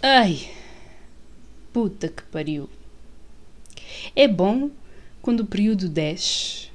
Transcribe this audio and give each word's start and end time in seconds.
Ai, 0.00 0.48
puta 1.72 2.06
que 2.08 2.22
pariu. 2.22 2.70
É 4.14 4.28
bom 4.28 4.70
quando 5.20 5.40
o 5.40 5.46
período 5.46 5.88
desce, 5.88 6.68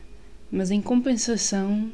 mas 0.52 0.72
em 0.72 0.82
compensação, 0.82 1.90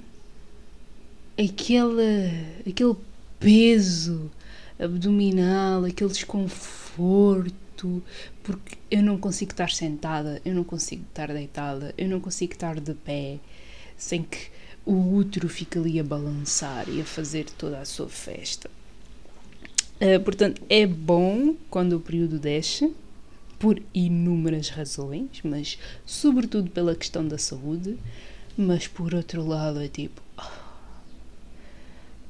aquele, 1.38 2.32
aquele 2.68 2.96
peso 3.40 4.32
abdominal, 4.80 5.86
aquele 5.86 6.10
desconforto, 6.10 8.02
porque 8.42 8.76
eu 8.90 9.04
não 9.04 9.16
consigo 9.20 9.52
estar 9.52 9.70
sentada, 9.70 10.42
eu 10.44 10.56
não 10.56 10.64
consigo 10.64 11.04
estar 11.04 11.28
deitada, 11.28 11.94
eu 11.96 12.10
não 12.10 12.20
consigo 12.20 12.54
estar 12.54 12.80
de 12.80 12.96
pé 12.96 13.38
sem 13.96 14.24
que 14.24 14.50
o 14.84 15.14
útero 15.14 15.48
fique 15.48 15.78
ali 15.78 16.00
a 16.00 16.04
balançar 16.04 16.90
e 16.90 17.00
a 17.02 17.06
fazer 17.06 17.46
toda 17.52 17.80
a 17.80 17.86
sua 17.86 18.10
festa. 18.10 18.68
Uh, 20.02 20.20
portanto, 20.24 20.62
é 20.70 20.86
bom 20.86 21.56
quando 21.70 21.98
o 21.98 22.00
período 22.00 22.40
desce, 22.40 22.94
por 23.60 23.82
inúmeras 23.94 24.70
razões, 24.70 25.42
mas 25.44 25.78
sobretudo 26.06 26.72
pela 26.72 26.96
questão 26.96 27.28
da 27.28 27.38
saúde. 27.38 27.98
Mas 28.58 28.88
por 28.88 29.14
outro 29.14 29.46
lado, 29.46 29.82
é 29.82 29.88
tipo. 29.88 30.22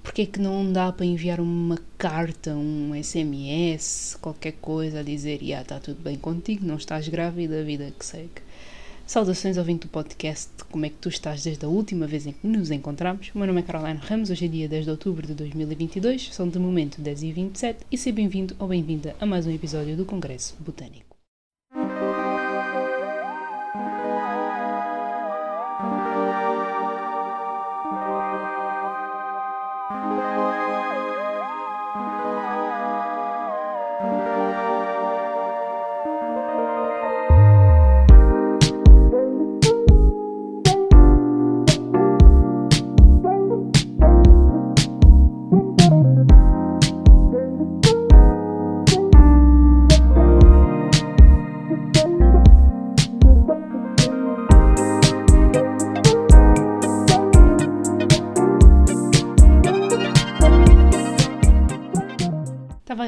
Porque 0.04 0.24
é 0.24 0.26
que 0.26 0.40
não 0.40 0.72
dá 0.72 0.92
para 0.92 1.06
enviar 1.06 1.40
uma 1.40 1.80
carta, 1.98 2.56
um 2.56 2.92
SMS, 3.02 4.18
qualquer 4.20 4.54
coisa 4.54 5.00
a 5.00 5.04
dizer: 5.04 5.42
Ya, 5.42 5.62
está 5.62 5.80
tudo 5.80 6.02
bem 6.02 6.18
contigo, 6.18 6.66
não 6.66 6.76
estás 6.76 7.08
grávida, 7.08 7.62
a 7.62 7.64
vida 7.64 7.92
que 7.98 8.06
segue. 8.06 8.49
Saudações 9.10 9.58
ouvindo 9.58 9.86
o 9.86 9.88
podcast 9.88 10.52
Como 10.70 10.86
é 10.86 10.90
que 10.90 10.98
tu 10.98 11.10
estás 11.10 11.44
desde 11.44 11.66
a 11.66 11.68
última 11.68 12.06
vez 12.06 12.28
em 12.28 12.32
que 12.32 12.46
nos 12.46 12.70
encontramos. 12.70 13.32
O 13.34 13.40
meu 13.40 13.48
nome 13.48 13.62
é 13.62 13.64
Caroline 13.64 14.00
Ramos, 14.00 14.30
hoje 14.30 14.46
é 14.46 14.48
dia 14.48 14.70
10 14.70 14.86
de 14.86 14.92
outubro 14.92 15.26
de 15.26 15.34
2022, 15.34 16.30
são 16.32 16.48
de 16.48 16.60
momento 16.60 17.02
10 17.02 17.24
e 17.24 17.32
27 17.32 17.88
e 17.92 17.98
seja 17.98 18.16
bem-vindo 18.16 18.56
ou 18.60 18.68
bem-vinda 18.68 19.16
a 19.20 19.26
mais 19.26 19.48
um 19.48 19.52
episódio 19.52 19.98
do 19.98 20.06
Congresso 20.06 20.56
Botânico. 20.60 21.09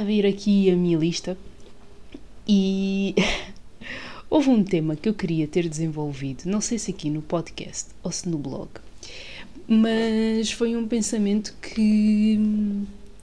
Vir 0.04 0.26
aqui 0.26 0.70
a 0.70 0.76
minha 0.76 0.98
lista 0.98 1.38
e 2.48 3.16
houve 4.30 4.50
um 4.50 4.64
tema 4.64 4.96
que 4.96 5.08
eu 5.08 5.14
queria 5.14 5.48
ter 5.48 5.68
desenvolvido, 5.68 6.46
não 6.46 6.62
sei 6.62 6.78
se 6.78 6.92
aqui 6.92 7.10
no 7.10 7.22
podcast 7.22 7.90
ou 8.04 8.12
se 8.12 8.28
no 8.28 8.38
blog, 8.38 8.70
mas 9.68 10.52
foi 10.52 10.76
um 10.76 10.88
pensamento 10.88 11.56
que, 11.62 12.40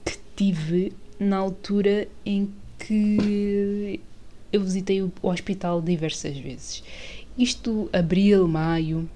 que 0.05 0.17
tive 0.35 0.93
na 1.19 1.37
altura 1.37 2.07
em 2.25 2.49
que 2.77 3.99
eu 4.51 4.61
visitei 4.61 5.01
o 5.01 5.11
hospital 5.21 5.81
diversas 5.81 6.37
vezes. 6.37 6.83
Isto 7.37 7.89
abril, 7.93 8.47
maio, 8.47 9.09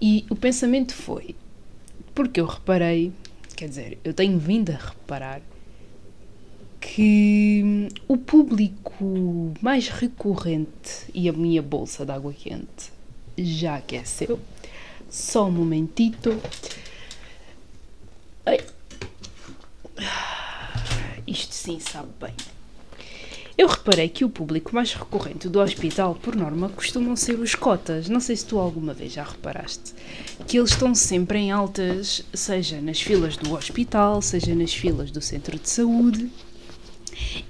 e 0.00 0.24
o 0.30 0.36
pensamento 0.36 0.94
foi 0.94 1.34
porque 2.14 2.40
eu 2.40 2.46
reparei, 2.46 3.12
quer 3.56 3.68
dizer, 3.68 3.98
eu 4.02 4.12
tenho 4.12 4.38
vindo 4.38 4.70
a 4.70 4.76
reparar 4.76 5.40
que 6.80 7.88
o 8.06 8.16
público 8.16 9.52
mais 9.60 9.88
recorrente 9.88 11.06
e 11.12 11.28
a 11.28 11.32
minha 11.32 11.62
bolsa 11.62 12.04
de 12.04 12.12
água 12.12 12.32
quente 12.32 12.92
já 13.36 13.76
aqueceu. 13.76 14.38
Só 15.08 15.46
um 15.46 15.50
momentito. 15.50 16.40
Ai. 18.44 18.58
Isto 21.26 21.54
sim 21.54 21.80
sabe 21.80 22.08
bem. 22.20 22.34
Eu 23.56 23.66
reparei 23.66 24.08
que 24.08 24.24
o 24.24 24.30
público 24.30 24.72
mais 24.72 24.94
recorrente 24.94 25.48
do 25.48 25.58
hospital, 25.60 26.14
por 26.14 26.36
norma, 26.36 26.68
costumam 26.68 27.16
ser 27.16 27.40
os 27.40 27.56
cotas. 27.56 28.08
Não 28.08 28.20
sei 28.20 28.36
se 28.36 28.46
tu 28.46 28.56
alguma 28.56 28.94
vez 28.94 29.12
já 29.12 29.24
reparaste. 29.24 29.94
Que 30.46 30.58
eles 30.58 30.70
estão 30.70 30.94
sempre 30.94 31.38
em 31.38 31.50
altas, 31.50 32.24
seja 32.32 32.80
nas 32.80 33.00
filas 33.00 33.36
do 33.36 33.54
hospital, 33.54 34.22
seja 34.22 34.54
nas 34.54 34.72
filas 34.72 35.10
do 35.10 35.20
centro 35.20 35.58
de 35.58 35.68
saúde. 35.68 36.30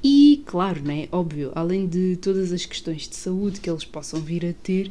E, 0.03 0.43
claro, 0.47 0.83
né, 0.83 1.09
óbvio, 1.11 1.53
além 1.55 1.87
de 1.87 2.17
todas 2.17 2.53
as 2.53 2.65
questões 2.65 3.09
de 3.09 3.17
saúde 3.17 3.61
que 3.61 3.69
eles 3.69 3.85
possam 3.85 4.21
vir 4.21 4.45
a 4.47 4.53
ter, 4.53 4.91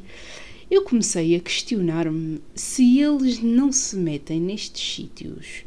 eu 0.69 0.83
comecei 0.83 1.35
a 1.35 1.39
questionar-me 1.39 2.41
se 2.53 2.99
eles 2.99 3.39
não 3.41 3.71
se 3.71 3.95
metem 3.95 4.39
nestes 4.39 4.95
sítios 4.95 5.65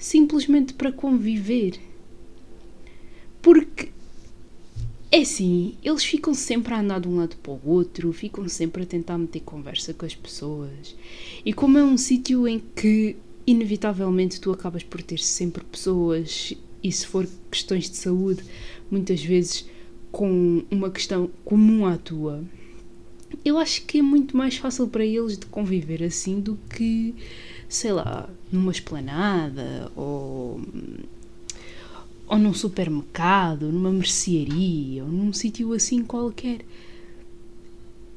simplesmente 0.00 0.72
para 0.72 0.90
conviver. 0.90 1.78
Porque 3.42 3.90
é 5.12 5.18
assim, 5.20 5.74
eles 5.84 6.04
ficam 6.04 6.32
sempre 6.32 6.72
a 6.72 6.80
andar 6.80 7.00
de 7.00 7.08
um 7.08 7.16
lado 7.16 7.36
para 7.36 7.52
o 7.52 7.60
outro, 7.64 8.12
ficam 8.12 8.48
sempre 8.48 8.82
a 8.82 8.86
tentar 8.86 9.18
meter 9.18 9.40
conversa 9.40 9.92
com 9.92 10.06
as 10.06 10.14
pessoas. 10.14 10.96
E 11.44 11.52
como 11.52 11.78
é 11.78 11.84
um 11.84 11.98
sítio 11.98 12.48
em 12.48 12.58
que 12.58 13.16
inevitavelmente 13.46 14.40
tu 14.40 14.50
acabas 14.52 14.82
por 14.82 15.02
ter 15.02 15.18
sempre 15.18 15.62
pessoas 15.64 16.54
e 16.82 16.90
se 16.90 17.06
for 17.06 17.28
questões 17.50 17.90
de 17.90 17.96
saúde, 17.96 18.42
muitas 18.90 19.22
vezes 19.22 19.66
com 20.10 20.64
uma 20.70 20.90
questão 20.90 21.30
comum 21.44 21.86
à 21.86 21.96
tua, 21.96 22.42
eu 23.44 23.58
acho 23.58 23.84
que 23.84 23.98
é 23.98 24.02
muito 24.02 24.36
mais 24.36 24.56
fácil 24.56 24.88
para 24.88 25.04
eles 25.04 25.38
de 25.38 25.46
conviver 25.46 26.02
assim 26.02 26.40
do 26.40 26.58
que, 26.74 27.14
sei 27.68 27.92
lá, 27.92 28.28
numa 28.50 28.72
esplanada 28.72 29.90
ou, 29.94 30.60
ou 32.26 32.38
num 32.38 32.52
supermercado, 32.52 33.70
numa 33.70 33.92
mercearia 33.92 35.04
ou 35.04 35.10
num 35.10 35.32
sítio 35.32 35.72
assim 35.72 36.02
qualquer. 36.02 36.60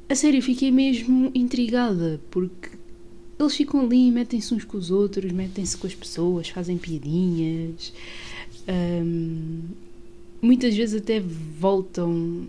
A 0.08 0.14
sério, 0.14 0.42
fiquei 0.42 0.70
mesmo 0.70 1.30
intrigada 1.34 2.20
porque 2.30 2.70
eles 3.38 3.56
ficam 3.56 3.80
ali, 3.80 4.10
metem-se 4.10 4.54
uns 4.54 4.64
com 4.64 4.76
os 4.76 4.90
outros, 4.90 5.30
metem-se 5.32 5.76
com 5.76 5.86
as 5.86 5.94
pessoas, 5.94 6.48
fazem 6.48 6.76
piadinhas. 6.76 7.92
Um, 8.66 9.60
muitas 10.40 10.74
vezes 10.74 11.00
até 11.00 11.20
voltam 11.20 12.46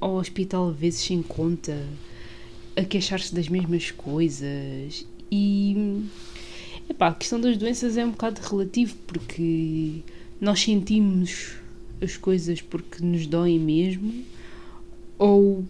ao 0.00 0.14
hospital 0.14 0.72
vezes 0.72 1.00
sem 1.00 1.22
conta 1.22 1.86
a 2.76 2.82
queixar-se 2.82 3.34
das 3.34 3.48
mesmas 3.48 3.90
coisas. 3.90 5.06
E 5.30 6.02
epá, 6.88 7.08
a 7.08 7.14
questão 7.14 7.40
das 7.40 7.56
doenças 7.56 7.96
é 7.96 8.04
um 8.04 8.10
bocado 8.10 8.40
relativo 8.40 8.96
porque 9.06 10.00
nós 10.40 10.60
sentimos 10.60 11.54
as 12.00 12.16
coisas 12.16 12.60
porque 12.60 13.02
nos 13.04 13.26
doem 13.26 13.58
mesmo 13.58 14.24
ou 15.18 15.64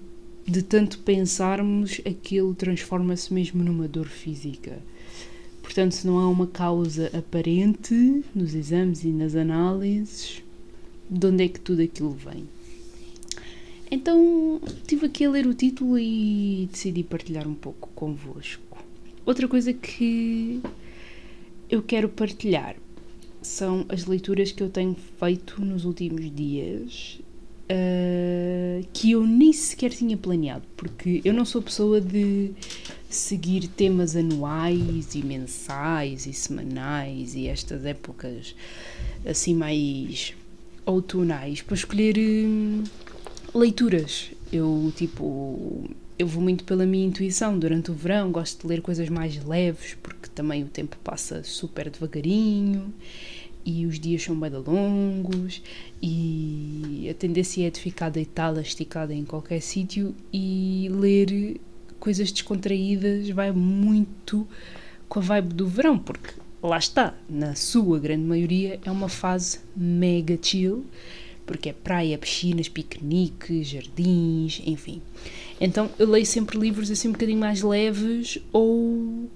de 0.46 0.62
tanto 0.62 0.98
pensarmos 1.00 2.00
aquilo 2.06 2.54
transforma-se 2.54 3.32
mesmo 3.32 3.62
numa 3.62 3.86
dor 3.86 4.06
física 4.06 4.80
Portanto, 5.62 5.92
se 5.92 6.06
não 6.06 6.18
há 6.18 6.28
uma 6.28 6.46
causa 6.46 7.10
aparente 7.16 8.24
nos 8.34 8.54
exames 8.54 9.04
e 9.04 9.08
nas 9.08 9.34
análises, 9.34 10.42
de 11.08 11.26
onde 11.26 11.44
é 11.44 11.48
que 11.48 11.60
tudo 11.60 11.82
aquilo 11.82 12.10
vem? 12.10 12.44
Então, 13.90 14.60
estive 14.66 15.06
aqui 15.06 15.24
a 15.24 15.30
ler 15.30 15.46
o 15.46 15.54
título 15.54 15.98
e 15.98 16.68
decidi 16.72 17.02
partilhar 17.02 17.46
um 17.46 17.54
pouco 17.54 17.90
convosco. 17.94 18.78
Outra 19.24 19.46
coisa 19.46 19.72
que 19.72 20.60
eu 21.70 21.82
quero 21.82 22.08
partilhar 22.08 22.76
são 23.42 23.84
as 23.88 24.06
leituras 24.06 24.50
que 24.50 24.62
eu 24.62 24.70
tenho 24.70 24.96
feito 25.18 25.62
nos 25.62 25.84
últimos 25.84 26.34
dias 26.34 27.20
uh, 27.64 28.86
que 28.92 29.12
eu 29.12 29.26
nem 29.26 29.52
sequer 29.52 29.90
tinha 29.90 30.16
planeado, 30.16 30.64
porque 30.76 31.20
eu 31.24 31.34
não 31.34 31.44
sou 31.44 31.62
pessoa 31.62 32.00
de 32.00 32.52
seguir 33.12 33.68
temas 33.68 34.16
anuais 34.16 35.14
e 35.14 35.22
mensais 35.22 36.26
e 36.26 36.32
semanais 36.32 37.34
e 37.34 37.46
estas 37.46 37.84
épocas 37.84 38.54
assim 39.24 39.54
mais 39.54 40.34
outonais 40.84 41.62
para 41.62 41.74
escolher 41.74 42.16
hum, 42.18 42.82
leituras. 43.54 44.30
Eu 44.52 44.92
tipo 44.96 45.90
eu 46.18 46.26
vou 46.26 46.42
muito 46.42 46.64
pela 46.64 46.86
minha 46.86 47.06
intuição 47.06 47.58
durante 47.58 47.90
o 47.90 47.94
verão, 47.94 48.30
gosto 48.30 48.62
de 48.62 48.68
ler 48.68 48.80
coisas 48.80 49.08
mais 49.08 49.42
leves 49.44 49.96
porque 50.02 50.28
também 50.34 50.62
o 50.62 50.68
tempo 50.68 50.96
passa 51.02 51.42
super 51.42 51.90
devagarinho 51.90 52.92
e 53.64 53.86
os 53.86 53.98
dias 53.98 54.22
são 54.22 54.38
bem 54.38 54.50
longos 54.50 55.62
e 56.00 57.06
a 57.10 57.14
tendência 57.14 57.66
é 57.66 57.70
de 57.70 57.80
ficar 57.80 58.10
deitada, 58.10 58.60
esticada 58.60 59.14
em 59.14 59.24
qualquer 59.24 59.60
sítio 59.60 60.14
e 60.32 60.88
ler 60.90 61.60
coisas 62.02 62.32
descontraídas 62.32 63.30
vai 63.30 63.52
muito 63.52 64.44
com 65.08 65.20
a 65.20 65.22
vibe 65.22 65.54
do 65.54 65.68
verão, 65.68 65.96
porque 65.96 66.34
lá 66.60 66.76
está, 66.76 67.14
na 67.30 67.54
sua 67.54 68.00
grande 68.00 68.24
maioria 68.24 68.80
é 68.84 68.90
uma 68.90 69.08
fase 69.08 69.60
mega 69.76 70.36
chill, 70.42 70.84
porque 71.46 71.68
é 71.68 71.72
praia, 71.72 72.18
piscinas, 72.18 72.68
piqueniques, 72.68 73.68
jardins, 73.68 74.60
enfim. 74.66 75.00
Então 75.60 75.88
eu 75.96 76.10
leio 76.10 76.26
sempre 76.26 76.58
livros 76.58 76.90
assim 76.90 77.06
um 77.06 77.12
bocadinho 77.12 77.38
mais 77.38 77.62
leves 77.62 78.36
ou. 78.52 79.30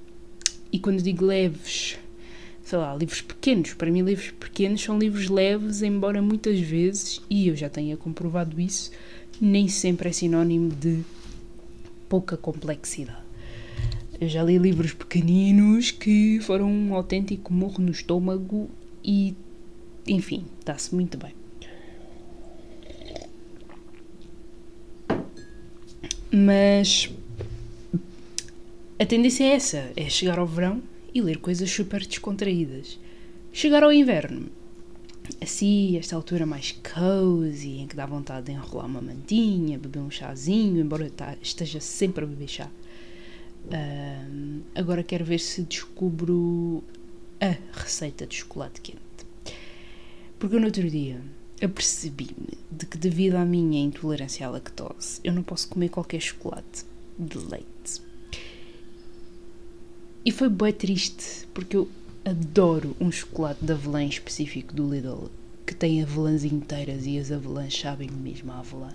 E 0.72 0.80
quando 0.80 1.00
digo 1.00 1.24
leves, 1.24 1.96
sei 2.64 2.78
lá, 2.78 2.96
livros 2.96 3.20
pequenos. 3.20 3.74
Para 3.74 3.92
mim, 3.92 4.02
livros 4.02 4.32
pequenos 4.32 4.82
são 4.82 4.98
livros 4.98 5.28
leves, 5.28 5.82
embora 5.82 6.20
muitas 6.20 6.58
vezes, 6.58 7.22
e 7.30 7.46
eu 7.46 7.54
já 7.54 7.68
tenha 7.70 7.96
comprovado 7.96 8.60
isso, 8.60 8.90
nem 9.40 9.68
sempre 9.68 10.08
é 10.08 10.12
sinónimo 10.12 10.70
de 10.70 11.04
pouca 12.08 12.36
complexidade. 12.36 13.24
Eu 14.20 14.28
já 14.28 14.42
li 14.42 14.56
livros 14.56 14.92
pequeninos 14.92 15.90
que 15.90 16.40
foram 16.40 16.70
um 16.70 16.94
autêntico 16.94 17.52
morro 17.52 17.82
no 17.82 17.90
estômago 17.90 18.70
e, 19.04 19.34
enfim, 20.06 20.44
está-se 20.58 20.94
muito 20.94 21.18
bem. 21.18 21.34
Mas 26.32 27.10
a 28.98 29.04
tendência 29.04 29.44
é 29.44 29.48
essa: 29.48 29.92
é 29.96 30.08
chegar 30.08 30.38
ao 30.38 30.46
verão 30.46 30.82
e 31.14 31.20
ler 31.20 31.38
coisas 31.38 31.70
super 31.70 32.04
descontraídas. 32.06 32.98
Chegar 33.52 33.82
ao 33.82 33.92
inverno, 33.92 34.48
assim, 35.40 35.96
esta 35.96 36.16
altura 36.16 36.46
mais 36.46 36.72
cozy, 36.72 37.78
em 37.78 37.86
que 37.86 37.96
dá 37.96 38.06
vontade 38.06 38.46
de 38.46 38.52
enrolar 38.52 38.86
uma 38.86 39.00
mantinha, 39.00 39.78
beber 39.78 40.00
um 40.00 40.10
chazinho, 40.10 40.80
embora 40.80 41.10
tá, 41.10 41.36
esteja 41.42 41.80
sempre 41.80 42.24
a 42.24 42.26
beber 42.26 42.48
chá. 42.48 42.70
Uh, 43.66 44.62
agora 44.74 45.02
quero 45.02 45.24
ver 45.24 45.40
se 45.40 45.62
descubro 45.62 46.84
a 47.40 47.56
receita 47.72 48.26
de 48.26 48.36
chocolate 48.36 48.80
quente. 48.80 49.00
Porque 50.38 50.58
no 50.58 50.66
outro 50.66 50.88
dia 50.88 51.20
apercebi-me 51.62 52.58
de 52.70 52.86
que, 52.86 52.98
devido 52.98 53.36
à 53.36 53.44
minha 53.44 53.82
intolerância 53.82 54.46
à 54.46 54.50
lactose, 54.50 55.20
eu 55.24 55.32
não 55.32 55.42
posso 55.42 55.68
comer 55.68 55.88
qualquer 55.88 56.20
chocolate 56.20 56.84
de 57.18 57.38
leite. 57.38 58.02
E 60.24 60.30
foi 60.30 60.48
bem 60.48 60.72
triste, 60.72 61.46
porque 61.54 61.76
eu 61.76 61.88
adoro 62.26 62.96
um 63.00 63.12
chocolate 63.12 63.64
de 63.64 63.72
avelã 63.72 64.04
específico 64.04 64.74
do 64.74 64.92
Lidl, 64.92 65.30
que 65.64 65.72
tem 65.72 66.02
avelãs 66.02 66.42
inteiras 66.42 67.06
e 67.06 67.18
as 67.18 67.30
avelãs 67.30 67.78
sabem 67.78 68.10
mesmo 68.10 68.50
a 68.50 68.58
avelã. 68.58 68.90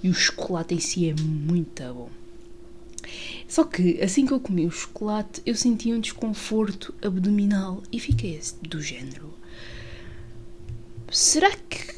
E 0.00 0.08
o 0.08 0.14
chocolate 0.14 0.74
em 0.74 0.78
si 0.78 1.10
é 1.10 1.14
muito 1.20 1.82
bom. 1.92 2.10
Só 3.48 3.64
que 3.64 4.00
assim 4.00 4.24
que 4.24 4.32
eu 4.32 4.38
comi 4.38 4.66
o 4.66 4.70
chocolate, 4.70 5.42
eu 5.44 5.56
senti 5.56 5.92
um 5.92 6.00
desconforto 6.00 6.94
abdominal 7.02 7.82
e 7.90 7.98
fiquei 7.98 8.40
do 8.62 8.80
género. 8.80 9.34
Será 11.10 11.50
que 11.50 11.96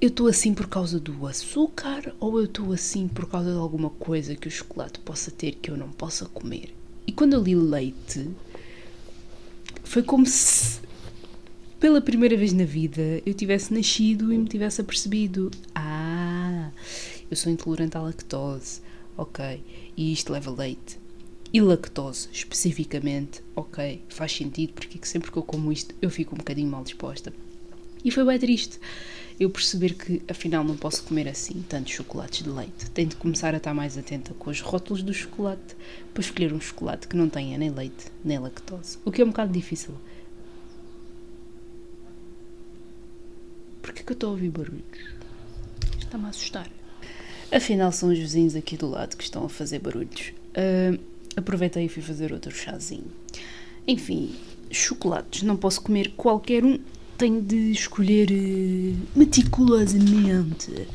eu 0.00 0.08
estou 0.08 0.28
assim 0.28 0.54
por 0.54 0.68
causa 0.68 1.00
do 1.00 1.26
açúcar 1.26 2.14
ou 2.20 2.38
eu 2.38 2.44
estou 2.44 2.72
assim 2.72 3.08
por 3.08 3.28
causa 3.28 3.50
de 3.50 3.58
alguma 3.58 3.90
coisa 3.90 4.36
que 4.36 4.46
o 4.46 4.50
chocolate 4.50 5.00
possa 5.00 5.32
ter 5.32 5.56
que 5.56 5.68
eu 5.68 5.76
não 5.76 5.90
possa 5.90 6.26
comer? 6.26 6.72
E 7.06 7.12
quando 7.12 7.32
eu 7.32 7.42
li 7.42 7.56
leite, 7.56 8.28
foi 9.88 10.02
como 10.02 10.26
se 10.26 10.80
pela 11.80 11.98
primeira 11.98 12.36
vez 12.36 12.52
na 12.52 12.64
vida 12.64 13.22
eu 13.24 13.32
tivesse 13.32 13.72
nascido 13.72 14.30
e 14.30 14.36
me 14.36 14.46
tivesse 14.46 14.82
apercebido: 14.82 15.50
ah, 15.74 16.70
eu 17.30 17.34
sou 17.34 17.50
intolerante 17.50 17.96
à 17.96 18.02
lactose, 18.02 18.82
ok, 19.16 19.64
e 19.96 20.12
isto 20.12 20.30
leva 20.30 20.50
leite. 20.50 20.98
E 21.50 21.62
lactose, 21.62 22.28
especificamente, 22.30 23.42
ok, 23.56 24.02
faz 24.10 24.32
sentido 24.32 24.74
porque 24.74 24.98
sempre 25.04 25.32
que 25.32 25.38
eu 25.38 25.42
como 25.42 25.72
isto 25.72 25.94
eu 26.02 26.10
fico 26.10 26.34
um 26.34 26.38
bocadinho 26.38 26.70
mal 26.70 26.84
disposta. 26.84 27.32
E 28.04 28.10
foi 28.10 28.26
bem 28.26 28.38
triste 28.38 28.78
eu 29.38 29.48
perceber 29.48 29.94
que 29.94 30.20
afinal 30.28 30.64
não 30.64 30.76
posso 30.76 31.04
comer 31.04 31.28
assim 31.28 31.64
tantos 31.68 31.92
chocolates 31.92 32.42
de 32.42 32.50
leite. 32.50 32.90
Tenho 32.90 33.08
de 33.08 33.16
começar 33.16 33.54
a 33.54 33.58
estar 33.58 33.72
mais 33.72 33.96
atenta 33.96 34.34
com 34.34 34.50
os 34.50 34.60
rótulos 34.60 35.02
do 35.02 35.14
chocolate 35.14 35.76
para 36.12 36.20
escolher 36.20 36.52
um 36.52 36.60
chocolate 36.60 37.06
que 37.06 37.16
não 37.16 37.28
tenha 37.28 37.56
nem 37.56 37.70
leite 37.70 38.06
nem 38.24 38.38
lactose. 38.38 38.98
O 39.04 39.12
que 39.12 39.22
é 39.22 39.24
um 39.24 39.28
bocado 39.28 39.52
difícil. 39.52 39.94
Porquê 43.80 44.02
que 44.02 44.12
eu 44.12 44.14
estou 44.14 44.30
a 44.30 44.32
ouvir 44.32 44.50
barulhos? 44.50 44.82
Está-me 45.98 46.26
a 46.26 46.28
assustar. 46.28 46.68
Afinal, 47.50 47.92
são 47.92 48.10
os 48.10 48.18
vizinhos 48.18 48.54
aqui 48.56 48.76
do 48.76 48.88
lado 48.88 49.16
que 49.16 49.24
estão 49.24 49.44
a 49.44 49.48
fazer 49.48 49.78
barulhos. 49.78 50.32
Uh, 50.50 51.00
aproveitei 51.36 51.86
e 51.86 51.88
fui 51.88 52.02
fazer 52.02 52.32
outro 52.32 52.50
chazinho. 52.50 53.10
Enfim, 53.86 54.34
chocolates. 54.70 55.42
Não 55.42 55.56
posso 55.56 55.80
comer 55.80 56.12
qualquer 56.16 56.64
um 56.64 56.78
tenho 57.18 57.42
de 57.42 57.72
escolher 57.72 58.30
uh, 58.30 58.96
meticulosamente 59.18 60.86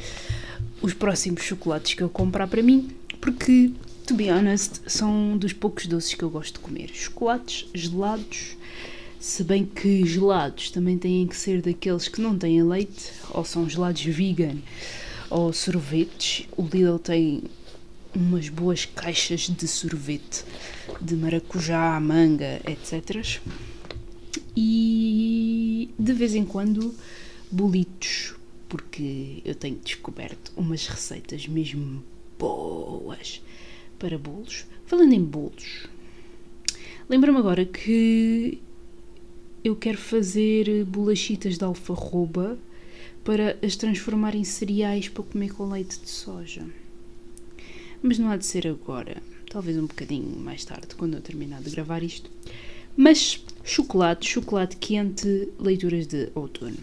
os 0.82 0.94
próximos 0.94 1.44
chocolates 1.44 1.94
que 1.94 2.02
eu 2.02 2.10
comprar 2.10 2.48
para 2.48 2.64
mim, 2.64 2.90
porque, 3.20 3.72
to 4.08 4.16
be 4.16 4.32
honest, 4.32 4.82
são 4.88 5.38
dos 5.38 5.52
poucos 5.52 5.86
doces 5.86 6.14
que 6.14 6.24
eu 6.24 6.30
gosto 6.30 6.54
de 6.54 6.60
comer. 6.60 6.90
Chocolates 6.94 7.68
gelados, 7.74 8.56
se 9.20 9.44
bem 9.44 9.66
que 9.66 10.06
gelados 10.06 10.72
também 10.72 10.98
têm 10.98 11.28
que 11.28 11.36
ser 11.36 11.62
daqueles 11.62 12.08
que 12.08 12.22
não 12.22 12.38
têm 12.38 12.64
leite, 12.64 13.12
ou 13.30 13.44
são 13.44 13.70
gelados 13.70 14.02
vegan, 14.04 14.56
ou 15.30 15.52
sorvetes. 15.52 16.48
O 16.56 16.64
Lidl 16.64 17.00
tem 17.00 17.44
umas 18.16 18.48
boas 18.48 18.86
caixas 18.86 19.42
de 19.42 19.68
sorvete 19.68 20.46
de 21.02 21.16
maracujá, 21.16 22.00
manga, 22.00 22.62
etc 22.66 23.42
e 24.56 25.90
de 25.98 26.14
vez 26.14 26.36
em 26.36 26.46
quando 26.46 26.94
bolitos, 27.52 28.36
porque 28.68 29.42
eu 29.46 29.56
tenho 29.56 29.78
descoberto 29.78 30.52
umas 30.56 30.88
receitas 30.88 31.48
mesmo 31.48 32.04
boas 32.38 33.42
para 34.00 34.18
bolos. 34.18 34.66
Falando 34.86 35.14
em 35.14 35.24
bolos, 35.24 35.88
lembro-me 37.10 37.38
agora 37.38 37.66
que 37.66 38.60
eu 39.64 39.76
quero 39.76 39.98
fazer 39.98 40.84
bolachitas 40.86 41.58
de 41.58 41.64
alfarroba 41.64 42.58
para 43.24 43.58
as 43.64 43.76
transformar 43.76 44.36
em 44.36 44.44
cereais 44.44 45.08
para 45.08 45.24
comer 45.24 45.54
com 45.54 45.70
leite 45.70 46.00
de 46.00 46.10
soja. 46.10 46.66
Mas 48.02 48.20
não 48.20 48.30
há 48.30 48.36
de 48.36 48.46
ser 48.46 48.68
agora, 48.68 49.24
talvez 49.50 49.78
um 49.78 49.86
bocadinho 49.86 50.38
mais 50.38 50.66
tarde, 50.66 50.94
quando 50.98 51.14
eu 51.14 51.22
terminar 51.22 51.62
de 51.62 51.70
gravar 51.70 52.04
isto. 52.04 52.30
Mas 52.96 53.44
chocolate, 53.64 54.30
chocolate 54.30 54.78
quente, 54.78 55.50
leituras 55.60 56.06
de 56.06 56.30
outono. 56.36 56.78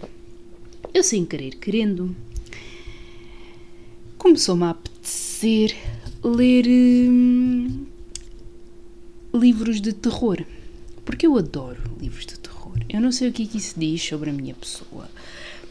Eu, 0.93 1.05
sem 1.05 1.25
querer, 1.25 1.57
querendo, 1.57 2.15
começou-me 4.19 4.65
a 4.65 4.71
apetecer 4.71 5.77
ler 6.23 6.67
hum, 6.69 7.87
livros 9.33 9.81
de 9.81 9.93
terror. 9.93 10.45
Porque 11.05 11.27
eu 11.27 11.37
adoro 11.37 11.81
livros 12.01 12.27
de 12.27 12.39
terror. 12.39 12.77
Eu 12.89 13.01
não 13.01 13.13
sei 13.13 13.29
o 13.29 13.33
que 13.33 13.45
é 13.45 13.47
que 13.47 13.59
isso 13.59 13.79
diz 13.79 14.03
sobre 14.03 14.31
a 14.31 14.33
minha 14.33 14.55
pessoa, 14.55 15.09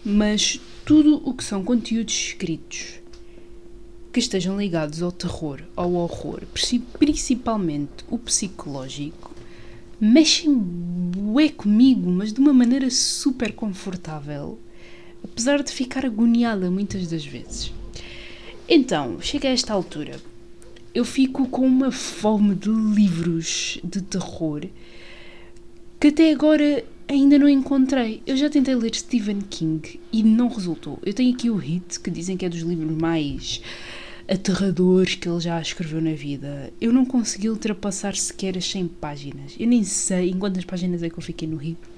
mas 0.03 0.59
tudo 0.85 1.21
o 1.27 1.33
que 1.33 1.43
são 1.43 1.63
conteúdos 1.63 2.13
escritos 2.13 2.99
que 4.11 4.19
estejam 4.19 4.57
ligados 4.57 5.01
ao 5.03 5.11
terror, 5.11 5.61
ao 5.75 5.93
horror, 5.93 6.41
principalmente 6.99 8.03
o 8.09 8.17
psicológico, 8.17 9.28
mexem 9.99 10.55
bué 10.57 11.49
comigo, 11.49 12.09
mas 12.09 12.31
de 12.31 12.39
uma 12.39 12.53
maneira 12.53 12.89
super 12.89 13.53
confortável, 13.53 14.57
apesar 15.23 15.61
de 15.63 15.71
ficar 15.71 16.05
agoniada 16.05 16.71
muitas 16.71 17.07
das 17.07 17.25
vezes. 17.25 17.73
Então, 18.67 19.19
chega 19.21 19.49
a 19.49 19.51
esta 19.51 19.73
altura, 19.73 20.19
eu 20.93 21.03
fico 21.03 21.47
com 21.47 21.65
uma 21.65 21.91
fome 21.91 22.55
de 22.55 22.69
livros 22.69 23.79
de 23.83 24.01
terror 24.01 24.65
que 25.99 26.07
até 26.07 26.31
agora 26.31 26.85
ainda 27.07 27.37
não 27.37 27.49
encontrei. 27.49 28.21
Eu 28.25 28.37
já 28.37 28.49
tentei 28.49 28.73
ler 28.75 28.95
Stephen 28.95 29.41
King 29.41 29.99
e 30.13 30.23
não 30.23 30.47
resultou. 30.47 30.99
Eu 31.05 31.13
tenho 31.13 31.33
aqui 31.33 31.49
o 31.49 31.55
Hit, 31.55 31.99
que 31.99 32.09
dizem 32.09 32.37
que 32.37 32.45
é 32.45 32.49
dos 32.49 32.61
livros 32.61 32.95
mais 32.95 33.61
aterradores 34.29 35.15
que 35.15 35.27
ele 35.27 35.39
já 35.39 35.59
escreveu 35.59 36.01
na 36.01 36.13
vida. 36.13 36.71
Eu 36.79 36.93
não 36.93 37.03
consegui 37.05 37.49
ultrapassar 37.49 38.15
sequer 38.15 38.57
as 38.57 38.69
100 38.69 38.87
páginas. 38.87 39.55
Eu 39.59 39.67
nem 39.67 39.83
sei 39.83 40.29
em 40.29 40.37
quantas 40.37 40.63
páginas 40.63 41.01
é 41.01 41.09
que 41.09 41.17
eu 41.17 41.23
fiquei 41.23 41.47
no 41.47 41.57
livro. 41.57 41.89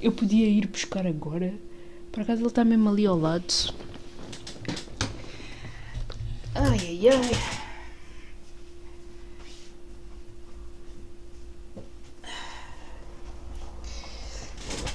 Eu 0.00 0.12
podia 0.12 0.48
ir 0.48 0.66
buscar 0.66 1.06
agora. 1.06 1.54
Por 2.10 2.22
acaso 2.22 2.40
ele 2.40 2.48
está 2.48 2.64
mesmo 2.64 2.88
ali 2.88 3.06
ao 3.06 3.18
lado. 3.18 3.74
Ai 6.54 6.78
ai 6.78 7.08
ai. 7.08 7.60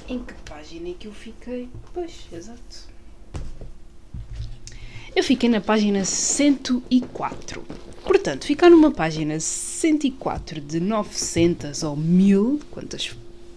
em 0.08 0.22
que 0.22 0.34
página 0.44 0.90
é 0.90 0.92
que 0.92 1.08
eu 1.08 1.12
fiquei? 1.12 1.68
Pois, 1.92 2.26
exato. 2.32 2.95
Eu 5.16 5.24
fiquei 5.24 5.48
na 5.48 5.62
página 5.62 6.04
104. 6.04 7.64
Portanto, 8.04 8.44
ficar 8.44 8.68
numa 8.68 8.90
página 8.90 9.40
104 9.40 10.60
de 10.60 10.78
900 10.78 11.82
ou 11.84 11.96
1000, 11.96 12.60
quantas 12.70 13.16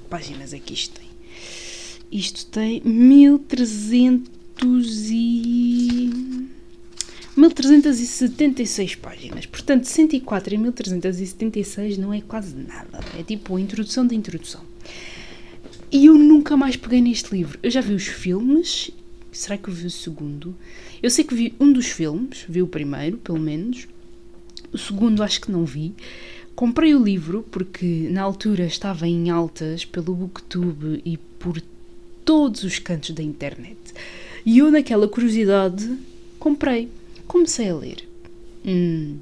páginas 0.10 0.54
é 0.54 0.60
que 0.60 0.74
isto 0.74 0.98
tem? 0.98 1.10
Isto 2.10 2.46
tem 2.46 2.82
1300 2.86 4.24
e... 5.12 6.48
1376 7.36 8.96
páginas. 8.96 9.46
Portanto, 9.46 9.84
104 9.84 10.54
e 10.54 10.58
1376 10.58 11.98
não 11.98 12.14
é 12.14 12.22
quase 12.22 12.56
nada. 12.56 13.02
É 13.20 13.24
tipo 13.24 13.58
a 13.58 13.60
introdução 13.60 14.08
da 14.08 14.16
introdução. 14.16 14.62
E 15.92 16.06
eu 16.06 16.14
nunca 16.14 16.56
mais 16.56 16.78
peguei 16.78 17.02
neste 17.02 17.36
livro. 17.36 17.60
Eu 17.62 17.70
já 17.70 17.82
vi 17.82 17.94
os 17.94 18.08
filmes. 18.08 18.92
Será 19.40 19.58
que 19.58 19.70
eu 19.70 19.74
vi 19.74 19.88
o 19.88 19.90
segundo? 19.90 20.54
Eu 21.02 21.10
sei 21.10 21.24
que 21.24 21.34
vi 21.34 21.56
um 21.62 21.72
dos 21.72 21.86
filmes, 21.86 22.44
vi 22.50 22.62
o 22.62 22.68
primeiro, 22.68 23.16
pelo 23.20 23.40
menos. 23.40 23.88
O 24.74 24.78
segundo 24.78 25.24
acho 25.24 25.40
que 25.40 25.50
não 25.50 25.64
vi. 25.64 25.94
Comprei 26.54 26.94
o 26.94 27.02
livro 27.02 27.46
porque 27.50 28.10
na 28.12 28.22
altura 28.22 28.66
estava 28.66 29.08
em 29.08 29.30
altas 29.30 29.86
pelo 29.86 30.14
Booktube 30.14 31.02
e 31.06 31.16
por 31.40 31.62
todos 32.26 32.64
os 32.64 32.80
cantos 32.80 33.12
da 33.12 33.24
internet. 33.24 33.78
E 34.46 34.58
eu, 34.58 34.70
naquela 34.70 35.08
curiosidade, 35.08 35.90
comprei. 36.38 36.90
Comecei 37.26 37.70
a 37.70 37.76
ler. 37.76 38.06
Hum, 38.66 39.20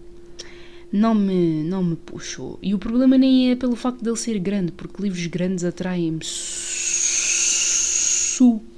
não 0.91 1.13
me, 1.13 1.63
não 1.63 1.83
me 1.83 1.95
puxou. 1.95 2.57
E 2.59 2.73
o 2.73 2.79
problema 2.79 3.19
nem 3.19 3.51
é 3.51 3.55
pelo 3.55 3.75
facto 3.75 4.01
de 4.01 4.09
ele 4.09 4.17
ser 4.17 4.39
grande, 4.39 4.71
porque 4.71 4.99
livros 4.99 5.27
grandes 5.27 5.63
atraem-me 5.63 6.21
super. 6.23 8.76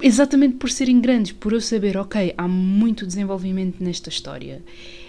Exatamente 0.00 0.56
por 0.56 0.70
serem 0.70 1.00
grandes, 1.00 1.32
por 1.32 1.52
eu 1.52 1.60
saber, 1.60 1.96
ok, 1.96 2.34
há 2.36 2.46
muito 2.46 3.06
desenvolvimento 3.06 3.82
nesta 3.82 4.10
história. 4.10 4.62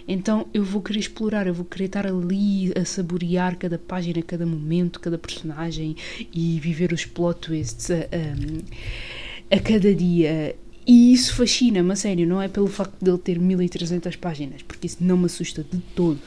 Então 0.07 0.47
eu 0.53 0.63
vou 0.63 0.81
querer 0.81 0.99
explorar, 0.99 1.45
eu 1.45 1.53
vou 1.53 1.65
querer 1.65 1.85
estar 1.85 2.07
ali 2.07 2.71
a 2.73 2.85
saborear 2.85 3.57
cada 3.57 3.77
página, 3.77 4.21
cada 4.21 4.45
momento, 4.45 4.99
cada 4.99 5.17
personagem 5.17 5.95
e 6.33 6.57
viver 6.61 6.93
os 6.93 7.05
plot 7.05 7.41
twists 7.41 7.91
a, 7.91 7.95
a, 7.95 9.57
a 9.57 9.59
cada 9.59 9.93
dia. 9.93 10.55
E 10.85 11.11
isso 11.11 11.35
fascina-me, 11.35 11.91
a 11.91 11.95
sério, 11.97 12.25
não 12.25 12.41
é 12.41 12.47
pelo 12.47 12.67
facto 12.67 12.95
de 13.03 13.09
ele 13.11 13.17
ter 13.17 13.37
1300 13.37 14.15
páginas, 14.15 14.61
porque 14.61 14.87
isso 14.87 14.97
não 15.01 15.17
me 15.17 15.25
assusta 15.25 15.61
de 15.69 15.79
todo. 15.93 16.19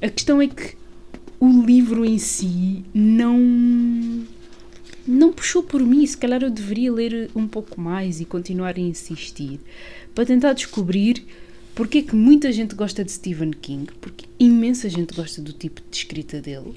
A 0.00 0.08
questão 0.08 0.40
é 0.40 0.46
que 0.46 0.76
o 1.40 1.62
livro 1.62 2.04
em 2.04 2.18
si 2.18 2.84
não 2.94 4.24
não 5.06 5.32
puxou 5.32 5.62
por 5.62 5.80
mim, 5.80 6.04
se 6.06 6.16
calhar 6.16 6.42
eu 6.42 6.50
deveria 6.50 6.92
ler 6.92 7.30
um 7.34 7.46
pouco 7.46 7.80
mais 7.80 8.20
e 8.20 8.24
continuar 8.24 8.76
a 8.76 8.80
insistir 8.80 9.60
para 10.14 10.26
tentar 10.26 10.52
descobrir 10.52 11.24
porque 11.74 11.98
é 11.98 12.02
que 12.02 12.16
muita 12.16 12.50
gente 12.50 12.74
gosta 12.74 13.04
de 13.04 13.12
Stephen 13.12 13.50
King, 13.50 13.92
porque 14.00 14.24
imensa 14.38 14.88
gente 14.88 15.14
gosta 15.14 15.42
do 15.42 15.52
tipo 15.52 15.82
de 15.90 15.96
escrita 15.98 16.40
dele 16.40 16.72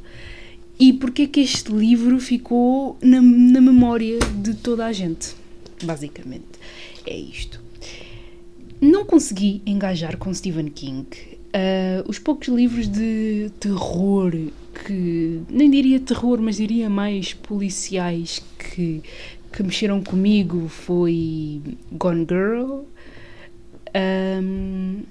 e 0.77 0.91
porque 0.91 1.21
é 1.21 1.27
que 1.27 1.39
este 1.39 1.71
livro 1.71 2.19
ficou 2.19 2.98
na, 3.01 3.21
na 3.21 3.62
memória 3.62 4.19
de 4.41 4.53
toda 4.55 4.86
a 4.86 4.91
gente, 4.91 5.36
basicamente. 5.83 6.45
É 7.05 7.17
isto. 7.17 7.62
Não 8.81 9.05
consegui 9.05 9.62
engajar 9.65 10.17
com 10.17 10.33
Stephen 10.33 10.69
King. 10.69 11.07
Uh, 11.50 12.08
os 12.08 12.20
poucos 12.20 12.48
livros 12.48 12.88
de 12.88 13.51
terror 13.60 14.32
que 14.86 15.41
nem 15.50 15.70
diria 15.70 16.00
terror, 16.00 16.39
mas 16.39 16.58
diria 16.58 16.89
mais 16.89 17.34
policiais 17.34 18.44
que, 18.58 19.01
que 19.51 19.63
mexeram 19.63 20.01
comigo 20.03 20.68
foi 20.68 21.62
Gone 21.91 22.27
Girl 22.29 22.84
um, 23.96 25.01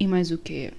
e 0.00 0.06
mais 0.06 0.30
o 0.30 0.38
que 0.38 0.72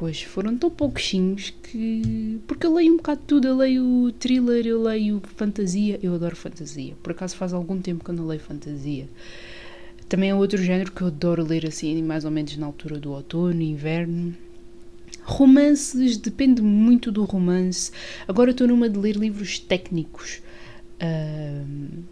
Pois 0.00 0.22
foram 0.22 0.56
tão 0.56 0.70
pouquinhos 0.70 1.50
que. 1.50 2.40
Porque 2.46 2.64
eu 2.64 2.72
leio 2.72 2.94
um 2.94 2.96
bocado 2.96 3.20
de 3.20 3.26
tudo. 3.26 3.48
Eu 3.48 3.56
leio 3.58 4.10
thriller, 4.18 4.66
eu 4.66 4.82
leio 4.82 5.20
fantasia. 5.36 6.00
Eu 6.02 6.14
adoro 6.14 6.34
fantasia. 6.34 6.94
Por 7.02 7.12
acaso 7.12 7.36
faz 7.36 7.52
algum 7.52 7.78
tempo 7.82 8.02
que 8.02 8.10
eu 8.10 8.14
não 8.14 8.26
leio 8.26 8.40
fantasia. 8.40 9.06
Também 10.10 10.30
é 10.30 10.34
outro 10.34 10.60
género 10.60 10.90
que 10.90 11.02
eu 11.02 11.06
adoro 11.06 11.44
ler 11.44 11.64
assim, 11.64 12.02
mais 12.02 12.24
ou 12.24 12.32
menos 12.32 12.56
na 12.56 12.66
altura 12.66 12.98
do 12.98 13.12
outono, 13.12 13.62
inverno. 13.62 14.34
Romances, 15.22 16.16
depende 16.16 16.60
muito 16.60 17.12
do 17.12 17.22
romance. 17.22 17.92
Agora 18.26 18.50
estou 18.50 18.66
numa 18.66 18.88
de 18.88 18.98
ler 18.98 19.14
livros 19.14 19.60
técnicos 19.60 20.42
uh, 21.00 22.02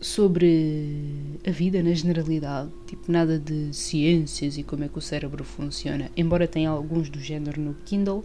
sobre 0.00 1.04
a 1.46 1.50
vida 1.52 1.80
na 1.80 1.94
generalidade, 1.94 2.70
tipo 2.88 3.12
nada 3.12 3.38
de 3.38 3.72
ciências 3.72 4.58
e 4.58 4.64
como 4.64 4.82
é 4.82 4.88
que 4.88 4.98
o 4.98 5.00
cérebro 5.00 5.44
funciona, 5.44 6.10
embora 6.16 6.48
tenha 6.48 6.70
alguns 6.70 7.08
do 7.08 7.20
género 7.20 7.60
no 7.60 7.74
Kindle, 7.84 8.24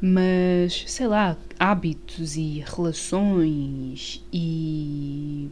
mas 0.00 0.84
sei 0.86 1.06
lá, 1.06 1.36
hábitos 1.58 2.34
e 2.38 2.64
relações 2.66 4.24
e 4.32 5.50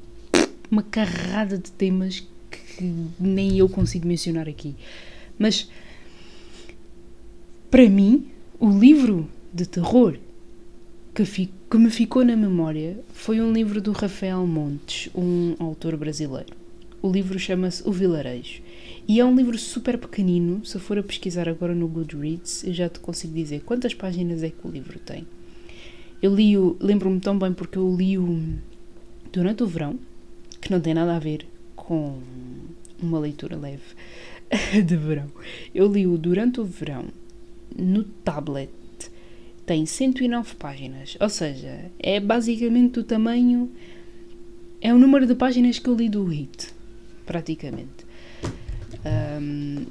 uma 0.71 0.83
carrada 0.83 1.59
de 1.59 1.71
temas 1.71 2.27
que 2.77 2.93
nem 3.19 3.59
eu 3.59 3.69
consigo 3.69 4.07
mencionar 4.07 4.49
aqui. 4.49 4.75
Mas 5.39 5.69
para 7.71 7.89
mim, 7.89 8.27
o 8.61 8.71
livro 8.71 9.29
de 9.53 9.67
terror 9.67 10.17
que, 11.15 11.25
que 11.25 11.79
me 11.79 11.91
ficou 11.91 12.25
na 12.25 12.37
memória 12.37 12.99
foi 13.13 13.41
um 13.41 13.53
livro 13.53 13.81
do 13.81 13.93
Rafael 13.93 14.47
Montes, 14.47 15.11
um 15.15 15.55
autor 15.59 15.97
brasileiro. 15.97 16.55
O 17.03 17.11
livro 17.11 17.39
chama-se 17.39 17.87
O 17.87 17.93
Vilarejo. 17.93 18.63
E 19.07 19.21
é 19.21 19.25
um 19.25 19.37
livro 19.37 19.59
super 19.59 19.99
pequenino. 19.99 20.65
Se 20.65 20.79
for 20.79 20.99
a 20.99 21.03
pesquisar 21.03 21.49
agora 21.49 21.75
no 21.75 21.87
Goodreads, 21.87 22.65
eu 22.65 22.73
já 22.73 22.89
te 22.89 22.99
consigo 22.99 23.35
dizer 23.35 23.63
quantas 23.63 23.93
páginas 23.93 24.43
é 24.43 24.51
que 24.51 24.67
o 24.67 24.71
livro 24.71 24.99
tem. 24.99 25.27
Eu 26.23 26.35
li-o, 26.35 26.77
lembro-me 26.81 27.21
tão 27.21 27.39
bem 27.39 27.53
porque 27.53 27.77
eu 27.77 27.95
li-o 27.95 28.55
durante 29.33 29.63
o 29.63 29.67
verão, 29.67 29.99
que 30.61 30.71
não 30.71 30.81
tem 30.81 30.95
nada 30.95 31.15
a 31.15 31.19
ver 31.19 31.47
com 31.77 32.19
uma 33.03 33.19
leitura 33.19 33.57
leve 33.57 33.83
de 34.85 34.97
verão. 34.97 35.31
Eu 35.75 35.91
li-o 35.91 36.17
durante 36.17 36.61
o 36.61 36.65
verão 36.65 37.07
no 37.77 38.05
tablet 38.05 38.71
tem 39.67 39.87
109 39.87 40.55
páginas, 40.57 41.17
ou 41.19 41.29
seja, 41.29 41.91
é 41.99 42.21
basicamente 42.21 43.01
o 43.01 43.05
tamanho, 43.05 43.71
é 44.81 44.93
o 44.93 44.99
número 44.99 45.27
de 45.27 45.35
páginas 45.35 45.79
que 45.79 45.89
eu 45.89 45.95
li 45.95 46.09
do 46.09 46.25
Hit, 46.25 46.69
praticamente. 47.25 48.05
Um, 49.41 49.87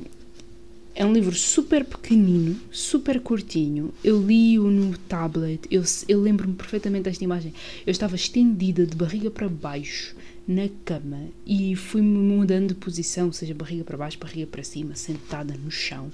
é 0.95 1.03
um 1.03 1.11
livro 1.11 1.33
super 1.33 1.83
pequenino, 1.83 2.55
super 2.71 3.19
curtinho. 3.19 3.91
Eu 4.03 4.21
li-o 4.21 4.69
no 4.69 4.95
tablet, 4.95 5.61
eu, 5.71 5.81
eu 6.07 6.21
lembro-me 6.21 6.53
perfeitamente 6.53 7.05
desta 7.05 7.23
imagem. 7.23 7.51
Eu 7.85 7.89
estava 7.89 8.15
estendida 8.15 8.85
de 8.85 8.95
barriga 8.95 9.31
para 9.31 9.49
baixo 9.49 10.15
na 10.47 10.69
cama 10.83 11.19
e 11.45 11.75
fui-me 11.75 12.17
mudando 12.17 12.69
de 12.69 12.75
posição, 12.75 13.31
seja 13.31 13.53
barriga 13.53 13.83
para 13.83 13.97
baixo, 13.97 14.19
barriga 14.19 14.47
para 14.47 14.63
cima, 14.63 14.95
sentada 14.95 15.55
no 15.55 15.71
chão. 15.71 16.11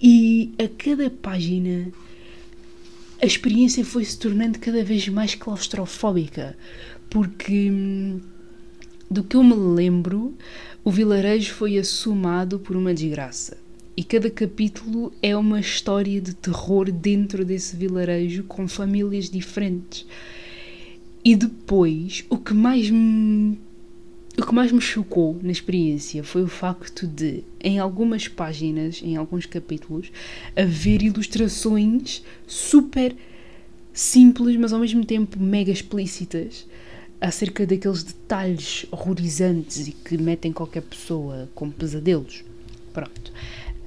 E 0.00 0.52
a 0.58 0.68
cada 0.68 1.10
página 1.10 1.92
a 3.20 3.26
experiência 3.26 3.84
foi 3.84 4.04
se 4.04 4.16
tornando 4.16 4.60
cada 4.60 4.84
vez 4.84 5.08
mais 5.08 5.34
claustrofóbica, 5.34 6.56
porque 7.10 7.68
hum, 7.70 8.20
do 9.10 9.24
que 9.24 9.36
eu 9.36 9.42
me 9.42 9.54
lembro, 9.54 10.34
o 10.84 10.90
vilarejo 10.90 11.52
foi 11.54 11.78
assomado 11.78 12.58
por 12.58 12.76
uma 12.76 12.94
desgraça. 12.94 13.56
E 13.96 14.04
cada 14.04 14.30
capítulo 14.30 15.12
é 15.20 15.36
uma 15.36 15.58
história 15.58 16.20
de 16.20 16.32
terror 16.32 16.92
dentro 16.92 17.44
desse 17.44 17.74
vilarejo 17.74 18.44
com 18.44 18.68
famílias 18.68 19.28
diferentes. 19.28 20.06
E 21.28 21.36
depois, 21.36 22.24
o 22.30 22.38
que 22.38 22.54
mais 22.54 22.88
me 22.88 23.58
o 24.38 24.46
que 24.46 24.54
mais 24.54 24.72
me 24.72 24.80
chocou 24.80 25.38
na 25.42 25.52
experiência 25.52 26.24
foi 26.24 26.42
o 26.42 26.48
facto 26.48 27.06
de, 27.06 27.44
em 27.60 27.78
algumas 27.78 28.26
páginas, 28.26 29.02
em 29.04 29.14
alguns 29.14 29.44
capítulos, 29.44 30.10
haver 30.56 31.02
ilustrações 31.02 32.22
super 32.46 33.14
simples, 33.92 34.56
mas 34.56 34.72
ao 34.72 34.80
mesmo 34.80 35.04
tempo 35.04 35.38
mega 35.38 35.70
explícitas, 35.70 36.66
acerca 37.20 37.66
daqueles 37.66 38.02
detalhes 38.02 38.86
horrorizantes 38.90 39.86
e 39.86 39.92
que 39.92 40.16
metem 40.16 40.50
qualquer 40.50 40.82
pessoa 40.82 41.46
com 41.54 41.70
pesadelos. 41.70 42.42
Pronto. 42.94 43.34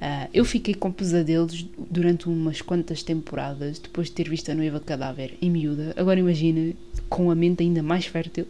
Uh, 0.02 0.28
eu 0.34 0.44
fiquei 0.44 0.74
com 0.74 0.90
pesadelos 0.90 1.64
durante 1.78 2.28
umas 2.28 2.60
quantas 2.60 3.04
temporadas 3.04 3.78
depois 3.78 4.08
de 4.08 4.14
ter 4.14 4.28
visto 4.28 4.50
a 4.50 4.54
noiva 4.54 4.80
cadáver 4.80 5.38
em 5.40 5.48
miúda. 5.48 5.94
Agora 5.96 6.18
imagina, 6.18 6.74
com 7.08 7.30
a 7.30 7.36
mente 7.36 7.62
ainda 7.62 7.84
mais 7.84 8.06
fértil 8.06 8.48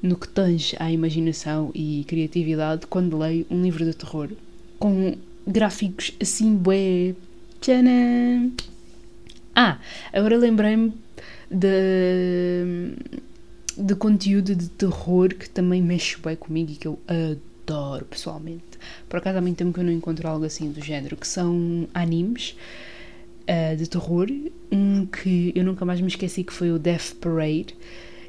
no 0.00 0.16
que 0.16 0.28
tange 0.28 0.76
à 0.78 0.88
imaginação 0.88 1.72
e 1.74 2.04
criatividade 2.06 2.86
quando 2.86 3.18
leio 3.18 3.44
um 3.50 3.60
livro 3.60 3.84
de 3.84 3.92
terror 3.92 4.30
com 4.78 5.16
gráficos 5.44 6.12
assim 6.20 6.54
bué. 6.54 7.12
Tcharam! 7.60 8.52
Ah, 9.56 9.80
agora 10.12 10.38
lembrei-me 10.38 10.92
de 11.50 12.94
de 13.76 13.94
conteúdo 13.96 14.54
de 14.54 14.68
terror 14.68 15.34
que 15.34 15.50
também 15.50 15.82
mexe 15.82 16.16
bem 16.18 16.36
comigo 16.36 16.70
e 16.70 16.76
que 16.76 16.86
eu 16.86 17.00
adoro 17.68 18.06
pessoalmente. 18.06 18.78
Por 19.08 19.18
acaso 19.18 19.38
há 19.38 19.40
muito 19.40 19.58
tempo 19.58 19.72
que 19.72 19.80
eu 19.80 19.84
não 19.84 19.92
encontro 19.92 20.26
algo 20.26 20.44
assim 20.44 20.70
do 20.70 20.82
género, 20.82 21.16
que 21.16 21.28
são 21.28 21.86
animes 21.92 22.56
uh, 23.42 23.76
de 23.76 23.88
terror. 23.88 24.26
Um 24.72 25.06
que 25.06 25.52
eu 25.54 25.64
nunca 25.64 25.84
mais 25.84 26.00
me 26.00 26.08
esqueci 26.08 26.42
que 26.42 26.52
foi 26.52 26.70
o 26.70 26.78
Death 26.78 27.14
Parade 27.20 27.74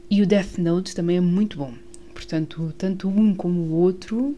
e 0.09 0.21
o 0.21 0.27
Death 0.27 0.57
Note 0.57 0.93
também 0.93 1.17
é 1.17 1.21
muito 1.21 1.57
bom. 1.57 1.73
Portanto, 2.13 2.73
tanto 2.77 3.07
um 3.07 3.33
como 3.33 3.61
o 3.61 3.71
outro, 3.75 4.35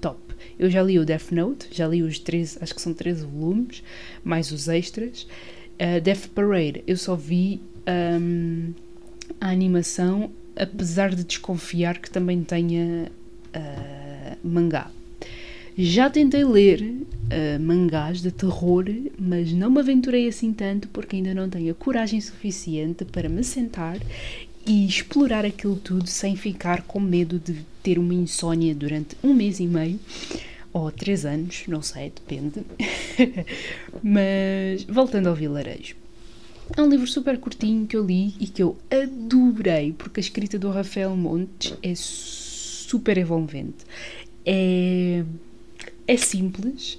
top. 0.00 0.20
Eu 0.58 0.68
já 0.68 0.82
li 0.82 0.98
o 0.98 1.04
Death 1.04 1.30
Note, 1.30 1.68
já 1.70 1.88
li 1.88 2.02
os 2.02 2.18
13, 2.18 2.58
acho 2.60 2.74
que 2.74 2.82
são 2.82 2.92
13 2.92 3.24
volumes, 3.24 3.82
mais 4.22 4.52
os 4.52 4.68
extras. 4.68 5.26
Uh, 5.80 6.00
Death 6.02 6.28
Parade, 6.34 6.84
eu 6.86 6.96
só 6.96 7.16
vi 7.16 7.62
um, 7.88 8.74
a 9.40 9.48
animação, 9.48 10.30
apesar 10.54 11.14
de 11.14 11.24
desconfiar 11.24 11.98
que 11.98 12.10
também 12.10 12.44
tenha 12.44 13.10
uh, 13.56 14.01
mangá. 14.42 14.90
Já 15.76 16.10
tentei 16.10 16.44
ler 16.44 16.82
uh, 16.82 17.60
mangás 17.60 18.20
de 18.20 18.30
terror, 18.30 18.84
mas 19.18 19.52
não 19.52 19.70
me 19.70 19.80
aventurei 19.80 20.28
assim 20.28 20.52
tanto 20.52 20.88
porque 20.88 21.16
ainda 21.16 21.34
não 21.34 21.48
tenho 21.48 21.72
a 21.72 21.74
coragem 21.74 22.20
suficiente 22.20 23.04
para 23.04 23.28
me 23.28 23.42
sentar 23.42 23.98
e 24.66 24.86
explorar 24.86 25.44
aquilo 25.44 25.76
tudo 25.76 26.06
sem 26.06 26.36
ficar 26.36 26.82
com 26.82 27.00
medo 27.00 27.38
de 27.38 27.56
ter 27.82 27.98
uma 27.98 28.14
insónia 28.14 28.74
durante 28.74 29.16
um 29.24 29.32
mês 29.34 29.60
e 29.60 29.66
meio 29.66 29.98
ou 30.72 30.90
três 30.90 31.24
anos, 31.24 31.64
não 31.68 31.82
sei, 31.82 32.10
depende. 32.14 32.62
mas 34.02 34.84
voltando 34.84 35.28
ao 35.28 35.34
vilarejo. 35.34 35.96
É 36.76 36.80
um 36.80 36.88
livro 36.88 37.06
super 37.06 37.38
curtinho 37.38 37.86
que 37.86 37.96
eu 37.96 38.06
li 38.06 38.34
e 38.40 38.46
que 38.46 38.62
eu 38.62 38.76
adorei, 38.90 39.92
porque 39.92 40.20
a 40.20 40.22
escrita 40.22 40.58
do 40.58 40.70
Rafael 40.70 41.14
Montes 41.14 41.74
é 41.82 41.92
super 41.94 43.18
envolvente. 43.18 43.84
É, 44.44 45.24
é 46.06 46.16
simples, 46.16 46.98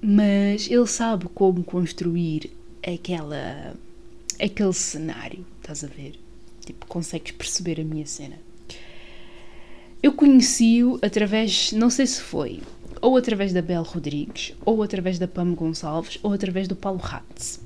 mas 0.00 0.70
ele 0.70 0.86
sabe 0.86 1.26
como 1.34 1.62
construir 1.62 2.50
aquela, 2.82 3.74
aquele 4.40 4.72
cenário, 4.72 5.44
estás 5.60 5.84
a 5.84 5.86
ver? 5.86 6.18
Tipo, 6.64 6.86
consegues 6.86 7.32
perceber 7.32 7.80
a 7.80 7.84
minha 7.84 8.06
cena. 8.06 8.38
Eu 10.02 10.12
conheci-o 10.12 10.98
através, 11.02 11.72
não 11.72 11.88
sei 11.88 12.06
se 12.06 12.20
foi, 12.20 12.60
ou 13.00 13.16
através 13.16 13.52
da 13.52 13.62
Bel 13.62 13.82
Rodrigues, 13.82 14.54
ou 14.64 14.82
através 14.82 15.18
da 15.18 15.28
Pam 15.28 15.54
Gonçalves, 15.54 16.18
ou 16.22 16.32
através 16.32 16.68
do 16.68 16.76
Paulo 16.76 16.98
Ratz. 16.98 17.60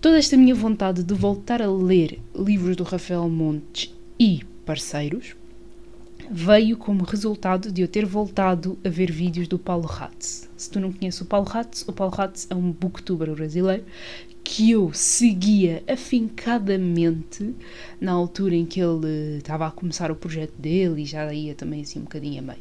Toda 0.00 0.18
esta 0.18 0.36
minha 0.36 0.54
vontade 0.54 1.04
de 1.04 1.14
voltar 1.14 1.62
a 1.62 1.70
ler 1.70 2.20
livros 2.34 2.74
do 2.74 2.82
Rafael 2.82 3.28
Montes 3.28 3.94
e 4.18 4.40
parceiros 4.64 5.36
veio 6.34 6.78
como 6.78 7.04
resultado 7.04 7.70
de 7.70 7.82
eu 7.82 7.88
ter 7.88 8.06
voltado 8.06 8.78
a 8.82 8.88
ver 8.88 9.12
vídeos 9.12 9.46
do 9.46 9.58
Paulo 9.58 9.86
Ratz. 9.86 10.48
Se 10.56 10.70
tu 10.70 10.80
não 10.80 10.90
conheces 10.90 11.20
o 11.20 11.26
Paulo 11.26 11.46
Ratz, 11.46 11.84
o 11.86 11.92
Paulo 11.92 12.14
Ratz 12.14 12.46
é 12.48 12.54
um 12.54 12.72
booktuber 12.72 13.30
brasileiro 13.34 13.84
que 14.44 14.70
eu 14.70 14.92
seguia 14.92 15.82
afincadamente 15.88 17.54
na 18.00 18.12
altura 18.12 18.54
em 18.54 18.66
que 18.66 18.80
ele 18.80 19.38
estava 19.38 19.66
a 19.66 19.70
começar 19.70 20.10
o 20.10 20.16
projeto 20.16 20.52
dele 20.58 21.02
e 21.02 21.04
já 21.04 21.32
ia 21.32 21.54
também 21.54 21.82
assim 21.82 22.00
um 22.00 22.02
bocadinho 22.02 22.40
a 22.40 22.42
meio. 22.42 22.58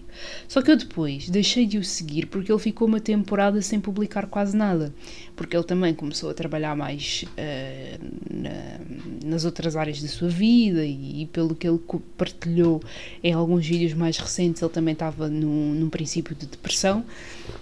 Só 0.47 0.61
que 0.61 0.69
eu 0.69 0.77
depois 0.77 1.29
deixei 1.29 1.65
de 1.65 1.77
o 1.77 1.83
seguir 1.83 2.27
porque 2.27 2.51
ele 2.51 2.59
ficou 2.59 2.87
uma 2.87 2.99
temporada 2.99 3.61
sem 3.61 3.79
publicar 3.79 4.27
quase 4.27 4.55
nada, 4.55 4.93
porque 5.35 5.55
ele 5.55 5.63
também 5.63 5.93
começou 5.93 6.29
a 6.29 6.33
trabalhar 6.33 6.75
mais 6.75 7.25
uh, 7.31 8.05
na, 8.31 8.79
nas 9.25 9.43
outras 9.43 9.75
áreas 9.75 10.01
da 10.01 10.07
sua 10.07 10.29
vida 10.29 10.85
e, 10.85 11.23
e, 11.23 11.25
pelo 11.27 11.55
que 11.55 11.67
ele 11.67 11.79
partilhou 12.15 12.81
em 13.23 13.33
alguns 13.33 13.65
vídeos 13.65 13.93
mais 13.93 14.17
recentes, 14.17 14.61
ele 14.61 14.71
também 14.71 14.93
estava 14.93 15.27
num, 15.27 15.73
num 15.73 15.89
princípio 15.89 16.35
de 16.35 16.45
depressão. 16.45 17.03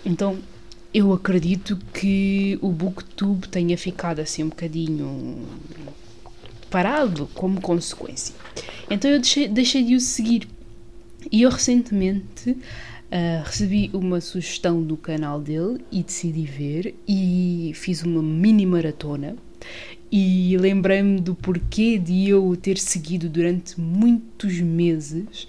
Então 0.05 0.38
eu 0.93 1.13
acredito 1.13 1.78
que 1.93 2.58
o 2.62 2.69
Booktube 2.69 3.47
tenha 3.47 3.78
ficado 3.78 4.19
assim 4.19 4.43
um 4.43 4.49
bocadinho 4.49 5.47
parado 6.69 7.30
como 7.34 7.62
consequência. 7.62 8.34
Então 8.89 9.10
eu 9.10 9.19
deixei, 9.19 9.47
deixei 9.47 9.84
de 9.84 9.95
o 9.95 9.99
seguir. 9.99 10.47
E 11.32 11.41
eu 11.43 11.49
recentemente 11.49 12.52
uh, 12.52 13.43
recebi 13.43 13.89
uma 13.93 14.21
sugestão 14.21 14.82
do 14.82 14.97
canal 14.97 15.39
dele 15.39 15.80
e 15.91 16.02
decidi 16.02 16.45
ver 16.45 16.95
e 17.08 17.71
fiz 17.75 18.04
uma 18.04 18.23
mini 18.23 18.65
maratona. 18.65 19.36
E 20.12 20.58
lembrei-me 20.58 21.21
do 21.21 21.36
porquê 21.36 21.99
de 21.99 22.30
eu 22.30 22.47
o 22.47 22.58
ter 22.58 22.80
seguido 22.80 23.30
durante 23.30 23.80
muitos 23.80 24.60
meses 24.60 25.47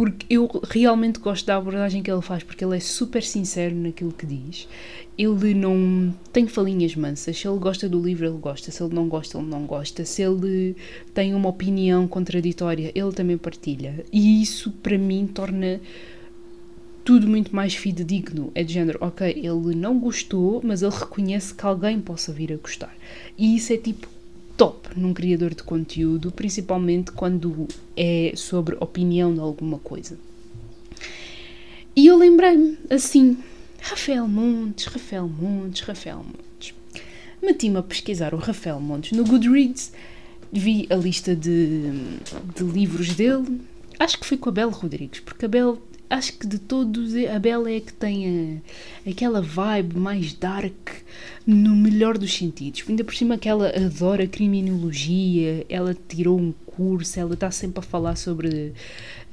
porque 0.00 0.24
eu 0.30 0.48
realmente 0.70 1.20
gosto 1.20 1.44
da 1.44 1.56
abordagem 1.56 2.02
que 2.02 2.10
ele 2.10 2.22
faz, 2.22 2.42
porque 2.42 2.64
ele 2.64 2.74
é 2.74 2.80
super 2.80 3.22
sincero 3.22 3.74
naquilo 3.74 4.10
que 4.12 4.24
diz. 4.24 4.66
Ele 5.18 5.52
não 5.52 6.14
tem 6.32 6.46
falinhas 6.46 6.96
mansas. 6.96 7.38
Se 7.38 7.46
ele 7.46 7.58
gosta 7.58 7.86
do 7.86 8.00
livro, 8.00 8.24
ele 8.24 8.38
gosta. 8.38 8.70
Se 8.70 8.82
ele 8.82 8.94
não 8.94 9.10
gosta, 9.10 9.36
ele 9.36 9.46
não 9.46 9.66
gosta. 9.66 10.02
Se 10.06 10.22
ele 10.22 10.74
tem 11.12 11.34
uma 11.34 11.50
opinião 11.50 12.08
contraditória, 12.08 12.90
ele 12.94 13.12
também 13.12 13.36
partilha. 13.36 14.02
E 14.10 14.40
isso, 14.40 14.70
para 14.70 14.96
mim, 14.96 15.26
torna 15.26 15.78
tudo 17.04 17.28
muito 17.28 17.54
mais 17.54 17.74
fidedigno. 17.74 18.50
É 18.54 18.64
de 18.64 18.72
género, 18.72 19.00
ok, 19.02 19.28
ele 19.28 19.76
não 19.76 19.98
gostou, 19.98 20.62
mas 20.64 20.80
ele 20.80 20.94
reconhece 20.94 21.52
que 21.52 21.66
alguém 21.66 22.00
possa 22.00 22.32
vir 22.32 22.54
a 22.54 22.56
gostar. 22.56 22.96
E 23.36 23.54
isso 23.54 23.70
é 23.70 23.76
tipo 23.76 24.08
top 24.60 24.90
num 24.94 25.14
criador 25.14 25.54
de 25.54 25.62
conteúdo, 25.62 26.30
principalmente 26.30 27.12
quando 27.12 27.66
é 27.96 28.34
sobre 28.36 28.76
opinião 28.78 29.32
de 29.32 29.40
alguma 29.40 29.78
coisa. 29.78 30.18
E 31.96 32.06
eu 32.06 32.18
lembrei-me 32.18 32.76
assim: 32.90 33.38
Rafael 33.80 34.28
Montes, 34.28 34.84
Rafael 34.84 35.26
Montes, 35.26 35.80
Rafael 35.80 36.18
Montes. 36.18 36.74
Meti-me 37.42 37.78
a 37.78 37.82
pesquisar 37.82 38.34
o 38.34 38.36
Rafael 38.36 38.78
Montes 38.78 39.12
no 39.12 39.24
Goodreads, 39.24 39.94
vi 40.52 40.86
a 40.90 40.94
lista 40.94 41.34
de, 41.34 41.90
de 42.54 42.62
livros 42.62 43.14
dele. 43.14 43.62
Acho 43.98 44.20
que 44.20 44.26
foi 44.26 44.36
com 44.36 44.50
a 44.50 44.52
Bel 44.52 44.68
Rodrigues, 44.68 45.20
porque 45.20 45.46
a 45.46 45.48
Bel 45.48 45.80
acho 46.10 46.32
que 46.32 46.46
de 46.46 46.58
todos 46.58 47.14
a 47.14 47.38
Bela 47.38 47.70
é 47.70 47.80
que 47.80 47.92
tem 47.92 48.60
a, 49.06 49.10
aquela 49.10 49.40
vibe 49.40 49.96
mais 49.96 50.34
dark 50.34 50.90
no 51.46 51.74
melhor 51.76 52.18
dos 52.18 52.34
sentidos. 52.34 52.84
Ainda 52.88 53.04
por 53.04 53.14
cima 53.14 53.38
que 53.38 53.48
ela 53.48 53.68
adora 53.68 54.26
criminologia, 54.26 55.64
ela 55.68 55.96
tirou 56.08 56.38
um 56.38 56.52
curso, 56.66 57.18
ela 57.18 57.34
está 57.34 57.50
sempre 57.50 57.78
a 57.78 57.82
falar 57.82 58.16
sobre 58.16 58.48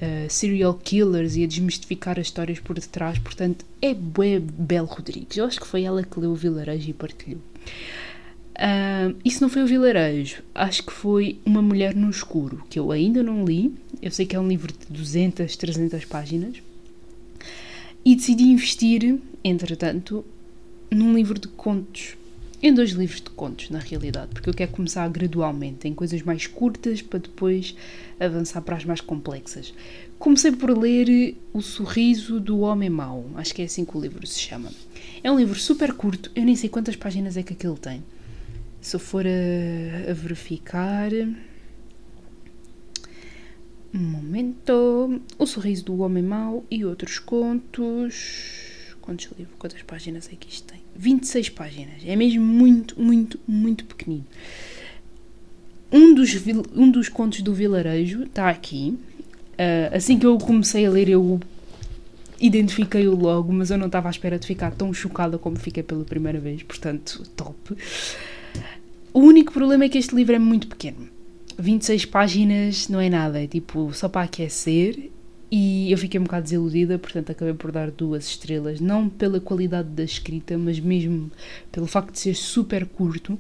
uh, 0.02 0.30
serial 0.30 0.74
killers 0.76 1.36
e 1.36 1.44
a 1.44 1.48
desmistificar 1.48 2.20
as 2.20 2.28
histórias 2.28 2.60
por 2.60 2.76
detrás, 2.80 3.18
portanto 3.20 3.66
é 3.82 3.94
bué 3.94 4.40
Bel 4.40 4.86
Rodrigues. 4.86 5.38
Eu 5.38 5.46
acho 5.46 5.60
que 5.60 5.68
foi 5.68 5.84
ela 5.84 6.04
que 6.04 6.20
leu 6.20 6.32
o 6.32 6.36
Vilarejo 6.36 6.90
e 6.90 6.94
partilhou. 6.94 7.42
Uh, 8.58 9.16
isso 9.24 9.42
não 9.42 9.50
foi 9.50 9.62
o 9.62 9.68
Vilarejo, 9.68 10.42
acho 10.56 10.84
que 10.84 10.92
foi 10.92 11.40
Uma 11.46 11.62
Mulher 11.62 11.96
no 11.96 12.10
Escuro, 12.10 12.64
que 12.70 12.80
eu 12.80 12.92
ainda 12.92 13.22
não 13.22 13.46
li. 13.46 13.72
Eu 14.02 14.10
sei 14.10 14.26
que 14.26 14.36
é 14.36 14.40
um 14.40 14.48
livro 14.48 14.74
de 14.74 14.98
200, 14.98 15.56
300 15.56 16.06
páginas, 16.06 16.58
e 18.08 18.16
decidi 18.16 18.46
investir, 18.46 19.20
entretanto, 19.44 20.24
num 20.90 21.14
livro 21.14 21.38
de 21.38 21.50
contos. 21.50 22.16
Em 22.64 22.74
dois 22.74 22.92
livros 22.92 23.20
de 23.20 23.30
contos, 23.32 23.70
na 23.70 23.80
realidade, 23.80 24.30
porque 24.32 24.50
eu 24.50 24.54
quero 24.54 24.72
começar 24.72 25.06
gradualmente, 25.10 25.90
em 25.90 25.94
coisas 25.94 26.22
mais 26.22 26.48
curtas, 26.48 27.02
para 27.02 27.20
depois 27.20 27.76
avançar 28.18 28.62
para 28.62 28.78
as 28.78 28.86
mais 28.86 29.02
complexas. 29.02 29.74
Comecei 30.18 30.54
por 30.54 30.70
ler 30.70 31.36
O 31.52 31.62
Sorriso 31.62 32.40
do 32.40 32.60
Homem 32.60 32.90
Mau, 32.90 33.26
acho 33.36 33.54
que 33.54 33.62
é 33.62 33.66
assim 33.66 33.84
que 33.84 33.98
o 33.98 34.00
livro 34.00 34.26
se 34.26 34.40
chama. 34.40 34.72
É 35.22 35.30
um 35.30 35.38
livro 35.38 35.60
super 35.60 35.92
curto, 35.92 36.32
eu 36.34 36.46
nem 36.46 36.56
sei 36.56 36.70
quantas 36.70 36.96
páginas 36.96 37.36
é 37.36 37.44
que 37.44 37.52
aquilo 37.52 37.78
tem. 37.78 38.02
Se 38.80 38.96
eu 38.96 39.02
for 39.02 39.26
a, 39.28 40.10
a 40.10 40.14
verificar. 40.14 41.12
Um 43.94 44.00
momento. 44.00 45.22
O 45.38 45.46
Sorriso 45.46 45.86
do 45.86 46.00
Homem 46.00 46.24
Mau 46.24 46.66
e 46.70 46.86
outros 46.86 47.20
contos. 47.20 48.96
Quantos 49.02 49.30
livros? 49.38 49.56
Quantas 49.58 49.82
páginas 49.84 50.30
é 50.32 50.36
que 50.36 50.50
isto 50.50 50.68
tem? 50.68 50.82
26 50.96 51.50
páginas. 51.50 52.02
É 52.06 52.16
mesmo 52.16 52.44
muito, 52.44 53.00
muito, 53.02 53.40
muito 53.48 53.86
pequenino. 53.86 54.26
Um 55.92 56.14
dos, 56.14 56.36
um 56.76 56.92
dos 56.92 57.08
contos 57.08 57.42
do 57.42 57.54
vilarejo 57.54 58.24
está 58.24 58.50
aqui. 58.50 58.98
Uh, 59.54 59.96
assim 59.96 60.20
que 60.20 60.26
eu 60.26 60.38
comecei 60.38 60.86
a 60.86 60.90
ler, 60.90 61.10
eu 61.10 61.40
identifiquei-o 62.40 63.16
logo, 63.16 63.52
mas 63.52 63.72
eu 63.72 63.78
não 63.78 63.88
estava 63.88 64.10
à 64.10 64.12
espera 64.12 64.38
de 64.38 64.46
ficar 64.46 64.72
tão 64.72 64.94
chocada 64.94 65.38
como 65.38 65.58
fiquei 65.58 65.82
pela 65.82 66.04
primeira 66.04 66.40
vez. 66.40 66.62
Portanto, 66.64 67.24
top. 67.36 67.76
O 69.14 69.20
único 69.22 69.52
problema 69.52 69.86
é 69.86 69.90
que 69.90 69.98
este 69.98 70.14
livro 70.14 70.36
é 70.36 70.40
muito 70.40 70.68
pequeno. 70.68 71.10
26 71.58 72.06
páginas 72.06 72.88
não 72.88 73.00
é 73.00 73.10
nada, 73.10 73.42
é 73.42 73.48
tipo 73.48 73.92
só 73.94 74.08
para 74.08 74.22
aquecer 74.24 75.10
e 75.50 75.92
eu 75.92 75.98
fiquei 75.98 76.20
um 76.20 76.24
bocado 76.24 76.44
desiludida, 76.44 77.00
portanto 77.00 77.32
acabei 77.32 77.54
por 77.54 77.72
dar 77.72 77.90
duas 77.90 78.28
estrelas, 78.28 78.80
não 78.80 79.10
pela 79.10 79.40
qualidade 79.40 79.90
da 79.90 80.04
escrita, 80.04 80.58
mas 80.58 80.80
mesmo 80.80 81.32
pelo 81.72 81.88
facto 81.88 82.12
de 82.12 82.20
ser 82.20 82.36
super 82.36 82.86
curto 82.86 83.34
uh, 83.34 83.40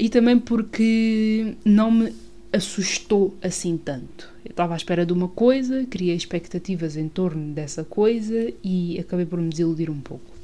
e 0.00 0.08
também 0.08 0.38
porque 0.38 1.54
não 1.64 1.90
me 1.90 2.12
assustou 2.52 3.36
assim 3.42 3.76
tanto. 3.76 4.28
Eu 4.44 4.50
estava 4.50 4.74
à 4.74 4.76
espera 4.76 5.04
de 5.04 5.12
uma 5.12 5.28
coisa, 5.28 5.84
criei 5.84 6.16
expectativas 6.16 6.96
em 6.96 7.08
torno 7.08 7.52
dessa 7.52 7.84
coisa 7.84 8.52
e 8.64 8.98
acabei 8.98 9.26
por 9.26 9.38
me 9.40 9.50
desiludir 9.50 9.90
um 9.90 10.00
pouco. 10.00 10.34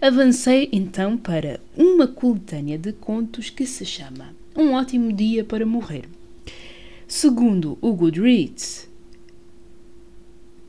Avancei 0.00 0.68
então 0.70 1.16
para 1.16 1.60
uma 1.76 2.06
coletânea 2.06 2.78
de 2.78 2.92
contos 2.92 3.50
que 3.50 3.66
se 3.66 3.84
chama 3.84 4.37
Um 4.60 4.72
Ótimo 4.72 5.12
Dia 5.12 5.44
para 5.44 5.64
Morrer. 5.64 6.02
Segundo 7.06 7.78
o 7.80 7.92
Goodreads, 7.92 8.88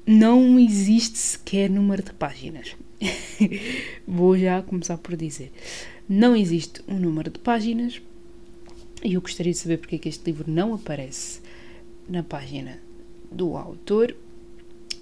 não 0.06 0.60
existe 0.60 1.18
sequer 1.18 1.72
número 1.72 2.04
de 2.04 2.14
páginas. 2.14 2.76
Vou 4.08 4.38
já 4.38 4.62
começar 4.62 5.00
por 5.00 5.16
dizer. 5.16 5.52
Não 6.08 6.36
existe 6.36 6.84
um 6.88 7.00
número 7.00 7.32
de 7.32 7.40
páginas 7.40 8.00
e 9.04 9.16
eu 9.16 9.22
gostaria 9.22 9.54
de 9.54 9.58
saber 9.58 9.78
porque 9.78 9.96
é 9.96 9.98
que 9.98 10.10
este 10.10 10.24
livro 10.24 10.46
não 10.48 10.76
aparece 10.76 11.42
na 12.08 12.22
página 12.22 12.80
do 13.32 13.58
autor. 13.58 14.16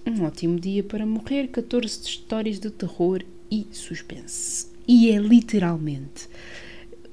Um 0.06 0.23
ótimo 0.23 0.58
dia 0.58 0.82
para 0.82 1.06
morrer, 1.06 1.50
14 1.50 2.04
histórias 2.04 2.58
de 2.58 2.71
terror 2.71 3.21
e 3.52 3.67
suspense. 3.69 4.67
E 4.88 5.12
é 5.12 5.17
literalmente 5.17 6.30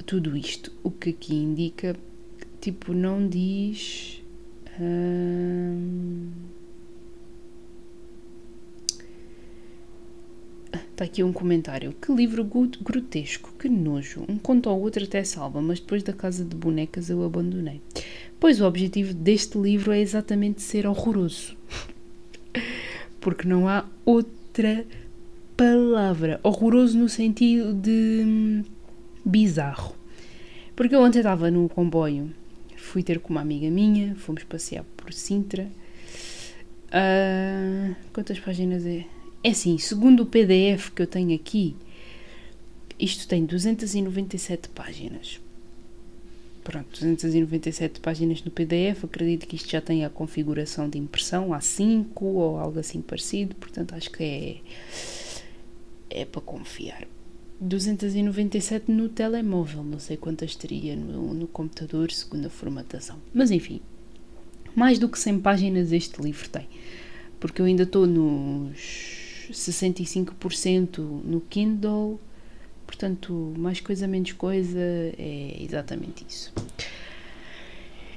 tudo 0.07 0.37
isto. 0.37 0.73
O 0.83 0.91
que 0.91 1.11
aqui 1.11 1.35
indica, 1.35 1.97
tipo, 2.61 2.93
não 2.93 3.27
diz. 3.29 4.23
Hum, 4.81 6.31
Está 10.95 11.05
aqui 11.05 11.25
um 11.25 11.33
comentário. 11.33 11.93
Que 12.01 12.13
livro 12.13 12.49
grotesco, 12.81 13.53
que 13.59 13.69
nojo. 13.69 14.25
Um 14.29 14.39
conto 14.39 14.71
ou 14.71 14.81
outro 14.81 15.03
até 15.03 15.25
salva, 15.25 15.61
mas 15.61 15.81
depois 15.81 16.05
da 16.05 16.13
casa 16.13 16.45
de 16.45 16.55
bonecas 16.55 17.11
eu 17.11 17.25
abandonei. 17.25 17.81
Pois 18.39 18.61
o 18.61 18.65
objetivo 18.65 19.13
deste 19.13 19.59
livro 19.59 19.91
é 19.91 20.01
exatamente 20.01 20.63
ser 20.63 20.87
horroroso. 20.87 21.57
Porque 23.21 23.49
não 23.49 23.67
há 23.69 23.87
outra 24.05 24.87
palavra. 25.57 26.39
Horroroso 26.45 26.97
no 26.97 27.09
sentido 27.09 27.75
de 27.75 28.23
hum, 28.25 28.65
bizarro. 29.25 29.95
Porque 30.77 30.95
eu 30.95 31.01
ontem 31.01 31.19
estava 31.19 31.51
no 31.51 31.69
comboio, 31.69 32.31
fui 32.77 33.03
ter 33.03 33.21
com 33.21 33.31
uma 33.31 33.41
amiga 33.41 33.71
minha, 33.71 34.15
fomos 34.17 34.45
passear 34.45 34.85
por 34.97 35.13
Sintra. 35.13 35.69
Uh, 36.89 37.95
quantas 38.13 38.39
páginas 38.39 38.85
é? 38.87 39.05
É 39.43 39.51
assim, 39.51 39.77
segundo 39.79 40.23
o 40.23 40.27
PDF 40.27 40.91
que 40.91 41.03
eu 41.03 41.07
tenho 41.07 41.35
aqui, 41.35 41.77
isto 42.99 43.29
tem 43.29 43.45
297 43.45 44.69
páginas. 44.71 45.41
Pronto, 46.63 46.89
297 46.93 48.01
páginas 48.01 48.43
no 48.43 48.51
PDF. 48.51 49.05
Acredito 49.05 49.47
que 49.47 49.57
isto 49.57 49.71
já 49.71 49.83
tem 49.83 50.05
a 50.05 50.09
configuração 50.09 50.89
de 50.89 50.99
impressão 50.99 51.51
A5 51.51 52.07
ou 52.23 52.59
algo 52.59 52.79
assim 52.79 53.03
parecido, 53.03 53.55
portanto 53.57 53.95
acho 53.95 54.11
que 54.11 54.25
é, 56.11 56.21
é 56.23 56.25
para 56.25 56.41
confiar. 56.41 57.07
297 57.65 58.91
no 58.91 59.09
telemóvel, 59.09 59.83
não 59.83 59.99
sei 59.99 60.17
quantas 60.17 60.55
teria 60.55 60.95
no, 60.95 61.33
no 61.33 61.47
computador, 61.47 62.11
segundo 62.11 62.47
a 62.47 62.51
formatação. 62.51 63.17
Mas 63.33 63.51
enfim, 63.51 63.81
mais 64.75 64.99
do 64.99 65.09
que 65.09 65.19
100 65.19 65.41
páginas 65.41 65.91
este 65.91 66.21
livro 66.21 66.49
tem, 66.49 66.69
porque 67.41 67.63
eu 67.63 67.67
ainda 67.67 67.85
estou 67.85 68.07
nos 68.07 69.49
65% 69.51 70.99
no 70.99 71.41
Kindle, 71.41 72.21
portanto, 72.87 73.55
mais 73.57 73.81
coisa, 73.81 74.07
menos 74.07 74.33
coisa, 74.33 74.79
é 74.79 75.57
exatamente 75.61 76.27
isso. 76.29 76.53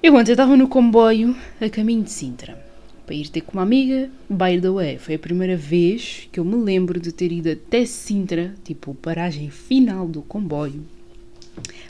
Eu 0.04 0.20
estava 0.20 0.58
no 0.58 0.68
comboio 0.68 1.36
a 1.60 1.70
caminho 1.70 2.04
de 2.04 2.12
Sintra 2.12 2.67
para 3.08 3.16
ir 3.16 3.30
ter 3.30 3.42
com 3.42 3.54
uma 3.54 3.64
amiga. 3.64 4.12
By 4.30 4.62
the 4.62 4.70
way, 4.70 5.00
foi 5.00 5.16
a 5.16 5.20
primeira 5.20 5.58
vez 5.58 6.28
que 6.32 6.40
eu 6.40 6.46
me 6.46 6.58
lembro 6.58 7.00
de 7.00 7.12
ter 7.12 7.32
ido 7.32 7.50
até 7.50 7.86
Sintra, 7.86 8.54
tipo, 8.64 8.94
paragem 8.94 9.50
final 9.50 10.08
do 10.08 10.22
comboio, 10.22 10.86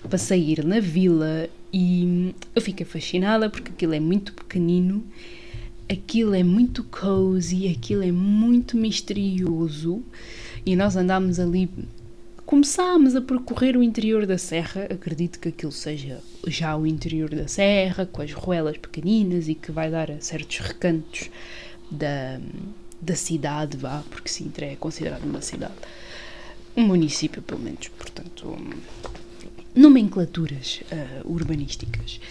para 0.07 0.17
sair 0.17 0.63
na 0.63 0.79
vila 0.79 1.49
e 1.73 2.33
eu 2.55 2.61
fiquei 2.61 2.85
fascinada 2.85 3.49
porque 3.49 3.71
aquilo 3.71 3.93
é 3.93 3.99
muito 3.99 4.31
pequenino 4.31 5.03
aquilo 5.89 6.35
é 6.35 6.43
muito 6.43 6.83
cozy, 6.83 7.67
aquilo 7.69 8.03
é 8.03 8.11
muito 8.11 8.75
misterioso 8.77 10.03
e 10.65 10.75
nós 10.75 10.95
andámos 10.95 11.39
ali. 11.39 11.69
Começámos 12.47 13.13
a 13.13 13.19
percorrer 13.19 13.75
o 13.75 13.83
interior 13.83 14.25
da 14.25 14.37
serra, 14.37 14.85
acredito 14.85 15.37
que 15.37 15.49
aquilo 15.49 15.69
seja 15.69 16.23
já 16.47 16.77
o 16.77 16.87
interior 16.87 17.29
da 17.29 17.45
serra, 17.45 18.05
com 18.05 18.21
as 18.21 18.31
ruelas 18.31 18.77
pequeninas 18.77 19.49
e 19.49 19.53
que 19.53 19.69
vai 19.69 19.91
dar 19.91 20.09
a 20.09 20.21
certos 20.21 20.59
recantos 20.59 21.29
da, 21.91 22.39
da 23.01 23.15
cidade, 23.15 23.75
vá, 23.75 24.01
porque 24.09 24.29
Sintra 24.29 24.65
é 24.65 24.77
considerado 24.77 25.25
uma 25.25 25.41
cidade. 25.41 25.73
Um 26.73 26.87
município, 26.87 27.41
pelo 27.41 27.59
menos, 27.59 27.89
portanto, 27.89 28.57
nomenclaturas 29.75 30.83
uh, 30.89 31.29
urbanísticas 31.29 32.21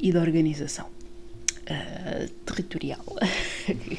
e 0.00 0.10
da 0.10 0.22
organização 0.22 0.86
uh, 0.86 2.28
territorial. 2.46 3.04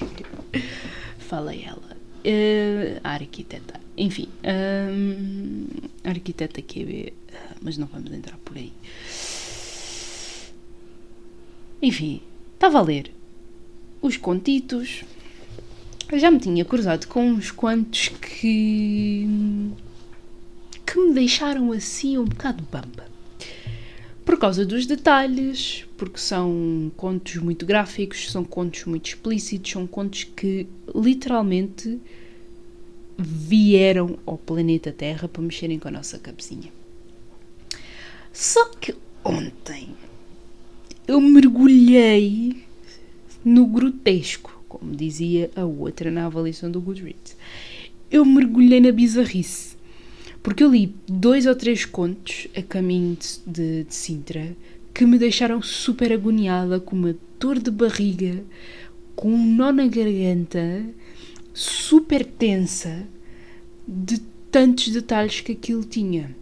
Fala 1.20 1.54
ela. 1.54 1.96
Uh, 2.26 3.00
a. 3.04 3.20
Enfim, 4.00 4.30
um, 4.46 5.66
a 6.06 6.10
arquiteta 6.10 6.62
QB, 6.62 7.12
mas 7.62 7.78
não 7.78 7.86
vamos 7.86 8.14
entrar 8.14 8.38
por 8.38 8.56
aí. 8.56 8.72
Enfim, 11.82 12.22
estava 12.54 12.80
a 12.80 12.82
ler 12.82 13.12
os 14.02 14.16
contitos. 14.16 15.04
Já 16.14 16.32
me 16.32 16.40
tinha 16.40 16.64
cruzado 16.64 17.08
com 17.08 17.30
uns 17.30 17.52
quantos 17.52 18.08
que. 18.08 19.28
que 20.86 20.98
me 20.98 21.14
deixaram 21.14 21.74
assim 21.74 22.18
um 22.18 22.24
bocado 22.24 22.64
bamba 22.72 23.10
por 24.24 24.38
causa 24.38 24.66
dos 24.66 24.86
detalhes, 24.86 25.86
porque 25.98 26.20
são 26.20 26.90
contos 26.96 27.36
muito 27.38 27.66
gráficos, 27.66 28.32
são 28.32 28.46
contos 28.46 28.86
muito 28.86 29.08
explícitos, 29.08 29.72
são 29.72 29.86
contos 29.86 30.24
que 30.24 30.68
literalmente 30.96 32.00
vieram 33.22 34.18
ao 34.26 34.38
planeta 34.38 34.92
Terra 34.92 35.28
para 35.28 35.42
mexerem 35.42 35.78
com 35.78 35.90
a 35.90 35.92
nossa 35.92 36.18
cabecinha. 36.18 36.72
Só 38.32 38.66
que 38.80 38.96
ontem 39.24 39.90
eu 41.08 41.20
mergulhei 41.20 42.64
no 43.44 43.66
grotesco, 43.66 44.64
como 44.70 44.96
dizia 44.96 45.52
a 45.56 45.66
outra 45.66 46.10
na 46.10 46.26
avaliação 46.26 46.72
do 46.72 46.80
Goodreads. 46.80 47.36
Eu 48.10 48.24
mergulhei 48.24 48.80
na 48.80 48.92
bizarrice. 48.92 49.78
Porque 50.42 50.64
eu 50.64 50.72
li 50.72 50.96
dois 51.08 51.46
ou 51.46 51.56
três 51.56 51.84
contos 51.84 52.48
a 52.56 52.62
caminho 52.62 53.18
de, 53.46 53.84
de 53.84 53.94
Sintra 53.94 54.56
que 54.94 55.06
me 55.06 55.18
deixaram 55.18 55.62
super 55.62 56.12
agoniada, 56.12 56.80
com 56.80 56.96
uma 56.96 57.16
dor 57.40 57.60
de 57.60 57.72
barriga, 57.72 58.44
com 59.16 59.32
um 59.32 59.56
nó 59.56 59.72
na 59.72 59.88
garganta, 59.88 60.86
super 61.60 62.24
tensa, 62.24 63.06
de 63.86 64.20
tantos 64.50 64.88
detalhes 64.88 65.42
que 65.42 65.52
aquilo 65.52 65.84
tinha. 65.84 66.34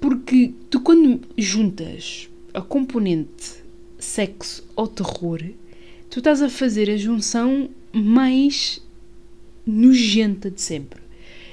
Porque 0.00 0.54
tu, 0.70 0.80
quando 0.80 1.20
juntas 1.36 2.30
a 2.54 2.62
componente 2.62 3.62
sexo 3.98 4.64
ou 4.74 4.88
terror, 4.88 5.42
tu 6.08 6.20
estás 6.20 6.40
a 6.40 6.48
fazer 6.48 6.88
a 6.88 6.96
junção 6.96 7.68
mais 7.92 8.80
nojenta 9.66 10.50
de 10.50 10.62
sempre. 10.62 11.02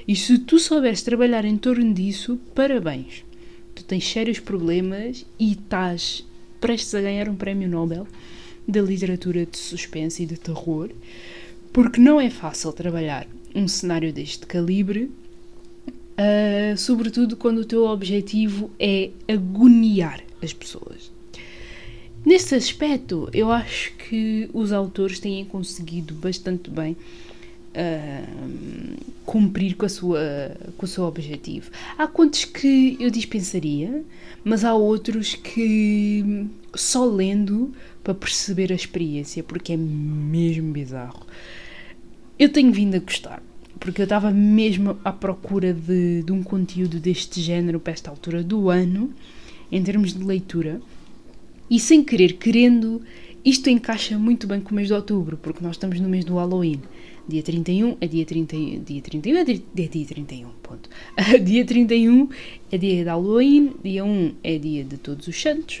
E 0.08 0.16
se 0.16 0.38
tu 0.38 0.58
souberes 0.58 1.02
trabalhar 1.02 1.44
em 1.44 1.58
torno 1.58 1.92
disso, 1.92 2.40
parabéns. 2.54 3.22
Tu 3.74 3.84
tens 3.84 4.08
sérios 4.08 4.40
problemas 4.40 5.26
e 5.38 5.52
estás 5.52 6.24
prestes 6.58 6.94
a 6.94 7.02
ganhar 7.02 7.28
um 7.28 7.36
prémio 7.36 7.68
Nobel 7.68 8.06
da 8.66 8.80
literatura 8.80 9.44
de 9.44 9.58
suspense 9.58 10.22
e 10.22 10.26
de 10.26 10.38
terror, 10.38 10.90
porque 11.72 12.00
não 12.00 12.20
é 12.20 12.28
fácil 12.28 12.72
trabalhar 12.72 13.26
um 13.54 13.66
cenário 13.66 14.12
deste 14.12 14.46
calibre, 14.46 15.10
uh, 15.84 16.76
sobretudo 16.76 17.36
quando 17.36 17.58
o 17.58 17.64
teu 17.64 17.84
objetivo 17.84 18.70
é 18.78 19.10
agoniar 19.28 20.20
as 20.42 20.52
pessoas. 20.52 21.10
Nesse 22.24 22.54
aspecto, 22.54 23.28
eu 23.32 23.50
acho 23.50 23.92
que 23.94 24.48
os 24.52 24.72
autores 24.72 25.18
têm 25.18 25.44
conseguido 25.44 26.14
bastante 26.14 26.70
bem 26.70 26.96
uh, 27.72 28.96
cumprir 29.24 29.74
com, 29.74 29.86
a 29.86 29.88
sua, 29.88 30.20
com 30.76 30.86
o 30.86 30.88
seu 30.88 31.04
objetivo. 31.04 31.70
Há 31.98 32.06
contos 32.06 32.44
que 32.44 32.96
eu 33.00 33.10
dispensaria, 33.10 34.04
mas 34.44 34.64
há 34.64 34.74
outros 34.74 35.34
que 35.34 36.46
só 36.74 37.04
lendo 37.04 37.72
para 38.04 38.14
perceber 38.14 38.70
a 38.72 38.74
experiência, 38.74 39.42
porque 39.42 39.72
é 39.72 39.76
mesmo 39.76 40.72
bizarro. 40.72 41.26
Eu 42.42 42.48
tenho 42.48 42.72
vindo 42.72 42.96
a 42.96 42.98
gostar, 42.98 43.40
porque 43.78 44.00
eu 44.00 44.02
estava 44.02 44.32
mesmo 44.32 44.98
à 45.04 45.12
procura 45.12 45.72
de, 45.72 46.24
de 46.24 46.32
um 46.32 46.42
conteúdo 46.42 46.98
deste 46.98 47.40
género 47.40 47.78
para 47.78 47.92
esta 47.92 48.10
altura 48.10 48.42
do 48.42 48.68
ano, 48.68 49.14
em 49.70 49.80
termos 49.80 50.12
de 50.12 50.24
leitura. 50.24 50.82
E 51.70 51.78
sem 51.78 52.02
querer, 52.02 52.32
querendo, 52.32 53.00
isto 53.44 53.70
encaixa 53.70 54.18
muito 54.18 54.48
bem 54.48 54.60
com 54.60 54.72
o 54.72 54.74
mês 54.74 54.88
de 54.88 54.92
outubro, 54.94 55.36
porque 55.36 55.62
nós 55.62 55.76
estamos 55.76 56.00
no 56.00 56.08
mês 56.08 56.24
do 56.24 56.34
Halloween. 56.34 56.80
Dia 57.28 57.44
31 57.44 57.96
é 58.00 58.08
dia 58.08 58.26
30, 58.26 58.56
dia 58.84 59.00
31 59.00 59.36
é 59.36 59.44
dia, 59.44 59.62
dia 59.76 60.06
31, 60.06 60.48
ponto. 60.64 60.90
dia 61.44 61.64
31 61.64 62.28
é 62.72 62.76
dia 62.76 63.04
de 63.04 63.08
Halloween, 63.08 63.72
dia 63.84 64.04
1 64.04 64.34
é 64.42 64.58
dia 64.58 64.82
de 64.82 64.96
Todos 64.96 65.28
os 65.28 65.40
Santos. 65.40 65.80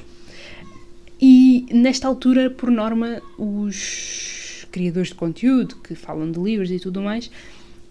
E 1.20 1.66
nesta 1.72 2.06
altura, 2.06 2.50
por 2.50 2.70
norma, 2.70 3.20
os 3.36 4.41
criadores 4.72 5.08
de 5.08 5.14
conteúdo 5.14 5.76
que 5.76 5.94
falam 5.94 6.32
de 6.32 6.40
livros 6.40 6.70
e 6.70 6.80
tudo 6.80 7.00
mais 7.00 7.30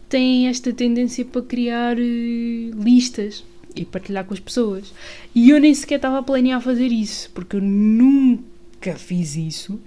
têm 0.10 0.48
esta 0.48 0.74
tendência 0.74 1.24
para 1.24 1.42
criar 1.42 1.98
uh, 1.98 2.84
listas 2.84 3.46
e 3.74 3.86
partilhar 3.86 4.26
com 4.26 4.34
as 4.34 4.40
pessoas. 4.42 4.94
E 5.34 5.50
eu 5.50 5.60
nem 5.60 5.74
sequer 5.74 5.96
estava 5.96 6.20
a 6.20 6.24
planear 6.24 6.62
fazer 6.62 6.88
isso, 6.88 7.32
porque 7.34 7.56
eu 7.56 7.62
nunca 7.62 8.96
fiz 8.98 9.38
isso, 9.38 9.80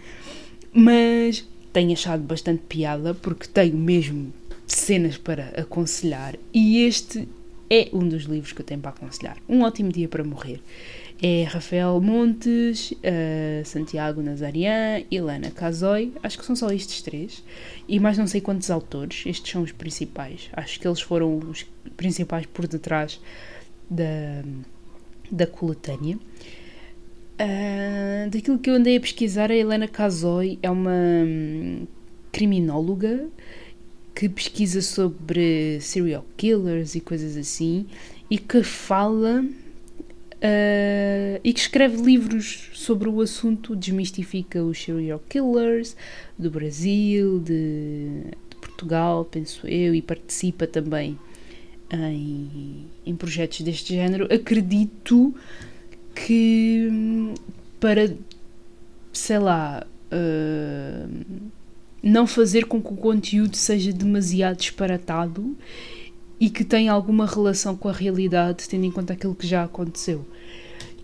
mas 0.72 1.46
tenho 1.74 1.92
achado 1.92 2.22
bastante 2.22 2.62
piada 2.68 3.12
porque 3.12 3.46
tenho 3.46 3.76
mesmo 3.76 4.32
cenas 4.66 5.18
para 5.18 5.52
aconselhar 5.60 6.36
e 6.52 6.78
este 6.78 7.28
é 7.70 7.88
um 7.92 8.06
dos 8.08 8.24
livros 8.24 8.52
que 8.52 8.60
eu 8.60 8.66
tenho 8.66 8.80
para 8.80 8.90
aconselhar. 8.90 9.36
Um 9.48 9.62
ótimo 9.62 9.90
dia 9.90 10.08
para 10.08 10.22
morrer. 10.22 10.60
É 11.22 11.44
Rafael 11.44 12.00
Montes, 12.00 12.90
uh, 12.90 13.64
Santiago 13.64 14.20
Nazarian, 14.20 15.04
Helena 15.10 15.50
Casoy, 15.50 16.12
acho 16.22 16.38
que 16.38 16.44
são 16.44 16.56
só 16.56 16.70
estes 16.70 17.02
três, 17.02 17.42
e 17.88 18.00
mais 18.00 18.18
não 18.18 18.26
sei 18.26 18.40
quantos 18.40 18.70
autores, 18.70 19.24
estes 19.26 19.50
são 19.50 19.62
os 19.62 19.72
principais. 19.72 20.50
Acho 20.52 20.78
que 20.78 20.86
eles 20.86 21.00
foram 21.00 21.38
os 21.38 21.64
principais 21.96 22.46
por 22.46 22.66
detrás 22.66 23.20
da, 23.88 24.42
da 25.30 25.46
coletânea. 25.46 26.18
Uh, 27.34 28.30
daquilo 28.30 28.58
que 28.58 28.70
eu 28.70 28.74
andei 28.74 28.96
a 28.96 29.00
pesquisar, 29.00 29.50
a 29.50 29.54
Helena 29.54 29.88
Casoy 29.88 30.58
é 30.62 30.70
uma 30.70 30.92
hum, 30.92 31.86
criminóloga 32.30 33.28
que 34.14 34.28
pesquisa 34.28 34.80
sobre 34.80 35.80
serial 35.80 36.24
killers 36.36 36.94
e 36.94 37.00
coisas 37.00 37.36
assim 37.36 37.86
e 38.30 38.38
que 38.38 38.62
fala 38.62 39.44
uh, 39.44 41.40
e 41.42 41.52
que 41.52 41.60
escreve 41.60 42.00
livros 42.00 42.70
sobre 42.74 43.08
o 43.08 43.20
assunto, 43.20 43.74
desmistifica 43.74 44.62
os 44.62 44.80
serial 44.82 45.20
killers 45.28 45.96
do 46.38 46.50
Brasil, 46.50 47.40
de, 47.40 48.22
de 48.50 48.56
Portugal, 48.60 49.24
penso 49.24 49.66
eu, 49.66 49.94
e 49.94 50.00
participa 50.00 50.66
também 50.66 51.18
em, 51.92 52.86
em 53.04 53.16
projetos 53.16 53.60
deste 53.62 53.94
género. 53.94 54.32
Acredito 54.32 55.34
que 56.14 56.88
para, 57.80 58.14
sei 59.12 59.38
lá, 59.38 59.86
uh, 60.12 61.24
não 62.04 62.26
fazer 62.26 62.66
com 62.66 62.82
que 62.82 62.92
o 62.92 62.96
conteúdo 62.96 63.56
seja 63.56 63.90
demasiado 63.90 64.58
disparatado 64.58 65.56
e 66.38 66.50
que 66.50 66.62
tenha 66.62 66.92
alguma 66.92 67.26
relação 67.26 67.74
com 67.74 67.88
a 67.88 67.92
realidade, 67.92 68.68
tendo 68.68 68.84
em 68.84 68.90
conta 68.90 69.14
aquilo 69.14 69.34
que 69.34 69.46
já 69.46 69.64
aconteceu. 69.64 70.22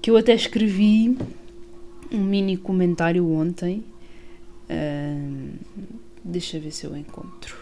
Que 0.02 0.10
eu 0.10 0.16
até 0.16 0.34
escrevi 0.34 1.16
um 2.12 2.22
mini 2.22 2.58
comentário 2.58 3.26
ontem. 3.30 3.82
Uh, 4.68 5.52
deixa 6.22 6.58
ver 6.58 6.70
se 6.70 6.84
eu 6.84 6.94
encontro. 6.94 7.56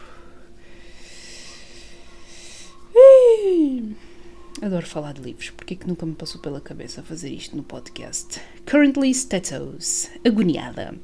Adoro 4.61 4.87
falar 4.87 5.13
de 5.13 5.23
livros, 5.23 5.51
porque 5.51 5.75
é 5.75 5.77
que 5.77 5.87
nunca 5.87 6.05
me 6.05 6.17
passou 6.17 6.41
pela 6.41 6.61
cabeça 6.61 7.01
fazer 7.01 7.31
isto 7.31 7.57
no 7.57 7.63
podcast? 7.63 8.41
Currently 8.67 9.11
Status, 9.11 10.11
agoniada. 10.27 10.99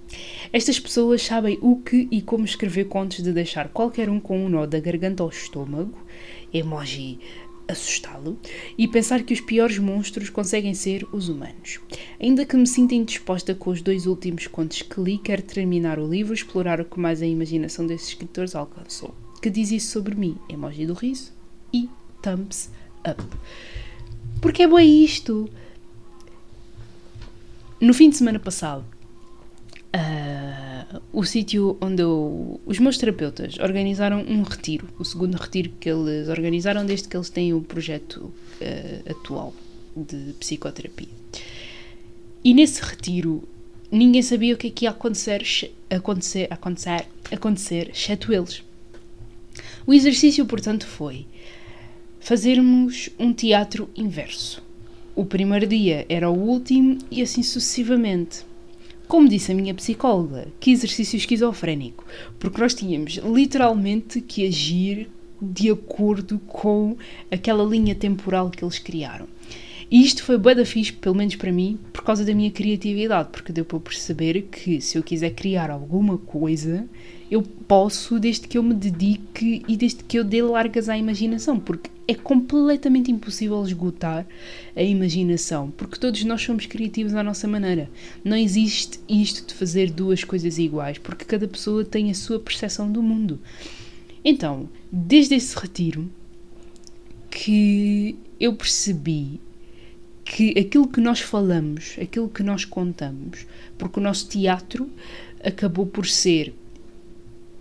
Estas 0.52 0.80
pessoas 0.80 1.22
sabem 1.22 1.56
o 1.62 1.76
que 1.76 2.08
e 2.10 2.20
como 2.20 2.44
escrever 2.44 2.86
contos 2.86 3.22
de 3.22 3.32
deixar 3.32 3.68
qualquer 3.68 4.10
um 4.10 4.18
com 4.18 4.44
um 4.44 4.48
nó 4.48 4.66
da 4.66 4.80
garganta 4.80 5.22
ao 5.22 5.28
estômago, 5.28 5.96
emoji 6.52 7.20
assustá-lo, 7.68 8.38
e 8.76 8.88
pensar 8.88 9.22
que 9.22 9.32
os 9.32 9.40
piores 9.40 9.78
monstros 9.78 10.28
conseguem 10.28 10.74
ser 10.74 11.06
os 11.12 11.28
humanos. 11.28 11.78
Ainda 12.20 12.44
que 12.44 12.56
me 12.56 12.66
sinta 12.66 12.96
indisposta 12.96 13.54
com 13.54 13.70
os 13.70 13.80
dois 13.80 14.04
últimos 14.06 14.48
contos 14.48 14.82
que 14.82 15.00
li, 15.00 15.16
quero 15.16 15.42
terminar 15.42 16.00
o 16.00 16.10
livro, 16.10 16.34
explorar 16.34 16.80
o 16.80 16.84
que 16.84 16.98
mais 16.98 17.22
a 17.22 17.26
imaginação 17.26 17.86
desses 17.86 18.08
escritores 18.08 18.56
alcançou. 18.56 19.14
Que 19.40 19.48
diz 19.48 19.70
isso 19.70 19.92
sobre 19.92 20.16
mim? 20.16 20.36
Emoji 20.48 20.86
do 20.86 20.94
riso 20.94 21.32
e 21.72 21.88
thumbs 22.20 22.68
up. 23.08 23.22
Porque 24.40 24.62
é 24.62 24.66
bom 24.66 24.78
isto. 24.78 25.48
No 27.80 27.92
fim 27.92 28.10
de 28.10 28.16
semana 28.16 28.38
passado, 28.38 28.84
uh, 29.94 31.02
o 31.12 31.24
sítio 31.24 31.76
onde 31.80 32.02
eu, 32.02 32.60
os 32.64 32.78
meus 32.78 32.96
terapeutas 32.98 33.58
organizaram 33.58 34.20
um 34.22 34.42
retiro, 34.42 34.88
o 34.98 35.04
segundo 35.04 35.36
retiro 35.36 35.70
que 35.80 35.88
eles 35.88 36.28
organizaram 36.28 36.84
desde 36.86 37.08
que 37.08 37.16
eles 37.16 37.28
têm 37.28 37.52
o 37.52 37.60
projeto 37.60 38.16
uh, 38.16 39.10
atual 39.10 39.54
de 39.96 40.34
psicoterapia. 40.38 41.08
E 42.42 42.54
nesse 42.54 42.82
retiro 42.82 43.46
ninguém 43.90 44.22
sabia 44.22 44.54
o 44.54 44.56
que 44.56 44.66
é 44.66 44.70
que 44.70 44.84
ia 44.84 44.90
acontecer, 44.90 45.44
acontecer, 45.88 46.48
acontecer, 46.50 47.06
acontecer, 47.30 47.90
exceto 47.90 48.32
eles. 48.32 48.62
O 49.86 49.94
exercício, 49.94 50.44
portanto, 50.46 50.86
foi 50.86 51.26
fazermos 52.24 53.10
um 53.18 53.34
teatro 53.34 53.86
inverso. 53.94 54.62
O 55.14 55.26
primeiro 55.26 55.66
dia 55.66 56.06
era 56.08 56.30
o 56.30 56.32
último 56.32 56.96
e 57.10 57.20
assim 57.20 57.42
sucessivamente. 57.42 58.46
Como 59.06 59.28
disse 59.28 59.52
a 59.52 59.54
minha 59.54 59.74
psicóloga, 59.74 60.48
que 60.58 60.70
exercício 60.70 61.18
esquizofrénico, 61.18 62.02
porque 62.38 62.58
nós 62.58 62.72
tínhamos 62.72 63.16
literalmente 63.16 64.22
que 64.22 64.46
agir 64.46 65.10
de 65.38 65.70
acordo 65.70 66.38
com 66.46 66.96
aquela 67.30 67.62
linha 67.62 67.94
temporal 67.94 68.48
que 68.48 68.64
eles 68.64 68.78
criaram. 68.78 69.26
E 69.90 70.02
isto 70.02 70.24
foi 70.24 70.38
bué 70.38 70.54
da 70.54 70.64
fixe, 70.64 70.94
pelo 70.94 71.14
menos 71.14 71.36
para 71.36 71.52
mim, 71.52 71.78
por 71.92 72.04
causa 72.04 72.24
da 72.24 72.34
minha 72.34 72.50
criatividade, 72.50 73.28
porque 73.32 73.52
deu 73.52 73.66
para 73.66 73.78
perceber 73.80 74.48
que 74.50 74.80
se 74.80 74.96
eu 74.96 75.02
quiser 75.02 75.34
criar 75.34 75.70
alguma 75.70 76.16
coisa, 76.16 76.88
eu 77.30 77.42
posso 77.42 78.20
desde 78.20 78.46
que 78.46 78.58
eu 78.58 78.62
me 78.62 78.74
dedique 78.74 79.62
e 79.66 79.76
desde 79.76 80.04
que 80.04 80.18
eu 80.18 80.24
dê 80.24 80.42
largas 80.42 80.88
à 80.88 80.96
imaginação, 80.96 81.58
porque 81.58 81.90
é 82.06 82.14
completamente 82.14 83.10
impossível 83.10 83.62
esgotar 83.64 84.26
a 84.76 84.82
imaginação, 84.82 85.70
porque 85.70 85.98
todos 85.98 86.22
nós 86.24 86.42
somos 86.42 86.66
criativos 86.66 87.14
à 87.14 87.22
nossa 87.22 87.48
maneira. 87.48 87.90
Não 88.22 88.36
existe 88.36 89.00
isto 89.08 89.46
de 89.46 89.54
fazer 89.54 89.90
duas 89.90 90.22
coisas 90.22 90.58
iguais, 90.58 90.98
porque 90.98 91.24
cada 91.24 91.48
pessoa 91.48 91.84
tem 91.84 92.10
a 92.10 92.14
sua 92.14 92.38
percepção 92.38 92.90
do 92.90 93.02
mundo. 93.02 93.40
Então, 94.24 94.68
desde 94.92 95.34
esse 95.34 95.58
retiro 95.58 96.10
que 97.30 98.16
eu 98.38 98.54
percebi 98.54 99.40
que 100.24 100.58
aquilo 100.58 100.88
que 100.88 101.00
nós 101.00 101.20
falamos, 101.20 101.96
aquilo 102.00 102.28
que 102.28 102.42
nós 102.42 102.64
contamos, 102.64 103.46
porque 103.76 103.98
o 103.98 104.02
nosso 104.02 104.28
teatro 104.28 104.88
acabou 105.42 105.86
por 105.86 106.06
ser 106.06 106.54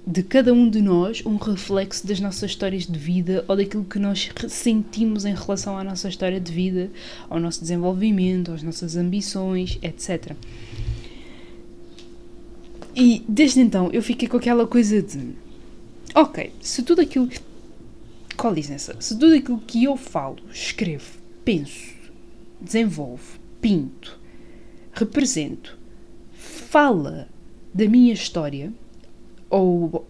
de 0.06 0.22
cada 0.22 0.54
um 0.54 0.70
de 0.70 0.82
nós 0.82 1.26
um 1.26 1.38
reflexo 1.38 2.06
das 2.06 2.20
nossas 2.20 2.52
histórias 2.52 2.86
de 2.86 3.00
vida 3.00 3.46
ou 3.48 3.56
daquilo 3.56 3.86
que 3.86 3.98
nós 3.98 4.30
sentimos 4.50 5.24
em 5.24 5.34
relação 5.34 5.78
à 5.78 5.84
nossa 5.84 6.10
história 6.10 6.39
de 6.39 6.52
vida, 6.52 6.92
ao 7.30 7.39
nosso 7.39 7.62
desenvolvimento, 7.62 8.52
às 8.52 8.62
nossas 8.62 8.98
ambições, 8.98 9.80
etc. 9.82 10.36
E 12.96 13.24
desde 13.28 13.62
então 13.62 13.89
eu 13.92 14.04
fiquei 14.04 14.28
com 14.28 14.38
aquela 14.38 14.68
coisa 14.68 15.02
de: 15.02 15.36
ok, 16.13 16.52
se 16.60 16.84
tudo 16.84 17.02
aquilo. 17.02 17.30
Com 18.36 18.50
licença, 18.50 18.96
se 19.00 19.18
tudo 19.18 19.36
aquilo 19.36 19.60
que 19.60 19.84
eu 19.84 19.96
falo, 19.96 20.38
escrevo, 20.52 21.20
penso, 21.46 21.94
desenvolvo, 22.60 23.39
pinto, 23.62 24.20
represento, 24.92 25.78
fala 26.34 27.28
da 27.72 27.88
minha 27.88 28.12
história 28.12 28.74
ou 29.54 30.04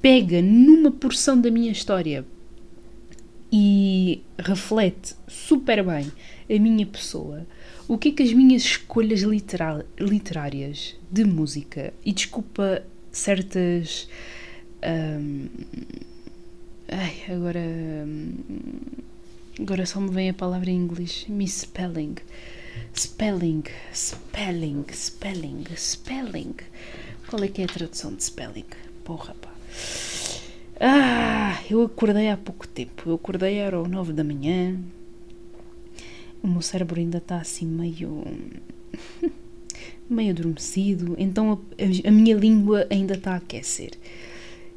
pega 0.00 0.40
numa 0.40 0.90
porção 0.90 1.38
da 1.38 1.50
minha 1.50 1.70
história 1.70 2.24
e 3.52 4.22
reflete 4.38 5.14
super 5.28 5.84
bem 5.84 6.10
a 6.48 6.58
minha 6.58 6.86
pessoa, 6.86 7.46
o 7.86 7.98
que 7.98 8.08
é 8.08 8.12
que 8.12 8.22
as 8.22 8.32
minhas 8.32 8.62
escolhas 8.62 9.20
literárias 10.00 10.96
de 11.12 11.24
música 11.24 11.92
e 12.04 12.10
desculpa 12.10 12.82
certas. 13.12 14.08
Um, 14.82 15.48
ai, 16.88 17.22
agora. 17.28 17.60
Agora 19.60 19.86
só 19.86 20.00
me 20.00 20.10
vem 20.10 20.30
a 20.30 20.34
palavra 20.34 20.70
em 20.70 20.76
inglês: 20.76 21.26
misspelling. 21.28 22.14
Spelling, 22.94 23.64
spelling, 23.92 24.84
spelling, 24.90 25.64
spelling. 25.76 26.54
Qual 27.28 27.42
é 27.42 27.48
que 27.48 27.60
é 27.60 27.64
a 27.64 27.68
tradução 27.68 28.14
de 28.14 28.24
spelling? 28.24 28.85
Porra, 29.06 29.36
pá. 29.40 29.54
Ah, 30.80 31.62
eu 31.70 31.82
acordei 31.82 32.28
há 32.28 32.36
pouco 32.36 32.66
tempo. 32.66 33.08
Eu 33.08 33.14
acordei, 33.14 33.54
era 33.54 33.80
o 33.80 33.86
9 33.86 34.12
da 34.12 34.24
manhã. 34.24 34.76
O 36.42 36.48
meu 36.48 36.60
cérebro 36.60 36.98
ainda 36.98 37.18
está 37.18 37.36
assim 37.36 37.66
meio. 37.66 38.24
meio 40.10 40.30
adormecido, 40.30 41.14
então 41.18 41.52
a, 41.52 42.08
a 42.08 42.10
minha 42.10 42.34
língua 42.34 42.84
ainda 42.90 43.14
está 43.14 43.34
a 43.34 43.36
aquecer. 43.36 43.92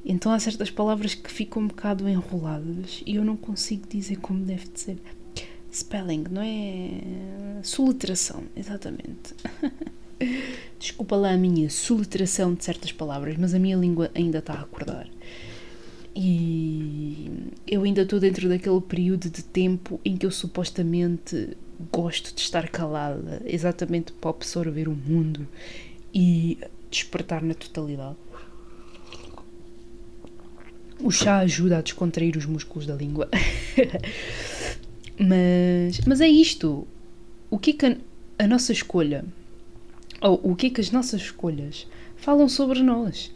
Então 0.05 0.31
há 0.31 0.39
certas 0.39 0.69
palavras 0.69 1.15
que 1.15 1.31
ficam 1.31 1.63
um 1.63 1.67
bocado 1.67 2.07
enroladas 2.07 3.01
e 3.07 3.15
eu 3.15 3.25
não 3.25 3.35
consigo 3.35 3.87
dizer 3.87 4.17
como 4.17 4.45
deve 4.45 4.67
de 4.67 4.79
ser. 4.79 4.97
Spelling, 5.71 6.25
não 6.29 6.41
é? 6.41 7.61
Soletração, 7.63 8.43
exatamente. 8.55 9.33
Desculpa 10.79 11.15
lá 11.15 11.33
a 11.33 11.37
minha 11.37 11.69
soletração 11.69 12.53
de 12.53 12.63
certas 12.63 12.91
palavras, 12.91 13.35
mas 13.37 13.53
a 13.53 13.59
minha 13.59 13.75
língua 13.75 14.09
ainda 14.13 14.39
está 14.39 14.53
a 14.53 14.61
acordar. 14.61 15.07
E 16.15 17.29
eu 17.67 17.83
ainda 17.83 18.01
estou 18.01 18.19
dentro 18.19 18.49
daquele 18.49 18.81
período 18.81 19.29
de 19.29 19.43
tempo 19.43 19.99
em 20.03 20.17
que 20.17 20.25
eu 20.25 20.31
supostamente 20.31 21.55
gosto 21.91 22.33
de 22.33 22.41
estar 22.41 22.67
calada, 22.69 23.41
exatamente 23.45 24.11
para 24.13 24.31
absorver 24.31 24.87
o 24.87 24.93
mundo 24.93 25.47
e 26.13 26.57
despertar 26.89 27.41
na 27.41 27.53
totalidade. 27.53 28.17
O 31.01 31.11
chá 31.11 31.37
ajuda 31.39 31.77
a 31.77 31.81
descontrair 31.81 32.35
os 32.35 32.45
músculos 32.45 32.85
da 32.85 32.95
língua. 32.95 33.29
mas, 35.17 36.01
mas 36.05 36.19
é 36.19 36.27
isto. 36.27 36.85
O 37.49 37.57
que 37.57 37.71
é 37.71 37.73
que 37.73 37.85
a, 37.85 37.97
a 38.39 38.47
nossa 38.47 38.73
escolha, 38.73 39.23
ou 40.21 40.39
o 40.43 40.55
que 40.55 40.67
é 40.67 40.69
que 40.69 40.81
as 40.81 40.91
nossas 40.91 41.21
escolhas 41.21 41.87
falam 42.15 42.49
sobre 42.49 42.81
nós? 42.81 43.33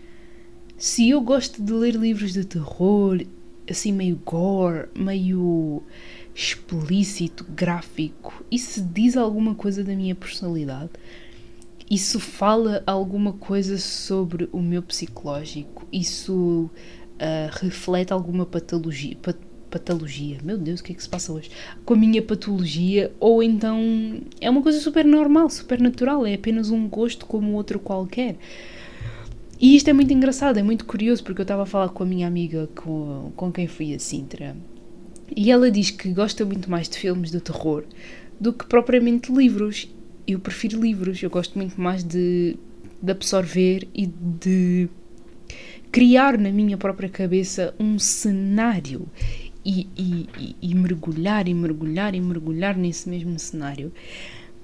Se 0.77 1.09
eu 1.09 1.21
gosto 1.21 1.61
de 1.61 1.71
ler 1.71 1.95
livros 1.95 2.33
de 2.33 2.43
terror, 2.43 3.21
assim 3.69 3.93
meio 3.93 4.19
gore, 4.25 4.89
meio 4.95 5.81
explícito, 6.35 7.45
gráfico, 7.49 8.43
isso 8.51 8.81
diz 8.81 9.15
alguma 9.15 9.55
coisa 9.55 9.83
da 9.83 9.95
minha 9.95 10.15
personalidade? 10.15 10.91
Isso 11.89 12.19
fala 12.19 12.83
alguma 12.87 13.33
coisa 13.33 13.77
sobre 13.77 14.49
o 14.51 14.61
meu 14.61 14.81
psicológico? 14.81 15.87
Isso 15.91 16.69
uh, 17.15 17.49
reflete 17.61 18.11
alguma 18.11 18.45
patologia, 18.45 19.15
pat, 19.21 19.37
patologia, 19.73 20.37
meu 20.43 20.55
Deus, 20.55 20.79
o 20.79 20.83
que 20.83 20.91
é 20.91 20.95
que 20.95 21.01
se 21.01 21.09
passa 21.09 21.33
hoje? 21.33 21.49
Com 21.83 21.95
a 21.95 21.97
minha 21.97 22.21
patologia, 22.21 23.11
ou 23.19 23.41
então 23.41 24.21
é 24.39 24.47
uma 24.47 24.61
coisa 24.61 24.79
super 24.79 25.03
normal, 25.03 25.49
super 25.49 25.81
natural, 25.81 26.27
é 26.27 26.35
apenas 26.35 26.69
um 26.69 26.87
gosto 26.87 27.25
como 27.25 27.53
outro 27.53 27.79
qualquer. 27.79 28.35
E 29.59 29.75
isto 29.75 29.89
é 29.89 29.93
muito 29.93 30.13
engraçado, 30.13 30.59
é 30.59 30.63
muito 30.63 30.85
curioso, 30.85 31.23
porque 31.23 31.41
eu 31.41 31.43
estava 31.43 31.63
a 31.63 31.65
falar 31.65 31.89
com 31.89 32.03
a 32.03 32.05
minha 32.05 32.27
amiga 32.27 32.69
com, 32.75 33.31
com 33.35 33.51
quem 33.51 33.65
fui 33.65 33.95
a 33.95 33.99
Sintra, 33.99 34.55
e 35.35 35.49
ela 35.49 35.71
diz 35.71 35.89
que 35.89 36.09
gosta 36.09 36.45
muito 36.45 36.69
mais 36.69 36.87
de 36.87 36.99
filmes 36.99 37.31
de 37.31 37.39
terror 37.39 37.83
do 38.39 38.53
que 38.53 38.67
propriamente 38.67 39.31
livros. 39.33 39.89
Eu 40.27 40.39
prefiro 40.39 40.79
livros, 40.79 41.23
eu 41.23 41.29
gosto 41.31 41.57
muito 41.57 41.81
mais 41.81 42.03
de, 42.03 42.55
de 43.01 43.11
absorver 43.11 43.87
e 43.93 44.05
de 44.05 44.87
criar 45.93 46.39
na 46.39 46.51
minha 46.51 46.75
própria 46.75 47.07
cabeça 47.07 47.73
um 47.79 47.99
cenário 47.99 49.07
e, 49.65 49.87
e, 49.97 50.55
e, 50.61 50.75
mergulhar 50.75 51.47
e 51.47 51.53
mergulhar 51.53 52.13
e 52.15 52.21
mergulhar 52.21 52.77
nesse 52.77 53.09
mesmo 53.09 53.37
cenário. 53.39 53.91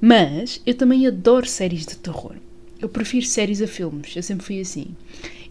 Mas 0.01 0.61
eu 0.65 0.73
também 0.73 1.07
adoro 1.07 1.45
séries 1.45 1.85
de 1.85 1.97
terror. 1.97 2.35
Eu 2.81 2.87
prefiro 2.87 3.25
séries 3.25 3.61
a 3.61 3.67
filmes, 3.67 4.15
eu 4.15 4.23
sempre 4.23 4.45
fui 4.45 4.59
assim. 4.59 4.87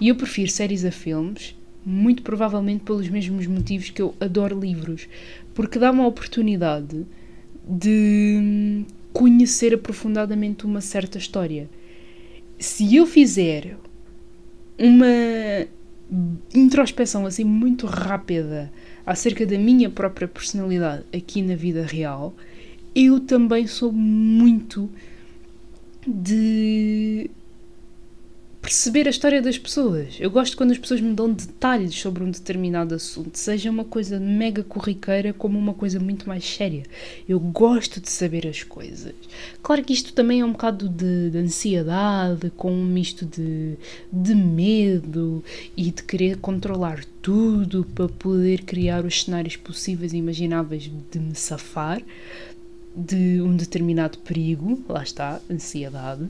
E 0.00 0.08
eu 0.08 0.16
prefiro 0.16 0.50
séries 0.50 0.84
a 0.84 0.90
filmes, 0.90 1.54
muito 1.84 2.22
provavelmente 2.22 2.84
pelos 2.84 3.08
mesmos 3.08 3.46
motivos 3.46 3.90
que 3.90 4.00
eu 4.00 4.14
adoro 4.20 4.58
livros, 4.58 5.08
porque 5.54 5.78
dá 5.78 5.90
uma 5.90 6.06
oportunidade 6.06 7.06
de 7.68 8.84
conhecer 9.12 9.74
aprofundadamente 9.74 10.64
uma 10.64 10.80
certa 10.80 11.18
história. 11.18 11.68
Se 12.58 12.96
eu 12.96 13.06
fizer 13.06 13.76
uma 14.78 15.66
introspeção 16.54 17.26
assim 17.26 17.44
muito 17.44 17.86
rápida 17.86 18.72
acerca 19.04 19.44
da 19.44 19.58
minha 19.58 19.90
própria 19.90 20.26
personalidade 20.26 21.04
aqui 21.12 21.42
na 21.42 21.54
vida 21.54 21.84
real, 21.84 22.34
eu 22.94 23.20
também 23.20 23.66
sou 23.66 23.92
muito 23.92 24.90
de 26.06 27.30
perceber 28.68 29.06
a 29.06 29.10
história 29.10 29.40
das 29.40 29.56
pessoas. 29.56 30.16
Eu 30.20 30.30
gosto 30.30 30.54
quando 30.54 30.72
as 30.72 30.76
pessoas 30.76 31.00
me 31.00 31.14
dão 31.14 31.32
detalhes 31.32 31.98
sobre 31.98 32.22
um 32.22 32.30
determinado 32.30 32.94
assunto, 32.94 33.38
seja 33.38 33.70
uma 33.70 33.84
coisa 33.84 34.20
mega 34.20 34.62
corriqueira 34.62 35.32
como 35.32 35.58
uma 35.58 35.72
coisa 35.72 35.98
muito 35.98 36.28
mais 36.28 36.44
séria. 36.44 36.82
Eu 37.26 37.40
gosto 37.40 37.98
de 37.98 38.10
saber 38.10 38.46
as 38.46 38.62
coisas. 38.62 39.14
Claro 39.62 39.82
que 39.82 39.94
isto 39.94 40.12
também 40.12 40.40
é 40.40 40.44
um 40.44 40.52
bocado 40.52 40.86
de, 40.86 41.30
de 41.30 41.38
ansiedade, 41.38 42.50
com 42.58 42.70
um 42.70 42.84
misto 42.84 43.24
de, 43.24 43.74
de 44.12 44.34
medo 44.34 45.42
e 45.74 45.90
de 45.90 46.02
querer 46.02 46.36
controlar 46.36 47.02
tudo 47.22 47.86
para 47.94 48.10
poder 48.10 48.64
criar 48.64 49.02
os 49.02 49.24
cenários 49.24 49.56
possíveis 49.56 50.12
e 50.12 50.18
imagináveis 50.18 50.90
de 51.10 51.18
me 51.18 51.34
safar 51.34 52.02
de 52.94 53.40
um 53.40 53.56
determinado 53.56 54.18
perigo. 54.18 54.84
Lá 54.86 55.02
está, 55.02 55.40
ansiedade 55.50 56.28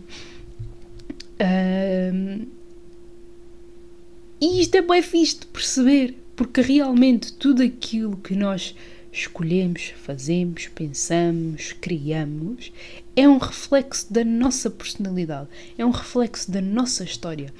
e 4.41 4.61
isto 4.61 4.75
é 4.77 4.83
bem 4.83 5.03
fixe 5.03 5.41
de 5.41 5.47
perceber, 5.47 6.17
porque 6.35 6.61
realmente 6.61 7.33
tudo 7.33 7.63
aquilo 7.63 8.17
que 8.17 8.35
nós 8.35 8.75
escolhemos, 9.13 9.95
fazemos, 9.97 10.69
pensamos, 10.69 11.73
criamos, 11.81 12.73
é 13.17 13.29
um 13.29 13.39
reflexo 13.39 14.13
da 14.13 14.25
nossa 14.25 14.71
personalidade, 14.71 15.49
é 15.77 15.85
um 15.85 15.91
reflexo 15.91 16.51
da 16.51 16.61
nossa 16.61 17.05
história. 17.05 17.53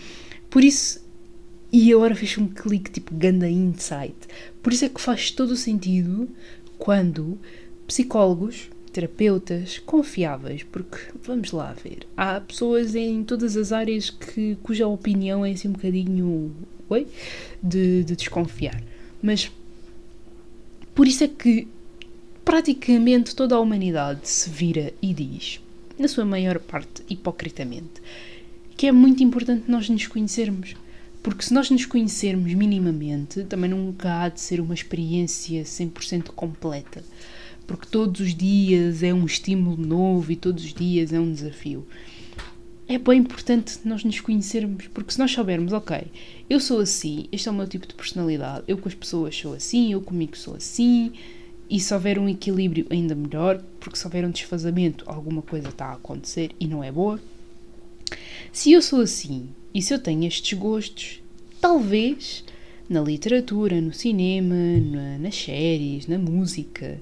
Por 0.51 0.63
isso, 0.63 1.05
e 1.73 1.93
agora 1.93 2.15
fiz 2.15 2.37
um 2.39 2.47
clique 2.47 2.91
tipo 2.91 3.15
Ganda 3.15 3.49
Insight, 3.49 4.17
por 4.63 4.73
isso 4.73 4.85
é 4.85 4.89
que 4.89 5.01
faz 5.01 5.31
todo 5.31 5.51
o 5.51 5.57
sentido 5.57 6.29
quando 6.79 7.39
psicólogos, 7.87 8.71
terapeutas 8.89 9.79
confiáveis, 9.79 10.63
porque 10.63 10.99
vamos 11.23 11.53
lá 11.53 11.75
ver, 11.85 12.07
há 12.17 12.41
pessoas 12.41 12.95
em 12.95 13.23
todas 13.23 13.57
as 13.57 13.73
áreas 13.73 14.11
que, 14.11 14.57
cuja 14.63 14.87
opinião 14.87 15.45
é 15.45 15.53
assim 15.53 15.69
um 15.69 15.73
bocadinho 15.73 16.55
oi, 16.89 17.07
de, 17.63 18.05
de 18.05 18.17
desconfiar. 18.17 18.83
Mas 19.23 19.51
por 20.95 21.07
isso 21.07 21.25
é 21.25 21.29
que 21.29 21.69
praticamente 22.45 23.35
toda 23.35 23.55
a 23.55 23.61
humanidade 23.61 24.29
se 24.29 24.49
vira 24.49 24.93
e 25.03 25.13
diz, 25.13 25.61
na 25.99 26.09
sua 26.09 26.25
maior 26.25 26.59
parte 26.59 27.03
hipocritamente, 27.09 28.01
que 28.77 28.87
é 28.87 28.93
muito 28.93 29.23
importante 29.23 29.65
nós 29.69 29.89
nos 29.89 30.07
conhecermos. 30.07 30.75
Porque 31.23 31.43
se 31.43 31.53
nós 31.53 31.69
nos 31.69 31.85
conhecermos 31.85 32.55
minimamente, 32.55 33.43
também 33.45 33.69
nunca 33.69 34.23
há 34.23 34.29
de 34.29 34.41
ser 34.41 34.61
uma 34.61 34.73
experiência 34.73 35.63
100% 35.63 36.29
completa 36.29 37.03
porque 37.69 37.87
todos 37.87 38.23
os 38.23 38.35
dias 38.35 39.03
é 39.03 39.13
um 39.13 39.27
estímulo 39.27 39.77
novo 39.77 40.33
e 40.33 40.37
todos 40.37 40.65
os 40.65 40.73
dias 40.73 41.13
é 41.13 41.21
um 41.21 41.31
desafio. 41.31 41.87
É 42.89 42.97
bem 42.97 43.21
importante 43.21 43.81
nós 43.85 44.03
nos 44.03 44.19
conhecermos, 44.21 44.87
porque 44.87 45.13
se 45.13 45.19
nós 45.19 45.31
soubermos, 45.31 45.75
ok, 45.75 46.07
eu 46.49 46.59
sou 46.59 46.81
assim, 46.81 47.27
este 47.31 47.47
é 47.47 47.53
o 47.53 47.55
meu 47.55 47.69
tipo 47.69 47.87
de 47.87 47.95
personalidade, 47.95 48.65
eu 48.67 48.79
com 48.79 48.89
as 48.89 48.95
pessoas 48.95 49.37
sou 49.37 49.53
assim, 49.53 49.93
eu 49.93 50.01
comigo 50.01 50.35
sou 50.35 50.55
assim, 50.55 51.13
e 51.69 51.79
se 51.79 51.93
houver 51.93 52.19
um 52.19 52.27
equilíbrio, 52.27 52.87
ainda 52.89 53.15
melhor, 53.15 53.63
porque 53.79 53.99
se 53.99 54.07
houver 54.07 54.25
um 54.25 54.31
desfazamento, 54.31 55.05
alguma 55.07 55.43
coisa 55.43 55.69
está 55.69 55.89
a 55.89 55.93
acontecer 55.93 56.53
e 56.59 56.67
não 56.67 56.83
é 56.83 56.91
boa. 56.91 57.21
Se 58.51 58.73
eu 58.73 58.81
sou 58.81 59.03
assim 59.03 59.51
e 59.75 59.83
se 59.83 59.93
eu 59.93 59.99
tenho 59.99 60.25
estes 60.25 60.59
gostos, 60.59 61.21
talvez 61.61 62.43
na 62.89 63.03
literatura, 63.03 63.79
no 63.79 63.93
cinema, 63.93 64.55
na, 64.55 65.19
nas 65.19 65.37
séries, 65.37 66.07
na 66.07 66.19
música, 66.19 66.99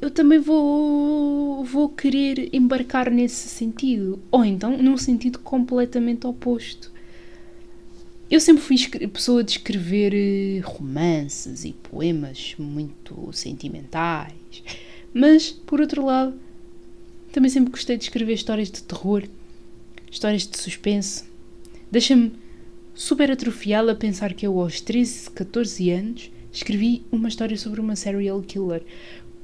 eu 0.00 0.10
também 0.10 0.38
vou, 0.38 1.64
vou 1.64 1.88
querer 1.88 2.48
embarcar 2.52 3.10
nesse 3.10 3.48
sentido. 3.48 4.18
Ou 4.30 4.44
então 4.44 4.76
num 4.76 4.96
sentido 4.96 5.38
completamente 5.40 6.26
oposto. 6.26 6.92
Eu 8.30 8.40
sempre 8.40 8.62
fui 8.62 8.76
pessoa 9.08 9.42
de 9.42 9.52
escrever 9.52 10.12
eh, 10.14 10.60
romances 10.60 11.64
e 11.64 11.72
poemas 11.72 12.54
muito 12.58 13.30
sentimentais, 13.32 14.62
mas, 15.14 15.50
por 15.50 15.80
outro 15.80 16.04
lado, 16.04 16.34
também 17.32 17.50
sempre 17.50 17.70
gostei 17.70 17.96
de 17.96 18.04
escrever 18.04 18.34
histórias 18.34 18.70
de 18.70 18.82
terror, 18.82 19.24
histórias 20.10 20.46
de 20.46 20.58
suspense. 20.58 21.24
Deixa-me 21.90 22.32
super 22.94 23.30
atrofiada 23.30 23.92
a 23.92 23.94
pensar 23.94 24.34
que 24.34 24.46
eu, 24.46 24.60
aos 24.60 24.78
13, 24.82 25.30
14 25.30 25.90
anos, 25.90 26.30
escrevi 26.52 27.02
uma 27.10 27.28
história 27.28 27.56
sobre 27.56 27.80
uma 27.80 27.96
serial 27.96 28.42
killer 28.42 28.82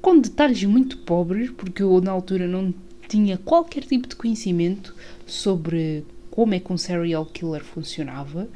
com 0.04 0.18
detalhes 0.18 0.62
muito 0.64 0.98
pobres, 0.98 1.50
porque 1.56 1.82
eu 1.82 1.98
na 1.98 2.12
altura 2.12 2.46
não 2.46 2.74
tinha 3.08 3.38
qualquer 3.38 3.84
tipo 3.84 4.06
de 4.06 4.14
conhecimento 4.14 4.94
sobre 5.26 6.04
como 6.30 6.52
é 6.52 6.60
que 6.60 6.70
um 6.70 6.76
serial 6.76 7.24
killer 7.24 7.64
funcionava. 7.64 8.46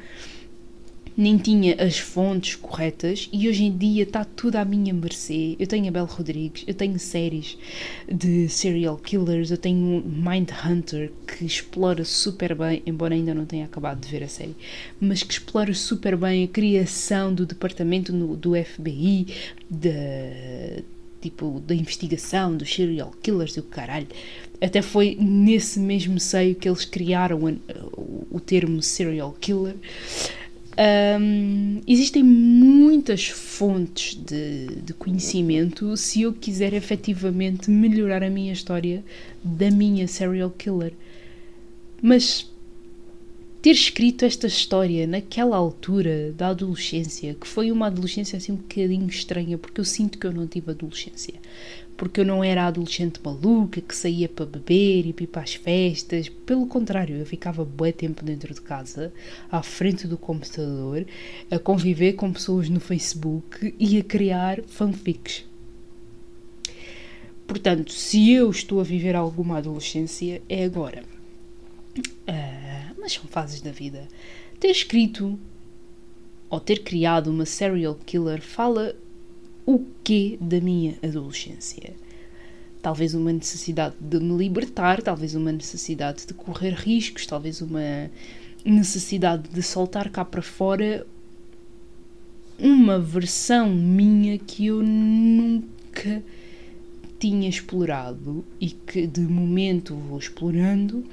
nem 1.17 1.39
tinha 1.39 1.75
as 1.83 1.97
fontes 1.97 2.55
corretas 2.55 3.27
e 3.33 3.49
hoje 3.49 3.63
em 3.63 3.75
dia 3.75 4.03
está 4.03 4.23
tudo 4.23 4.57
à 4.57 4.63
minha 4.63 4.93
mercê. 4.93 5.55
Eu 5.57 5.65
tenho 5.65 5.87
a 5.87 5.91
Bel 5.91 6.05
Rodrigues, 6.05 6.63
eu 6.67 6.73
tenho 6.75 6.99
séries 6.99 7.57
de 8.07 8.47
serial 8.47 8.97
killers, 8.97 9.49
eu 9.49 9.57
tenho 9.57 10.03
Mind 10.05 10.51
Hunter 10.63 11.11
que 11.27 11.43
explora 11.45 12.05
super 12.05 12.53
bem, 12.53 12.83
embora 12.85 13.15
ainda 13.15 13.33
não 13.33 13.45
tenha 13.47 13.65
acabado 13.65 13.99
de 14.01 14.07
ver 14.07 14.23
a 14.23 14.27
série, 14.27 14.55
mas 15.01 15.23
que 15.23 15.33
explora 15.33 15.73
super 15.73 16.15
bem 16.15 16.43
a 16.43 16.47
criação 16.47 17.33
do 17.33 17.43
departamento 17.43 18.13
no, 18.13 18.35
do 18.37 18.53
FBI, 18.53 19.25
tipo 21.21 21.61
da 21.65 21.75
investigação 21.75 22.55
dos 22.55 22.73
serial 22.73 23.13
killers 23.21 23.55
e 23.57 23.59
o 23.59 23.63
caralho. 23.63 24.07
Até 24.61 24.81
foi 24.81 25.15
nesse 25.19 25.79
mesmo 25.79 26.19
seio 26.19 26.55
que 26.55 26.67
eles 26.67 26.83
criaram 26.83 27.57
o, 28.31 28.39
termo 28.39 28.81
serial 28.81 29.35
killer. 29.39 29.75
Um, 31.21 31.81
existem 31.87 32.23
muitas 32.23 33.27
fontes 33.27 34.15
de, 34.15 34.67
de, 34.81 34.93
conhecimento 34.93 35.97
se 35.97 36.21
eu 36.21 36.31
quiser 36.31 36.73
efetivamente 36.73 37.69
melhorar 37.69 38.23
a 38.23 38.29
minha 38.29 38.53
história 38.53 39.03
da 39.43 39.69
minha 39.69 40.07
serial 40.07 40.49
killer. 40.51 40.93
Mas 42.01 42.49
ter 43.61 43.71
escrito 43.71 44.23
esta 44.23 44.47
história 44.47 45.05
naquela 45.05 45.57
altura 45.57 46.31
da 46.31 46.49
adolescência, 46.49 47.33
que 47.33 47.47
foi 47.47 47.71
uma 47.71 47.87
adolescência 47.87 48.37
assim 48.37 48.53
um 48.53 48.57
bocadinho 48.57 49.07
estranha, 49.07 49.57
porque 49.57 49.81
eu 49.81 49.85
sinto 49.85 50.17
que 50.17 50.25
eu 50.25 50.31
não 50.31 50.47
tive 50.47 50.71
adolescência. 50.71 51.35
Porque 51.97 52.21
eu 52.21 52.25
não 52.25 52.41
era 52.41 52.65
adolescente 52.65 53.19
maluca 53.21 53.81
que 53.81 53.93
saía 53.93 54.29
para 54.29 54.45
beber 54.45 55.05
e 55.05 55.09
ir 55.09 55.27
para 55.27 55.41
as 55.41 55.55
festas. 55.55 56.29
Pelo 56.29 56.65
contrário, 56.65 57.17
eu 57.17 57.25
ficava 57.25 57.65
bué 57.65 57.91
tempo 57.91 58.23
dentro 58.23 58.53
de 58.53 58.61
casa, 58.61 59.11
à 59.51 59.61
frente 59.61 60.07
do 60.07 60.17
computador, 60.17 61.05
a 61.51 61.59
conviver 61.59 62.13
com 62.13 62.31
pessoas 62.31 62.69
no 62.69 62.79
Facebook 62.79 63.75
e 63.77 63.97
a 63.97 64.03
criar 64.03 64.61
fanfics. 64.63 65.43
Portanto, 67.45 67.91
se 67.91 68.31
eu 68.31 68.49
estou 68.49 68.79
a 68.79 68.83
viver 68.83 69.17
alguma 69.17 69.57
adolescência, 69.57 70.41
é 70.47 70.63
agora. 70.63 71.03
Uh, 71.97 72.68
mas 72.99 73.13
são 73.13 73.25
fases 73.25 73.61
da 73.61 73.71
vida. 73.71 74.07
Ter 74.59 74.69
escrito 74.69 75.39
ou 76.49 76.59
ter 76.59 76.83
criado 76.83 77.29
uma 77.29 77.45
serial 77.45 77.95
killer 78.05 78.41
fala 78.41 78.95
o 79.65 79.85
quê 80.03 80.37
da 80.41 80.59
minha 80.59 80.97
adolescência? 81.03 81.93
Talvez 82.81 83.13
uma 83.13 83.31
necessidade 83.31 83.95
de 83.99 84.19
me 84.19 84.37
libertar, 84.37 85.01
talvez 85.01 85.35
uma 85.35 85.51
necessidade 85.51 86.25
de 86.25 86.33
correr 86.33 86.73
riscos, 86.73 87.25
talvez 87.25 87.61
uma 87.61 88.09
necessidade 88.65 89.49
de 89.49 89.61
soltar 89.61 90.09
cá 90.09 90.25
para 90.25 90.41
fora 90.41 91.05
uma 92.57 92.99
versão 92.99 93.69
minha 93.69 94.37
que 94.37 94.67
eu 94.67 94.81
nunca 94.81 96.21
tinha 97.19 97.49
explorado 97.49 98.45
e 98.59 98.69
que 98.69 99.07
de 99.07 99.21
momento 99.21 99.95
vou 99.95 100.17
explorando. 100.17 101.03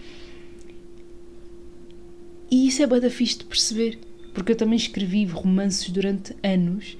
E 2.50 2.68
isso 2.68 2.82
é 2.82 2.86
bada 2.86 3.10
fixe 3.10 3.38
de 3.38 3.44
perceber, 3.44 3.98
porque 4.32 4.52
eu 4.52 4.56
também 4.56 4.76
escrevi 4.76 5.24
romances 5.24 5.90
durante 5.90 6.34
anos 6.42 6.96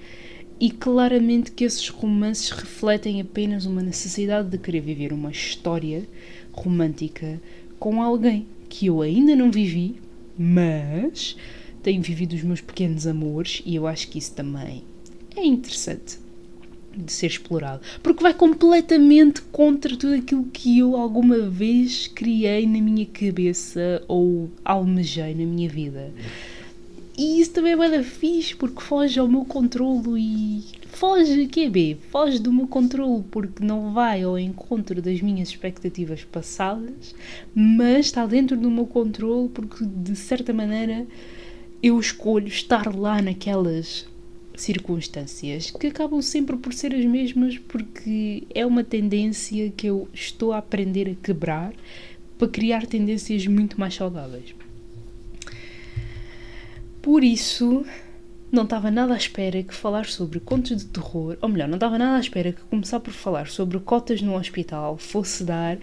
e 0.59 0.71
claramente 0.71 1.53
que 1.53 1.65
esses 1.65 1.89
romances 1.89 2.51
refletem 2.51 3.21
apenas 3.21 3.67
uma 3.67 3.83
necessidade 3.83 4.49
de 4.49 4.59
querer 4.59 4.81
viver 4.81 5.13
uma 5.13 5.31
história 5.31 6.09
romântica 6.53 7.41
com 7.79 8.03
alguém 8.03 8.47
que 8.69 8.87
eu 8.87 9.03
ainda 9.03 9.37
não 9.37 9.51
vivi, 9.51 9.97
mas 10.37 11.37
tenho 11.83 12.03
vivido 12.03 12.35
os 12.35 12.43
meus 12.43 12.61
pequenos 12.61 13.07
amores 13.07 13.63
e 13.65 13.77
eu 13.77 13.87
acho 13.87 14.09
que 14.09 14.19
isso 14.19 14.35
também 14.35 14.83
é 15.37 15.45
interessante 15.45 16.19
de 16.97 17.13
ser 17.13 17.27
explorado, 17.27 17.83
porque 18.03 18.23
vai 18.23 18.35
completamente 18.35 19.43
contra 19.43 19.97
tudo 19.97 20.15
aquilo 20.15 20.45
que 20.45 20.79
eu 20.79 20.97
alguma 20.97 21.39
vez 21.39 22.09
criei 22.09 22.67
na 22.67 22.81
minha 22.81 23.07
cabeça 23.07 24.03
ou 24.09 24.51
almejei 24.65 25.35
na 25.35 25.45
minha 25.45 25.69
vida. 25.69 26.13
E 27.19 27.41
isso 27.41 27.53
também 27.53 27.73
é 27.73 28.03
fixe, 28.03 28.55
porque 28.55 28.83
foge 28.83 29.19
ao 29.19 29.27
meu 29.27 29.45
controlo 29.45 30.19
e. 30.19 30.63
Foge, 30.89 31.47
que 31.47 31.65
é? 31.65 31.97
Foge 32.11 32.39
do 32.39 32.53
meu 32.53 32.67
controlo, 32.67 33.25
porque 33.31 33.65
não 33.65 33.93
vai 33.93 34.23
ao 34.23 34.39
encontro 34.39 35.01
das 35.01 35.23
minhas 35.23 35.49
expectativas 35.49 36.25
passadas, 36.25 37.15
mas 37.55 38.07
está 38.07 38.27
dentro 38.27 38.57
do 38.57 38.71
meu 38.71 38.87
controlo, 38.87 39.49
porque 39.49 39.85
de 39.85 40.15
certa 40.15 40.53
maneira 40.53 41.07
eu 41.83 41.99
escolho 41.99 42.49
estar 42.49 42.95
lá 42.95 43.23
naquelas 43.23 44.07
circunstâncias 44.57 45.71
que 45.71 45.89
acabam 45.89 46.21
sempre 46.23 46.57
por 46.57 46.73
ser 46.73 46.95
as 46.95 47.05
mesmas, 47.05 47.59
porque 47.59 48.45
é 48.55 48.65
uma 48.65 48.83
tendência 48.83 49.71
que 49.77 49.87
eu 49.87 50.09
estou 50.13 50.53
a 50.53 50.59
aprender 50.59 51.09
a 51.09 51.25
quebrar 51.25 51.73
para 52.39 52.49
criar 52.49 52.87
tendências 52.87 53.47
muito 53.47 53.79
mais 53.79 53.95
saudáveis. 53.95 54.55
Por 57.01 57.23
isso, 57.23 57.85
não 58.51 58.65
estava 58.65 58.91
nada 58.91 59.15
à 59.15 59.17
espera 59.17 59.63
que 59.63 59.75
falar 59.75 60.07
sobre 60.07 60.41
contos 60.41 60.77
de 60.79 60.87
terror, 60.87 61.37
ou 61.41 61.49
melhor, 61.49 61.69
não 61.69 61.77
estava 61.77 61.99
nada 61.99 62.17
à 62.17 62.21
espera 62.21 62.53
que 62.53 62.63
começar 62.63 63.01
por 63.01 63.13
falar 63.13 63.49
sobre 63.49 63.79
cotas 63.79 64.23
no 64.23 64.37
hospital 64.37 64.97
fosse 64.97 65.45
dar 65.45 65.79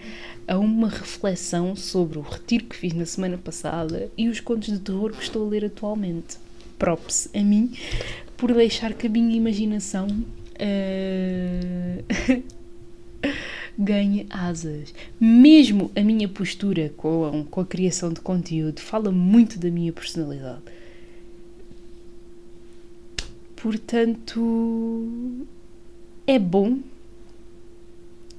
a 0.46 0.58
uma 0.58 0.88
reflexão 0.88 1.76
sobre 1.76 2.18
o 2.18 2.22
retiro 2.22 2.64
que 2.64 2.76
fiz 2.76 2.92
na 2.92 3.06
semana 3.06 3.38
passada 3.38 4.10
e 4.16 4.28
os 4.28 4.40
contos 4.40 4.72
de 4.72 4.78
terror 4.78 5.12
que 5.12 5.22
estou 5.22 5.46
a 5.46 5.50
ler 5.50 5.64
atualmente. 5.64 6.36
Props 6.78 7.28
a 7.34 7.42
mim 7.42 7.72
por 8.44 8.52
deixar 8.52 8.92
que 8.92 9.06
a 9.06 9.10
minha 9.10 9.34
imaginação 9.34 10.06
uh... 10.06 12.04
ganhe 13.78 14.26
asas. 14.28 14.94
Mesmo 15.18 15.90
a 15.96 16.02
minha 16.02 16.28
postura 16.28 16.92
com 16.94 17.46
com 17.50 17.60
a 17.62 17.64
criação 17.64 18.12
de 18.12 18.20
conteúdo 18.20 18.82
fala 18.82 19.10
muito 19.10 19.58
da 19.58 19.70
minha 19.70 19.94
personalidade 19.94 20.60
Portanto, 23.56 25.46
é 26.26 26.38
bom 26.38 26.80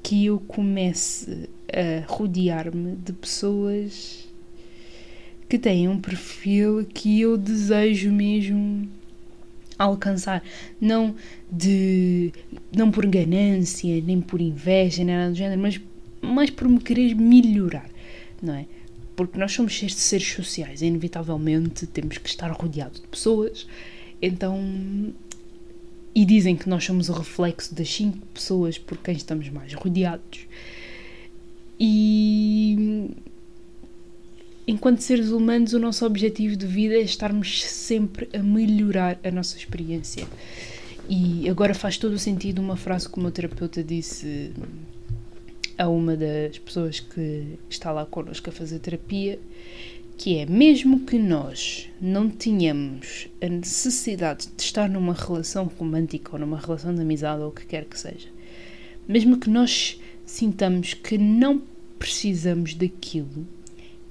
que 0.04 0.28
eu 0.28 0.40
comece 0.40 1.50
a 1.68 2.06
rodear-me 2.06 2.96
de 2.98 3.12
pessoas 3.12 4.30
que 5.50 5.58
têm 5.58 5.88
um 5.88 6.00
perfil 6.00 6.86
que 6.94 7.22
eu 7.22 7.36
desejo 7.36 8.12
mesmo 8.12 8.88
alcançar, 9.78 10.44
não 10.80 11.16
de 11.52 12.32
não 12.76 12.92
por 12.92 13.06
ganância, 13.06 14.02
nem 14.02 14.22
por 14.22 14.42
inveja, 14.42 15.04
nem 15.04 15.16
nada 15.16 15.32
do 15.32 15.38
género, 15.38 15.62
mas 15.62 15.80
mais 16.22 16.50
por 16.50 16.68
me 16.68 16.80
querer 16.80 17.16
melhorar, 17.16 17.90
não 18.42 18.54
é? 18.56 18.66
Porque 19.16 19.40
nós 19.40 19.54
somos 19.54 19.80
seres 19.80 20.34
sociais, 20.34 20.82
inevitavelmente 20.82 21.88
temos 21.88 22.18
que 22.18 22.28
estar 22.28 22.52
rodeado 22.52 22.96
de 22.96 23.08
pessoas 23.08 23.66
então. 24.22 25.14
E 26.14 26.24
dizem 26.24 26.56
que 26.56 26.70
nós 26.70 26.84
somos 26.86 27.10
o 27.10 27.14
reflexo 27.14 27.76
das 27.76 27.90
cinco 27.94 28.26
pessoas 28.28 28.78
por 28.78 28.98
quem 28.98 29.16
estamos 29.16 29.50
mais 29.50 29.74
rodeados. 29.74 30.48
E. 31.80 33.10
Enquanto 34.68 35.02
seres 35.02 35.30
humanos, 35.30 35.74
o 35.74 35.80
nosso 35.80 36.06
objetivo 36.06 36.56
de 36.56 36.66
vida 36.66 36.96
é 36.96 37.02
estarmos 37.02 37.64
sempre 37.64 38.28
a 38.34 38.42
melhorar 38.42 39.20
a 39.24 39.30
nossa 39.30 39.56
experiência. 39.58 40.28
E 41.08 41.48
agora 41.48 41.76
faz 41.76 41.98
todo 42.00 42.14
o 42.14 42.20
sentido 42.20 42.60
uma 42.60 42.76
frase 42.76 43.08
que 43.08 43.18
o 43.20 43.22
meu 43.22 43.32
terapeuta 43.32 43.84
disse 43.84 44.52
a 45.78 45.88
uma 45.88 46.16
das 46.16 46.58
pessoas 46.58 47.00
que 47.00 47.60
está 47.70 47.92
lá 47.92 48.06
connosco 48.06 48.50
a 48.50 48.54
fazer 48.54 48.80
terapia, 48.80 49.38
que 50.18 50.38
é 50.38 50.46
mesmo 50.48 51.02
que 51.02 51.20
nós 51.20 51.88
não 52.02 52.28
tenhamos 52.28 53.28
a 53.42 53.48
necessidade 53.48 54.48
de 54.56 54.64
estar 54.64 54.90
numa 54.90 55.14
relação 55.14 55.66
romântica 55.78 56.32
ou 56.34 56.40
numa 56.40 56.58
relação 56.58 56.96
de 56.96 57.02
amizade 57.02 57.42
ou 57.42 57.50
o 57.50 57.52
que 57.52 57.66
quer 57.68 57.86
que 57.86 58.00
seja, 58.00 58.30
mesmo 59.08 59.38
que 59.38 59.50
nós 59.50 60.00
sintamos 60.26 60.96
que 60.96 61.18
não 61.18 61.62
precisamos 62.00 62.74
daquilo, 62.74 63.46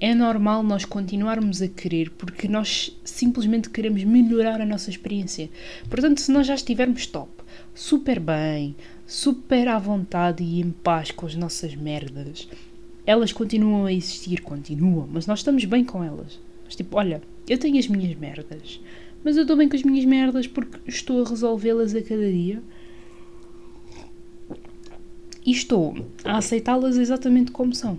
é 0.05 0.13
normal 0.13 0.61
nós 0.61 0.85
continuarmos 0.85 1.63
a 1.63 1.67
querer 1.67 2.11
porque 2.11 2.47
nós 2.47 2.95
simplesmente 3.03 3.71
queremos 3.71 4.03
melhorar 4.03 4.61
a 4.61 4.65
nossa 4.65 4.91
experiência. 4.91 5.49
Portanto, 5.89 6.21
se 6.21 6.31
nós 6.31 6.45
já 6.45 6.53
estivermos 6.53 7.07
top, 7.07 7.31
super 7.73 8.19
bem, 8.19 8.75
super 9.07 9.67
à 9.67 9.79
vontade 9.79 10.43
e 10.43 10.61
em 10.61 10.69
paz 10.69 11.09
com 11.09 11.25
as 11.25 11.35
nossas 11.35 11.73
merdas, 11.73 12.47
elas 13.03 13.33
continuam 13.33 13.87
a 13.87 13.91
existir, 13.91 14.41
continuam, 14.41 15.09
mas 15.11 15.25
nós 15.25 15.39
estamos 15.39 15.65
bem 15.65 15.83
com 15.83 16.03
elas. 16.03 16.39
Mas 16.63 16.75
tipo, 16.75 16.95
olha, 16.97 17.19
eu 17.49 17.57
tenho 17.57 17.79
as 17.79 17.87
minhas 17.87 18.15
merdas, 18.15 18.79
mas 19.23 19.37
eu 19.37 19.41
estou 19.41 19.57
bem 19.57 19.67
com 19.67 19.75
as 19.75 19.81
minhas 19.81 20.05
merdas 20.05 20.45
porque 20.45 20.77
estou 20.87 21.25
a 21.25 21.27
resolvê-las 21.27 21.95
a 21.95 22.01
cada 22.03 22.31
dia 22.31 22.61
e 25.43 25.49
estou 25.49 25.97
a 26.23 26.37
aceitá-las 26.37 26.95
exatamente 26.95 27.51
como 27.51 27.73
são. 27.73 27.97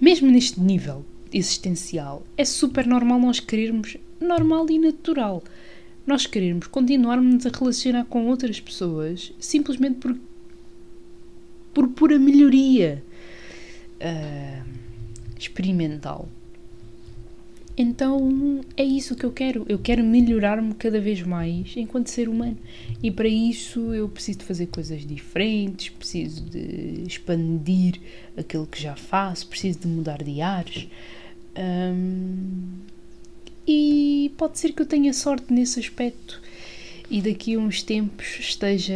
Mesmo 0.00 0.30
neste 0.30 0.60
nível 0.60 1.04
existencial, 1.32 2.24
é 2.36 2.44
super 2.44 2.86
normal 2.86 3.18
nós 3.18 3.40
querermos 3.40 3.96
normal 4.20 4.70
e 4.70 4.78
natural. 4.78 5.42
Nós 6.06 6.26
queremos 6.26 6.66
continuarmos 6.68 7.44
a 7.44 7.50
relacionar 7.50 8.04
com 8.04 8.26
outras 8.26 8.60
pessoas 8.60 9.32
simplesmente 9.38 9.96
por, 9.96 10.16
por 11.74 11.88
pura 11.88 12.18
melhoria 12.18 13.02
uh, 14.00 14.64
experimental. 15.38 16.28
Então 17.80 18.60
é 18.76 18.82
isso 18.82 19.14
que 19.14 19.24
eu 19.24 19.30
quero. 19.30 19.64
Eu 19.68 19.78
quero 19.78 20.02
melhorar-me 20.02 20.74
cada 20.74 21.00
vez 21.00 21.22
mais 21.22 21.74
enquanto 21.76 22.08
ser 22.08 22.28
humano. 22.28 22.58
E 23.00 23.08
para 23.08 23.28
isso 23.28 23.94
eu 23.94 24.08
preciso 24.08 24.40
de 24.40 24.44
fazer 24.44 24.66
coisas 24.66 25.06
diferentes, 25.06 25.90
preciso 25.90 26.42
de 26.42 27.04
expandir 27.06 28.00
aquilo 28.36 28.66
que 28.66 28.82
já 28.82 28.96
faço, 28.96 29.46
preciso 29.46 29.78
de 29.78 29.86
mudar 29.86 30.24
de 30.24 30.40
ares. 30.40 30.88
Um, 31.56 32.80
e 33.64 34.32
pode 34.36 34.58
ser 34.58 34.72
que 34.72 34.82
eu 34.82 34.86
tenha 34.86 35.12
sorte 35.12 35.52
nesse 35.52 35.78
aspecto 35.78 36.42
e 37.08 37.22
daqui 37.22 37.54
a 37.54 37.58
uns 37.58 37.82
tempos 37.82 38.38
esteja 38.40 38.94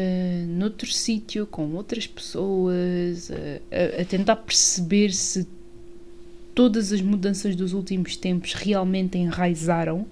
noutro 0.49 0.91
sítio 0.91 1.47
com 1.47 1.73
outras 1.75 2.07
pessoas 2.07 3.31
a, 3.31 3.99
a, 3.99 4.03
a 4.03 4.05
tentar 4.05 4.37
perceber 4.37 5.13
se 5.13 5.47
todas 6.55 6.93
as 6.93 7.01
mudanças 7.01 7.57
dos 7.57 7.73
últimos 7.73 8.17
tempos 8.17 8.55
realmente 8.55 9.19
enraizaram 9.19 10.07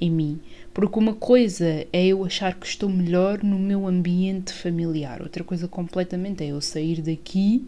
em 0.00 0.10
mim. 0.10 0.40
Porque 0.74 0.98
uma 0.98 1.14
coisa 1.14 1.86
é 1.92 2.06
eu 2.06 2.24
achar 2.24 2.54
que 2.54 2.66
estou 2.66 2.88
melhor 2.88 3.42
no 3.42 3.58
meu 3.58 3.86
ambiente 3.86 4.52
familiar, 4.52 5.22
outra 5.22 5.42
coisa 5.42 5.66
completamente 5.66 6.44
é 6.44 6.48
eu 6.48 6.60
sair 6.60 7.00
daqui 7.00 7.66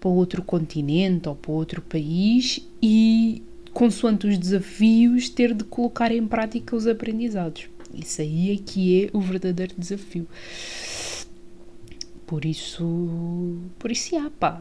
para 0.00 0.10
outro 0.10 0.42
continente 0.42 1.28
ou 1.28 1.34
para 1.34 1.52
outro 1.52 1.82
país 1.82 2.60
e, 2.82 3.42
consoante 3.72 4.26
os 4.26 4.38
desafios, 4.38 5.28
ter 5.28 5.54
de 5.54 5.64
colocar 5.64 6.10
em 6.12 6.26
prática 6.26 6.74
os 6.74 6.86
aprendizados. 6.86 7.68
Isso 7.94 8.20
aí 8.20 8.52
é 8.52 8.56
que 8.56 9.04
é 9.04 9.10
o 9.12 9.20
verdadeiro 9.20 9.74
desafio. 9.78 10.26
Por 12.26 12.44
isso, 12.44 13.58
por 13.78 13.90
isso, 13.90 14.16
há, 14.16 14.30
pá, 14.30 14.60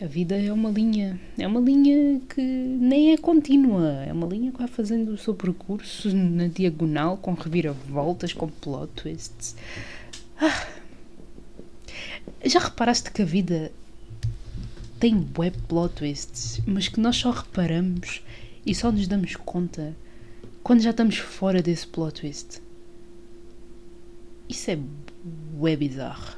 a 0.00 0.06
vida 0.06 0.40
é 0.40 0.52
uma 0.52 0.70
linha, 0.70 1.20
é 1.36 1.46
uma 1.46 1.58
linha 1.60 2.20
que 2.28 2.40
nem 2.40 3.12
é 3.12 3.16
contínua, 3.16 4.04
é 4.04 4.12
uma 4.12 4.28
linha 4.28 4.52
que 4.52 4.58
vai 4.58 4.68
fazendo 4.68 5.08
o 5.08 5.18
seu 5.18 5.34
percurso 5.34 6.14
na 6.14 6.46
diagonal, 6.46 7.16
com 7.16 7.32
reviravoltas, 7.34 8.32
com 8.32 8.48
plot 8.48 8.92
twists. 8.94 9.56
Ah. 10.40 10.66
Já 12.44 12.60
reparaste 12.60 13.10
que 13.10 13.22
a 13.22 13.24
vida 13.24 13.72
tem 15.00 15.26
web 15.36 15.58
plot 15.66 15.94
twists, 15.96 16.60
mas 16.64 16.86
que 16.86 17.00
nós 17.00 17.16
só 17.16 17.32
reparamos 17.32 18.22
e 18.64 18.74
só 18.74 18.92
nos 18.92 19.08
damos 19.08 19.34
conta 19.34 19.96
quando 20.62 20.80
já 20.80 20.90
estamos 20.90 21.16
fora 21.16 21.60
desse 21.60 21.86
plot 21.86 22.20
twist? 22.20 22.62
Isso 24.48 24.70
é 24.70 24.78
web 25.58 25.88
bizarro. 25.88 26.36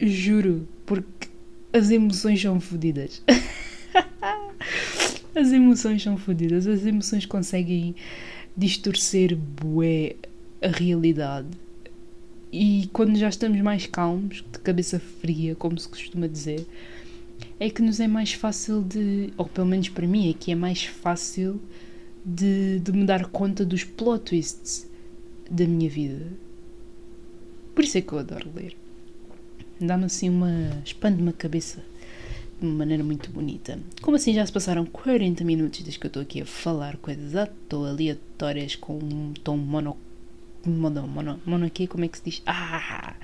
Juro, 0.00 0.66
porque 0.84 1.31
as 1.72 1.90
emoções 1.90 2.40
são 2.40 2.60
fodidas. 2.60 3.22
as 5.34 5.52
emoções 5.52 6.02
são 6.02 6.16
fodidas. 6.16 6.66
As 6.66 6.84
emoções 6.84 7.24
conseguem 7.24 7.94
distorcer 8.56 9.36
bué 9.36 10.16
a 10.60 10.68
realidade. 10.68 11.48
E 12.52 12.90
quando 12.92 13.18
já 13.18 13.30
estamos 13.30 13.58
mais 13.62 13.86
calmos, 13.86 14.44
de 14.52 14.58
cabeça 14.58 15.00
fria, 15.00 15.54
como 15.54 15.78
se 15.78 15.88
costuma 15.88 16.26
dizer, 16.26 16.66
é 17.58 17.70
que 17.70 17.80
nos 17.80 17.98
é 17.98 18.06
mais 18.06 18.34
fácil 18.34 18.82
de, 18.82 19.32
ou 19.38 19.46
pelo 19.46 19.66
menos 19.66 19.88
para 19.88 20.06
mim, 20.06 20.28
é 20.28 20.34
que 20.34 20.52
é 20.52 20.54
mais 20.54 20.84
fácil 20.84 21.58
de, 22.24 22.78
de 22.80 22.92
me 22.92 23.06
dar 23.06 23.26
conta 23.26 23.64
dos 23.64 23.84
plot 23.84 24.24
twists 24.24 24.86
da 25.50 25.66
minha 25.66 25.88
vida. 25.88 26.26
Por 27.74 27.84
isso 27.84 27.96
é 27.96 28.02
que 28.02 28.12
eu 28.12 28.18
adoro 28.18 28.50
ler 28.54 28.76
dá-me 29.86 30.04
assim 30.04 30.28
uma. 30.28 30.82
expande-me 30.84 31.30
a 31.30 31.32
cabeça 31.32 31.82
de 32.60 32.66
uma 32.66 32.74
maneira 32.76 33.02
muito 33.02 33.30
bonita. 33.30 33.78
Como 34.00 34.16
assim 34.16 34.32
já 34.32 34.46
se 34.46 34.52
passaram 34.52 34.86
40 34.86 35.44
minutos 35.44 35.80
desde 35.80 35.98
que 35.98 36.06
eu 36.06 36.08
estou 36.08 36.22
aqui 36.22 36.42
a 36.42 36.46
falar 36.46 36.96
coisas 36.96 37.34
à 37.34 37.46
toa, 37.46 37.90
aleatórias, 37.90 38.76
com 38.76 38.98
um 38.98 39.32
tom 39.42 39.56
mono. 39.56 39.96
mono. 40.64 41.06
mono. 41.06 41.40
mono 41.44 41.66
aqui, 41.66 41.86
como 41.86 42.04
é 42.04 42.08
que 42.08 42.18
se 42.18 42.24
diz? 42.24 42.42
Ah! 42.46 43.14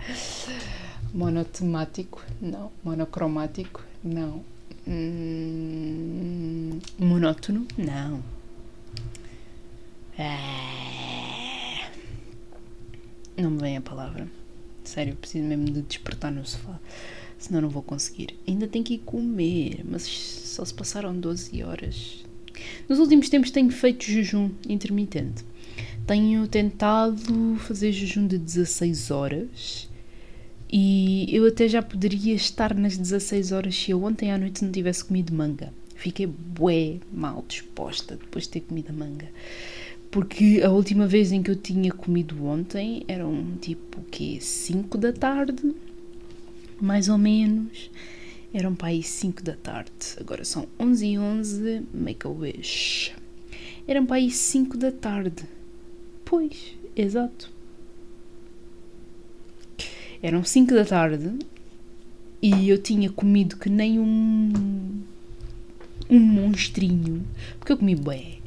Monotemático? 1.15 2.25
Não. 2.41 2.71
Monocromático? 2.85 3.83
Não. 4.03 4.43
Hum, 4.87 6.79
monótono? 6.99 7.67
Não. 7.77 8.23
Ah, 10.19 11.91
não 13.37 13.51
me 13.51 13.61
vem 13.61 13.77
a 13.77 13.81
palavra. 13.81 14.27
Sério, 14.89 15.15
preciso 15.17 15.45
mesmo 15.45 15.67
de 15.67 15.83
despertar 15.83 16.33
no 16.33 16.47
sofá. 16.47 16.81
Senão 17.39 17.61
não 17.61 17.69
vou 17.69 17.83
conseguir. 17.83 18.35
Ainda 18.49 18.67
tenho 18.67 18.83
que 18.83 18.95
ir 18.95 18.99
comer, 18.99 19.85
mas 19.85 20.03
só 20.03 20.65
se 20.65 20.73
passaram 20.73 21.15
12 21.15 21.63
horas. 21.63 22.25
Nos 22.89 22.99
últimos 22.99 23.29
tempos 23.29 23.51
tenho 23.51 23.71
feito 23.71 24.07
jejum 24.07 24.51
intermitente. 24.67 25.45
Tenho 26.07 26.49
tentado 26.49 27.57
fazer 27.59 27.93
jejum 27.93 28.27
de 28.27 28.39
16 28.39 29.11
horas. 29.11 29.91
E 30.73 31.27
eu 31.37 31.47
até 31.47 31.69
já 31.69 31.83
poderia 31.83 32.35
estar 32.35 32.75
nas 32.75 32.97
16 32.97 33.53
horas 33.53 33.77
se 33.77 33.91
eu 33.91 34.03
ontem 34.03 34.33
à 34.33 34.39
noite 34.39 34.65
não 34.65 34.73
tivesse 34.73 35.05
comido 35.05 35.35
manga. 35.35 35.71
Fiquei 35.97 36.27
bué 36.27 36.99
mal 37.13 37.45
disposta 37.47 38.17
depois 38.17 38.45
de 38.45 38.53
ter 38.53 38.61
comido 38.61 38.89
a 38.89 38.93
manga. 38.95 39.29
Porque 40.11 40.63
a 40.65 40.71
última 40.71 41.07
vez 41.07 41.33
em 41.33 41.43
que 41.43 41.51
eu 41.51 41.57
tinha 41.57 41.93
comido 41.93 42.47
ontem 42.47 43.05
eram 43.07 43.45
tipo 43.61 44.01
o 44.01 44.05
quê? 44.05 44.39
5 44.41 44.97
da 44.97 45.13
tarde, 45.13 45.75
mais 46.81 47.09
ou 47.11 47.19
menos. 47.19 47.91
Eram 48.53 48.75
para 48.75 48.89
aí 48.89 49.03
5 49.03 49.43
da 49.43 49.53
tarde. 49.55 49.91
Agora 50.19 50.45
são 50.45 50.67
11 50.81 51.07
e 51.07 51.19
11, 51.19 51.83
make 51.93 52.27
a 52.27 52.31
wish. 52.31 53.13
Eram 53.87 54.07
para 54.07 54.17
aí 54.17 54.31
5 54.31 54.79
da 54.79 54.91
tarde. 54.91 55.45
Pois, 56.25 56.75
exato. 56.97 57.51
Eram 60.23 60.43
5 60.43 60.73
da 60.73 60.87
tarde 60.87 61.39
e 62.41 62.71
eu 62.71 62.79
tinha 62.79 63.11
comido 63.11 63.59
que 63.59 63.69
nem 63.69 64.01
um. 64.01 65.03
um 66.09 66.19
monstrinho. 66.19 67.23
Porque 67.59 67.73
eu 67.73 67.77
comi 67.77 67.95
bem 67.95 68.39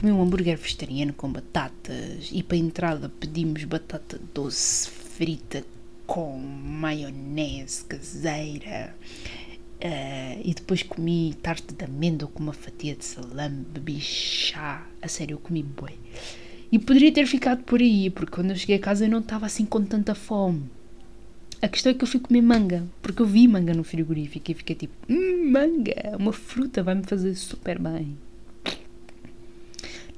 comi 0.00 0.12
um 0.12 0.22
hambúrguer 0.22 0.56
vegetariano 0.56 1.12
com 1.12 1.30
batatas 1.30 2.30
e 2.32 2.42
para 2.42 2.56
a 2.56 2.60
entrada 2.60 3.08
pedimos 3.20 3.64
batata 3.64 4.18
doce 4.32 4.88
frita 4.88 5.62
com 6.06 6.38
maionese 6.38 7.84
caseira. 7.84 8.96
Uh, 9.82 10.40
e 10.42 10.54
depois 10.54 10.82
comi 10.82 11.36
tarte 11.42 11.74
de 11.74 11.84
amêndoa 11.84 12.30
com 12.32 12.42
uma 12.42 12.52
fatia 12.52 12.94
de 12.96 13.04
salame, 13.04 13.64
bebi 13.64 14.00
chá. 14.00 14.86
A 15.02 15.08
sério, 15.08 15.34
eu 15.34 15.38
comi 15.38 15.62
boi. 15.62 15.92
E 16.72 16.78
poderia 16.78 17.12
ter 17.12 17.26
ficado 17.26 17.62
por 17.64 17.80
aí, 17.80 18.08
porque 18.08 18.32
quando 18.32 18.50
eu 18.50 18.56
cheguei 18.56 18.76
a 18.76 18.80
casa 18.80 19.04
eu 19.04 19.10
não 19.10 19.20
estava 19.20 19.44
assim 19.44 19.66
com 19.66 19.84
tanta 19.84 20.14
fome. 20.14 20.64
A 21.60 21.68
questão 21.68 21.92
é 21.92 21.94
que 21.94 22.04
eu 22.04 22.08
fui 22.08 22.20
comer 22.20 22.40
manga, 22.40 22.86
porque 23.02 23.20
eu 23.20 23.26
vi 23.26 23.46
manga 23.46 23.74
no 23.74 23.84
frigorífico 23.84 24.50
e 24.50 24.54
fiquei 24.54 24.76
tipo, 24.76 24.94
hum, 25.10 25.50
manga, 25.50 26.16
uma 26.18 26.32
fruta 26.32 26.82
vai 26.82 26.94
me 26.94 27.04
fazer 27.04 27.34
super 27.34 27.78
bem. 27.78 28.16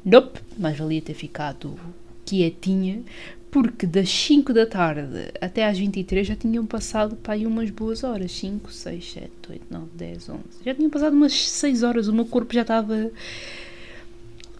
Nope, 0.05 0.41
mas 0.59 0.77
valia 0.77 1.01
ter 1.01 1.15
ficado 1.15 1.79
quietinha, 2.25 3.03
porque 3.51 3.87
das 3.87 4.09
5 4.09 4.53
da 4.53 4.67
tarde 4.67 5.31
até 5.41 5.67
às 5.67 5.79
23 5.79 6.27
já 6.27 6.35
tinham 6.35 6.65
passado 6.67 7.17
para 7.17 7.35
aí 7.35 7.47
umas 7.47 7.71
boas 7.71 8.03
horas. 8.03 8.33
5, 8.33 8.73
6, 8.73 9.13
7, 9.13 9.31
8, 9.51 9.67
9, 9.71 9.87
10, 9.95 10.29
11 10.29 10.41
já 10.65 10.75
tinham 10.75 10.91
passado 10.91 11.13
umas 11.13 11.33
6 11.33 11.83
horas, 11.83 12.09
o 12.09 12.13
meu 12.13 12.25
corpo 12.25 12.55
já 12.55 12.63
estava 12.63 13.11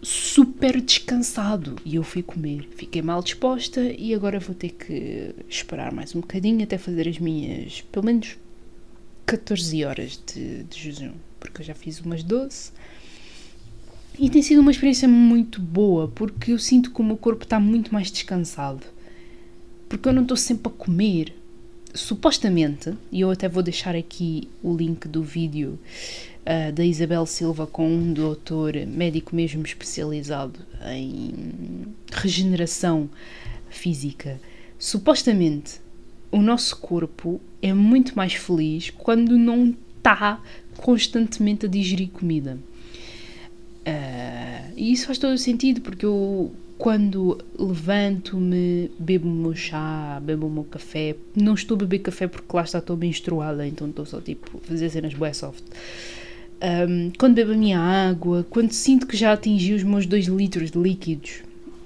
super 0.03 0.81
descansado 0.81 1.77
e 1.85 1.95
eu 1.95 2.03
fui 2.03 2.21
comer. 2.21 2.67
Fiquei 2.75 3.01
mal 3.01 3.23
disposta 3.23 3.81
e 3.81 4.13
agora 4.13 4.39
vou 4.39 4.53
ter 4.53 4.69
que 4.69 5.33
esperar 5.49 5.91
mais 5.91 6.13
um 6.13 6.19
bocadinho 6.19 6.63
até 6.63 6.77
fazer 6.77 7.07
as 7.07 7.17
minhas, 7.17 7.81
pelo 7.91 8.05
menos 8.05 8.37
14 9.25 9.85
horas 9.85 10.21
de, 10.25 10.63
de 10.63 10.79
jejum, 10.79 11.13
porque 11.39 11.61
eu 11.61 11.65
já 11.65 11.73
fiz 11.73 11.99
umas 12.01 12.23
12 12.23 12.71
e 14.17 14.29
tem 14.29 14.41
sido 14.41 14.61
uma 14.61 14.71
experiência 14.71 15.07
muito 15.07 15.59
boa, 15.59 16.07
porque 16.07 16.51
eu 16.51 16.59
sinto 16.59 16.91
que 16.91 17.01
o 17.01 17.03
meu 17.03 17.17
corpo 17.17 17.43
está 17.43 17.59
muito 17.59 17.93
mais 17.93 18.11
descansado. 18.11 18.85
Porque 19.89 20.07
eu 20.07 20.13
não 20.13 20.21
estou 20.21 20.37
sempre 20.37 20.71
a 20.71 20.75
comer. 20.75 21.33
Supostamente, 21.95 22.91
e 23.11 23.21
eu 23.21 23.29
até 23.29 23.47
vou 23.47 23.61
deixar 23.61 23.95
aqui 23.95 24.49
o 24.63 24.75
link 24.75 25.07
do 25.07 25.21
vídeo 25.21 25.77
uh, 26.41 26.71
da 26.71 26.83
Isabel 26.83 27.23
Silva 27.27 27.67
com 27.67 27.87
um 27.87 28.11
doutor 28.11 28.73
médico 28.87 29.35
mesmo 29.35 29.63
especializado 29.63 30.59
em 30.87 31.85
regeneração 32.11 33.07
física. 33.69 34.41
Supostamente, 34.79 35.79
o 36.31 36.41
nosso 36.41 36.77
corpo 36.77 37.39
é 37.61 37.71
muito 37.75 38.15
mais 38.15 38.33
feliz 38.33 38.89
quando 38.89 39.37
não 39.37 39.75
está 39.97 40.41
constantemente 40.77 41.67
a 41.67 41.69
digerir 41.69 42.09
comida. 42.09 42.57
E 44.83 44.91
isso 44.91 45.05
faz 45.05 45.17
todo 45.17 45.31
o 45.31 45.37
sentido, 45.37 45.79
porque 45.79 46.05
eu, 46.05 46.51
quando 46.77 47.37
levanto-me, 47.57 48.91
bebo 48.99 49.29
o 49.29 49.31
meu 49.31 49.55
chá, 49.55 50.21
bebo 50.21 50.47
o 50.47 50.49
meu 50.49 50.65
café, 50.65 51.15
não 51.33 51.53
estou 51.53 51.75
a 51.75 51.77
beber 51.77 51.99
café 51.99 52.27
porque 52.27 52.53
lá 52.53 52.63
está, 52.63 52.79
estou 52.79 52.97
menstruada, 52.97 53.65
então 53.65 53.87
estou 53.87 54.05
só 54.05 54.19
tipo 54.19 54.57
a 54.57 54.67
fazer 54.67 54.89
cenas 54.89 55.13
bué 55.13 55.31
soft. 55.31 55.63
Um, 56.61 57.13
quando 57.17 57.35
bebo 57.35 57.53
a 57.53 57.55
minha 57.55 57.79
água, 57.79 58.45
quando 58.49 58.73
sinto 58.73 59.07
que 59.07 59.15
já 59.15 59.31
atingi 59.31 59.73
os 59.73 59.83
meus 59.83 60.05
2 60.05 60.25
litros 60.25 60.69
de 60.69 60.77
líquidos 60.77 61.43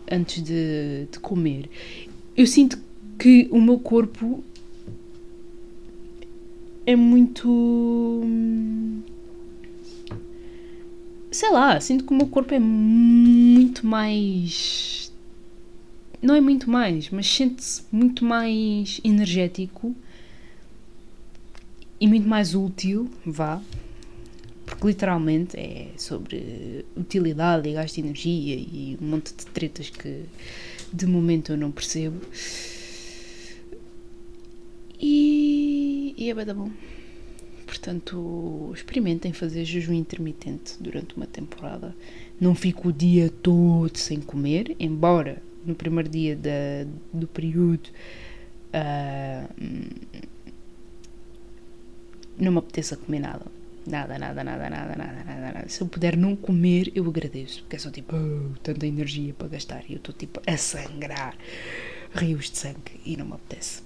antes 0.09 0.41
de, 0.41 1.05
de 1.11 1.19
comer, 1.19 1.69
eu 2.35 2.47
sinto 2.47 2.79
que 3.19 3.47
o 3.51 3.61
meu 3.61 3.77
corpo 3.77 4.43
é 6.83 6.95
muito. 6.95 8.23
Sei 11.37 11.51
lá, 11.51 11.79
sinto 11.79 12.03
que 12.03 12.11
o 12.11 12.17
meu 12.17 12.25
corpo 12.25 12.51
é 12.51 12.57
muito 12.57 13.85
mais. 13.85 15.13
Não 16.19 16.33
é 16.33 16.41
muito 16.41 16.67
mais, 16.67 17.11
mas 17.11 17.27
sente-se 17.27 17.83
muito 17.91 18.25
mais 18.25 18.99
energético 19.03 19.95
e 22.01 22.07
muito 22.07 22.27
mais 22.27 22.55
útil, 22.55 23.07
vá, 23.23 23.61
porque 24.65 24.87
literalmente 24.87 25.55
é 25.55 25.89
sobre 25.95 26.83
utilidade 26.95 27.69
e 27.69 27.73
gasto 27.73 27.93
de 27.93 28.01
energia 28.01 28.55
e 28.55 28.97
um 28.99 29.05
monte 29.05 29.31
de 29.31 29.45
tretas 29.45 29.91
que 29.91 30.23
de 30.91 31.05
momento 31.05 31.51
eu 31.51 31.57
não 31.57 31.69
percebo. 31.69 32.19
E, 34.99 36.15
e 36.17 36.31
é 36.31 36.33
bem 36.33 36.55
bom. 36.55 36.71
Portanto, 37.77 38.71
experimentem 38.73 39.31
fazer 39.31 39.63
jejum 39.63 39.93
intermitente 39.93 40.75
durante 40.79 41.15
uma 41.15 41.27
temporada. 41.27 41.95
Não 42.41 42.55
fico 42.55 42.89
o 42.89 42.93
dia 42.93 43.29
todo 43.29 43.95
sem 43.95 44.19
comer, 44.19 44.75
embora 44.79 45.41
no 45.63 45.75
primeiro 45.75 46.09
dia 46.09 46.35
da, 46.35 46.87
do 47.13 47.27
período 47.27 47.89
uh, 48.73 49.53
não 52.37 52.51
me 52.51 52.57
apeteça 52.57 52.95
comer 52.97 53.19
nada 53.19 53.45
Nada, 53.85 54.17
nada, 54.19 54.43
nada, 54.43 54.69
nada, 54.69 54.95
nada, 54.97 55.23
nada, 55.23 55.51
nada. 55.53 55.69
Se 55.69 55.79
eu 55.79 55.87
puder 55.87 56.17
não 56.17 56.35
comer, 56.35 56.91
eu 56.93 57.07
agradeço. 57.07 57.61
Porque 57.61 57.77
é 57.77 57.79
só 57.79 57.89
tipo, 57.89 58.17
oh, 58.17 58.57
tanta 58.61 58.85
energia 58.85 59.33
para 59.33 59.47
gastar. 59.47 59.83
E 59.87 59.93
eu 59.93 59.97
estou 59.97 60.13
tipo 60.13 60.41
a 60.45 60.57
sangrar 60.57 61.37
rios 62.13 62.49
de 62.49 62.57
sangue 62.57 62.99
e 63.05 63.15
não 63.15 63.25
me 63.25 63.33
apetece. 63.33 63.81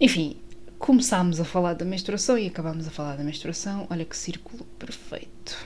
Enfim, 0.00 0.38
começámos 0.80 1.38
a 1.38 1.44
falar 1.44 1.74
da 1.74 1.84
menstruação 1.84 2.38
e 2.38 2.46
acabámos 2.46 2.88
a 2.88 2.90
falar 2.90 3.14
da 3.14 3.22
menstruação. 3.22 3.86
Olha 3.90 4.04
que 4.04 4.16
círculo 4.16 4.64
perfeito. 4.78 5.56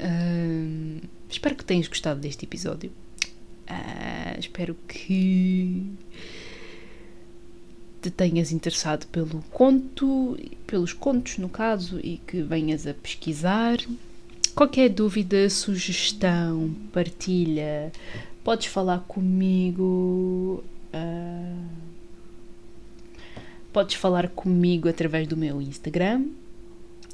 Uh, 0.00 1.06
espero 1.28 1.54
que 1.54 1.64
tenhas 1.64 1.86
gostado 1.86 2.18
deste 2.18 2.46
episódio. 2.46 2.90
Uh, 3.70 4.40
espero 4.40 4.74
que 4.88 5.86
te 8.00 8.10
tenhas 8.10 8.50
interessado 8.50 9.06
pelo 9.08 9.42
conto, 9.50 10.38
pelos 10.66 10.94
contos 10.94 11.36
no 11.36 11.50
caso, 11.50 12.00
e 12.02 12.16
que 12.16 12.40
venhas 12.40 12.86
a 12.86 12.94
pesquisar. 12.94 13.76
Qualquer 14.54 14.88
dúvida, 14.88 15.48
sugestão, 15.50 16.74
partilha, 16.90 17.92
podes 18.42 18.66
falar 18.66 19.00
comigo. 19.00 20.64
Uh, 20.94 21.97
podes 23.78 23.94
falar 23.94 24.30
comigo 24.30 24.88
através 24.88 25.28
do 25.28 25.36
meu 25.36 25.62
Instagram, 25.62 26.24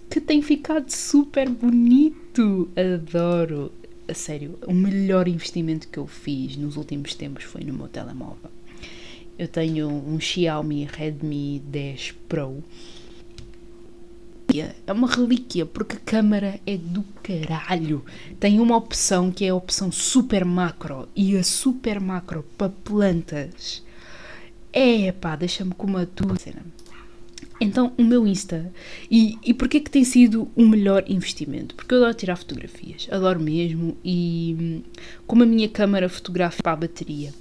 que 0.09 0.19
tem 0.19 0.41
ficado 0.41 0.91
super 0.91 1.47
bonito. 1.47 2.71
Adoro. 2.75 3.71
A 4.09 4.15
sério, 4.15 4.59
o 4.67 4.73
melhor 4.73 5.29
investimento 5.29 5.87
que 5.89 5.99
eu 5.99 6.07
fiz 6.07 6.57
nos 6.57 6.79
últimos 6.79 7.15
tempos 7.15 7.45
foi 7.45 7.65
no 7.65 7.75
meu 7.75 7.87
telemóvel. 7.87 8.51
Eu 9.39 9.47
tenho 9.47 9.91
um 9.91 10.19
Xiaomi 10.19 10.89
Redmi 10.91 11.63
10 11.67 12.15
Pro. 12.31 12.65
É 14.87 14.93
uma 14.93 15.07
relíquia 15.07 15.67
porque 15.67 15.97
a 15.97 16.01
câmera 16.01 16.59
é 16.67 16.79
do 16.79 17.05
caralho. 17.23 18.03
Tem 18.41 18.59
uma 18.59 18.79
opção 18.79 19.31
que 19.31 19.45
é 19.45 19.51
a 19.51 19.55
opção 19.55 19.93
super 19.93 20.47
macro 20.47 21.11
e 21.15 21.37
a 21.37 21.45
super 21.45 22.01
macro 22.01 22.43
para 22.57 22.71
plantas. 22.71 23.85
É 24.77 25.13
pá, 25.13 25.37
deixa-me 25.37 25.73
com 25.73 25.87
uma 25.87 26.05
tua 26.05 26.37
cena. 26.37 26.61
Então, 27.61 27.93
o 27.97 28.03
meu 28.03 28.27
Insta. 28.27 28.73
E, 29.09 29.39
e 29.45 29.55
porquê 29.55 29.79
que 29.79 29.89
tem 29.89 30.03
sido 30.03 30.51
o 30.57 30.67
melhor 30.67 31.05
investimento? 31.07 31.77
Porque 31.77 31.95
eu 31.95 31.99
adoro 31.99 32.15
tirar 32.15 32.35
fotografias, 32.35 33.07
adoro 33.09 33.39
mesmo. 33.39 33.97
E 34.05 34.83
como 35.29 35.45
a 35.45 35.47
minha 35.47 35.69
câmera 35.69 36.09
fotografa 36.09 36.61
para 36.61 36.73
a 36.73 36.77
bateria, 36.77 37.33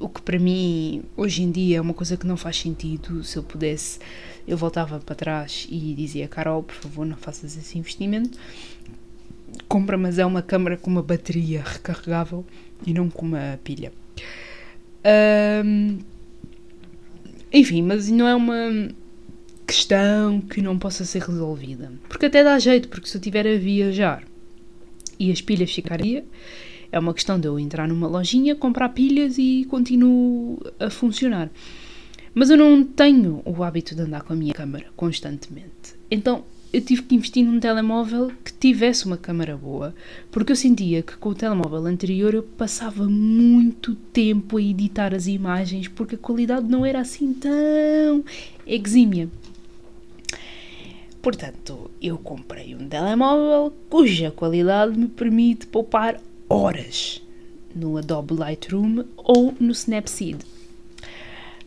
o 0.00 0.08
que 0.08 0.20
para 0.20 0.36
mim 0.36 1.04
hoje 1.16 1.44
em 1.44 1.52
dia 1.52 1.76
é 1.76 1.80
uma 1.80 1.94
coisa 1.94 2.16
que 2.16 2.26
não 2.26 2.36
faz 2.36 2.56
sentido. 2.58 3.22
Se 3.22 3.36
eu 3.36 3.44
pudesse, 3.44 4.00
eu 4.46 4.56
voltava 4.56 4.98
para 4.98 5.14
trás 5.14 5.68
e 5.70 5.94
dizia: 5.94 6.26
Carol, 6.26 6.64
por 6.64 6.74
favor, 6.74 7.06
não 7.06 7.16
faças 7.16 7.56
esse 7.56 7.78
investimento. 7.78 8.36
Compra, 9.68 9.96
mas 9.96 10.18
é 10.18 10.26
uma 10.26 10.42
câmera 10.42 10.76
com 10.76 10.90
uma 10.90 11.02
bateria 11.02 11.62
recarregável 11.62 12.44
e 12.84 12.92
não 12.92 13.08
com 13.08 13.26
uma 13.26 13.60
pilha. 13.62 13.92
Um, 15.64 15.98
enfim, 17.52 17.82
mas 17.82 18.08
não 18.08 18.26
é 18.26 18.34
uma 18.34 18.88
questão 19.66 20.40
que 20.40 20.60
não 20.62 20.78
possa 20.78 21.04
ser 21.04 21.22
resolvida. 21.22 21.92
Porque 22.08 22.26
até 22.26 22.42
dá 22.42 22.58
jeito, 22.58 22.88
porque 22.88 23.08
se 23.08 23.16
eu 23.16 23.20
estiver 23.20 23.46
a 23.46 23.56
viajar 23.56 24.24
e 25.18 25.30
as 25.30 25.40
pilhas 25.40 25.72
ficarem 25.72 26.24
é 26.90 26.98
uma 26.98 27.14
questão 27.14 27.40
de 27.40 27.48
eu 27.48 27.58
entrar 27.58 27.88
numa 27.88 28.06
lojinha, 28.06 28.54
comprar 28.54 28.90
pilhas 28.90 29.38
e 29.38 29.66
continuo 29.70 30.60
a 30.78 30.90
funcionar. 30.90 31.50
Mas 32.34 32.50
eu 32.50 32.56
não 32.56 32.84
tenho 32.84 33.42
o 33.44 33.62
hábito 33.62 33.94
de 33.94 34.02
andar 34.02 34.22
com 34.22 34.32
a 34.32 34.36
minha 34.36 34.52
câmera 34.52 34.86
constantemente. 34.94 35.94
Então 36.10 36.44
eu 36.72 36.80
tive 36.80 37.02
que 37.02 37.14
investir 37.14 37.44
num 37.44 37.60
telemóvel 37.60 38.32
que 38.42 38.52
tivesse 38.52 39.04
uma 39.04 39.18
câmera 39.18 39.56
boa, 39.56 39.94
porque 40.30 40.52
eu 40.52 40.56
sentia 40.56 41.02
que 41.02 41.16
com 41.16 41.28
o 41.28 41.34
telemóvel 41.34 41.84
anterior 41.84 42.32
eu 42.34 42.42
passava 42.42 43.04
muito 43.04 43.94
tempo 43.94 44.56
a 44.56 44.62
editar 44.62 45.14
as 45.14 45.26
imagens 45.26 45.86
porque 45.88 46.14
a 46.14 46.18
qualidade 46.18 46.66
não 46.66 46.86
era 46.86 47.00
assim 47.00 47.34
tão 47.34 48.24
exímia. 48.66 49.28
Portanto, 51.20 51.90
eu 52.00 52.16
comprei 52.16 52.74
um 52.74 52.88
telemóvel 52.88 53.72
cuja 53.90 54.30
qualidade 54.30 54.98
me 54.98 55.08
permite 55.08 55.66
poupar 55.66 56.18
horas 56.48 57.22
no 57.76 57.98
Adobe 57.98 58.34
Lightroom 58.34 59.04
ou 59.16 59.54
no 59.60 59.72
Snapseed. 59.72 60.38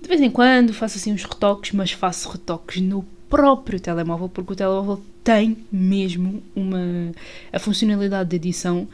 De 0.01 0.09
vez 0.09 0.19
em 0.19 0.29
quando 0.29 0.73
faço 0.73 0.97
assim 0.97 1.13
uns 1.13 1.23
retoques, 1.23 1.71
mas 1.71 1.91
faço 1.91 2.29
retoques 2.29 2.81
no 2.81 3.05
próprio 3.35 3.81
telemóvel, 3.81 4.29
porque 4.29 4.53
o 4.53 4.55
telemóvel 4.55 5.03
tem 5.21 5.57
mesmo 5.69 6.41
uma 6.55 7.11
a 7.51 7.59
funcionalidade 7.59 8.29
de 8.29 8.37
edição. 8.37 8.87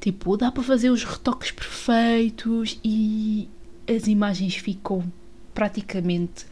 Tipo, 0.00 0.36
dá 0.36 0.50
para 0.50 0.64
fazer 0.64 0.90
os 0.90 1.04
retoques 1.04 1.52
perfeitos 1.52 2.80
e 2.82 3.48
as 3.88 4.08
imagens 4.08 4.56
ficam 4.56 5.04
praticamente 5.54 6.44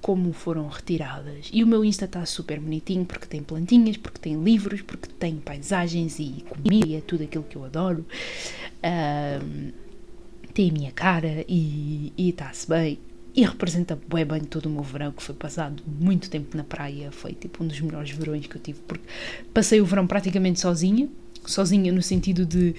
como 0.00 0.32
foram 0.32 0.66
retiradas. 0.66 1.48
E 1.52 1.62
o 1.62 1.66
meu 1.66 1.84
Insta 1.84 2.06
está 2.06 2.26
super 2.26 2.58
bonitinho 2.58 3.04
porque 3.04 3.26
tem 3.26 3.40
plantinhas, 3.40 3.96
porque 3.96 4.18
tem 4.18 4.42
livros, 4.42 4.82
porque 4.82 5.08
tem 5.08 5.36
paisagens 5.36 6.18
e 6.18 6.44
comida, 6.48 7.00
tudo 7.06 7.22
aquilo 7.22 7.44
que 7.44 7.54
eu 7.54 7.64
adoro. 7.64 8.04
Um, 8.82 9.70
tem 10.52 10.70
a 10.70 10.72
minha 10.72 10.92
cara 10.92 11.44
e 11.48 12.12
está-se 12.18 12.68
bem. 12.68 12.98
E 13.34 13.42
representa 13.42 13.98
bem, 14.08 14.24
bem 14.24 14.40
todo 14.42 14.66
o 14.66 14.70
meu 14.70 14.82
verão, 14.82 15.10
que 15.10 15.22
foi 15.22 15.34
passado 15.34 15.82
muito 15.86 16.30
tempo 16.30 16.56
na 16.56 16.62
praia. 16.62 17.10
Foi 17.10 17.32
tipo 17.32 17.64
um 17.64 17.66
dos 17.66 17.80
melhores 17.80 18.10
verões 18.10 18.46
que 18.46 18.56
eu 18.56 18.62
tive, 18.62 18.78
porque 18.86 19.04
passei 19.52 19.80
o 19.80 19.86
verão 19.86 20.06
praticamente 20.06 20.60
sozinha 20.60 21.08
sozinha 21.46 21.92
no 21.92 22.02
sentido 22.02 22.44
de 22.44 22.74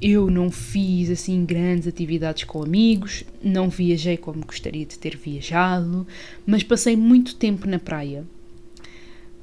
eu 0.00 0.30
não 0.30 0.50
fiz 0.50 1.10
assim 1.10 1.44
grandes 1.44 1.86
atividades 1.88 2.44
com 2.44 2.62
amigos, 2.62 3.24
não 3.42 3.68
viajei 3.68 4.16
como 4.16 4.44
gostaria 4.44 4.84
de 4.84 4.98
ter 4.98 5.16
viajado, 5.16 6.06
mas 6.46 6.62
passei 6.62 6.96
muito 6.96 7.34
tempo 7.36 7.66
na 7.66 7.78
praia. 7.78 8.24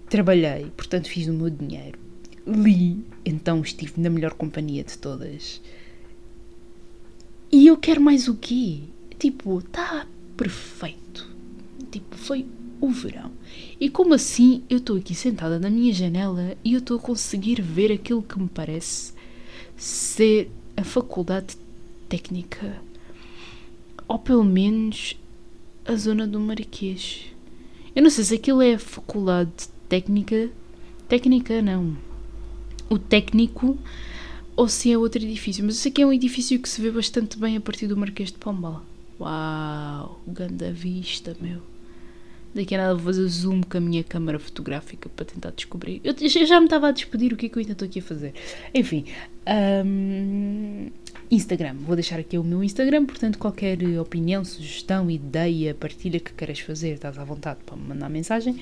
Trabalhei, 0.09 0.67
portanto 0.75 1.09
fiz 1.09 1.27
o 1.27 1.33
meu 1.33 1.49
dinheiro. 1.49 1.99
Li, 2.45 3.03
então 3.25 3.61
estive 3.61 3.99
na 3.99 4.09
melhor 4.09 4.33
companhia 4.33 4.83
de 4.83 4.97
todas. 4.97 5.61
E 7.51 7.67
eu 7.67 7.77
quero 7.77 8.01
mais 8.01 8.27
o 8.27 8.35
quê? 8.35 8.81
Tipo, 9.19 9.61
tá 9.61 10.07
perfeito. 10.37 11.27
Tipo, 11.91 12.15
foi 12.15 12.45
o 12.79 12.89
verão. 12.89 13.31
E 13.79 13.89
como 13.89 14.13
assim 14.13 14.63
eu 14.69 14.77
estou 14.77 14.97
aqui 14.97 15.15
sentada 15.15 15.59
na 15.59 15.69
minha 15.69 15.91
janela 15.91 16.55
e 16.63 16.73
eu 16.73 16.79
estou 16.79 16.97
a 16.97 17.01
conseguir 17.01 17.61
ver 17.61 17.91
aquilo 17.91 18.21
que 18.21 18.39
me 18.39 18.47
parece 18.47 19.13
ser 19.75 20.49
a 20.75 20.83
faculdade 20.83 21.57
técnica? 22.07 22.81
Ou 24.07 24.19
pelo 24.19 24.43
menos 24.43 25.17
a 25.85 25.95
zona 25.95 26.27
do 26.27 26.39
Mariquês. 26.39 27.25
Eu 27.95 28.03
não 28.03 28.09
sei 28.09 28.23
se 28.23 28.35
aquilo 28.35 28.61
é 28.61 28.75
a 28.75 28.79
faculdade 28.79 29.51
técnica. 29.89 30.49
Técnica 31.07 31.61
não. 31.61 31.97
O 32.89 32.99
técnico 32.99 33.77
ou 34.55 34.67
se 34.67 34.91
é 34.91 34.97
outro 34.97 35.21
edifício. 35.21 35.63
Mas 35.63 35.75
eu 35.75 35.81
sei 35.81 35.91
que 35.91 36.01
é 36.01 36.05
um 36.05 36.13
edifício 36.13 36.59
que 36.59 36.69
se 36.69 36.81
vê 36.81 36.91
bastante 36.91 37.37
bem 37.37 37.57
a 37.57 37.61
partir 37.61 37.87
do 37.87 37.97
Marquês 37.97 38.31
de 38.31 38.37
Pombal. 38.37 38.83
Uau, 39.19 40.21
grande 40.27 40.71
vista, 40.71 41.35
meu. 41.41 41.61
Daqui 42.53 42.75
a 42.75 42.77
nada 42.79 42.95
vou 42.95 43.05
fazer 43.05 43.27
zoom 43.27 43.61
com 43.61 43.77
a 43.77 43.81
minha 43.81 44.03
câmara 44.03 44.39
fotográfica 44.39 45.09
para 45.09 45.25
tentar 45.25 45.51
descobrir. 45.51 46.01
Eu 46.03 46.15
já 46.45 46.59
me 46.59 46.65
estava 46.65 46.87
a 46.87 46.91
despedir, 46.91 47.33
o 47.33 47.37
que 47.37 47.45
é 47.45 47.49
que 47.49 47.57
eu 47.57 47.59
ainda 47.59 47.73
estou 47.73 47.87
aqui 47.87 47.99
a 47.99 48.01
fazer? 48.01 48.33
Enfim, 48.73 49.05
um, 49.85 50.89
Instagram. 51.29 51.75
Vou 51.81 51.95
deixar 51.95 52.19
aqui 52.19 52.37
o 52.37 52.43
meu 52.43 52.63
Instagram, 52.63 53.05
portanto, 53.05 53.37
qualquer 53.37 53.77
opinião, 53.99 54.43
sugestão, 54.43 55.09
ideia, 55.11 55.75
partilha 55.75 56.19
que 56.19 56.33
queiras 56.33 56.59
fazer, 56.59 56.93
estás 56.93 57.17
à 57.19 57.23
vontade 57.23 57.59
para 57.65 57.75
me 57.75 57.83
mandar 57.89 58.09
mensagem. 58.09 58.59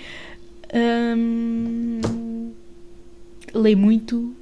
Um, 0.73 2.51
lê 3.53 3.75
muito, 3.75 4.35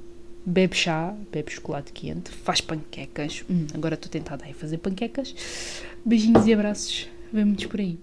bebe 0.44 0.74
chá, 0.74 1.14
bebe 1.30 1.52
chocolate 1.52 1.92
quente, 1.92 2.30
faz 2.30 2.60
panquecas. 2.60 3.44
Hum, 3.48 3.66
agora 3.74 3.94
estou 3.94 4.10
tentada 4.10 4.44
a 4.44 4.54
fazer 4.54 4.78
panquecas. 4.78 5.34
Beijinhos 6.04 6.46
e 6.46 6.52
abraços. 6.52 7.08
Vemo-nos 7.32 7.66
por 7.66 7.80
aí. 7.80 7.98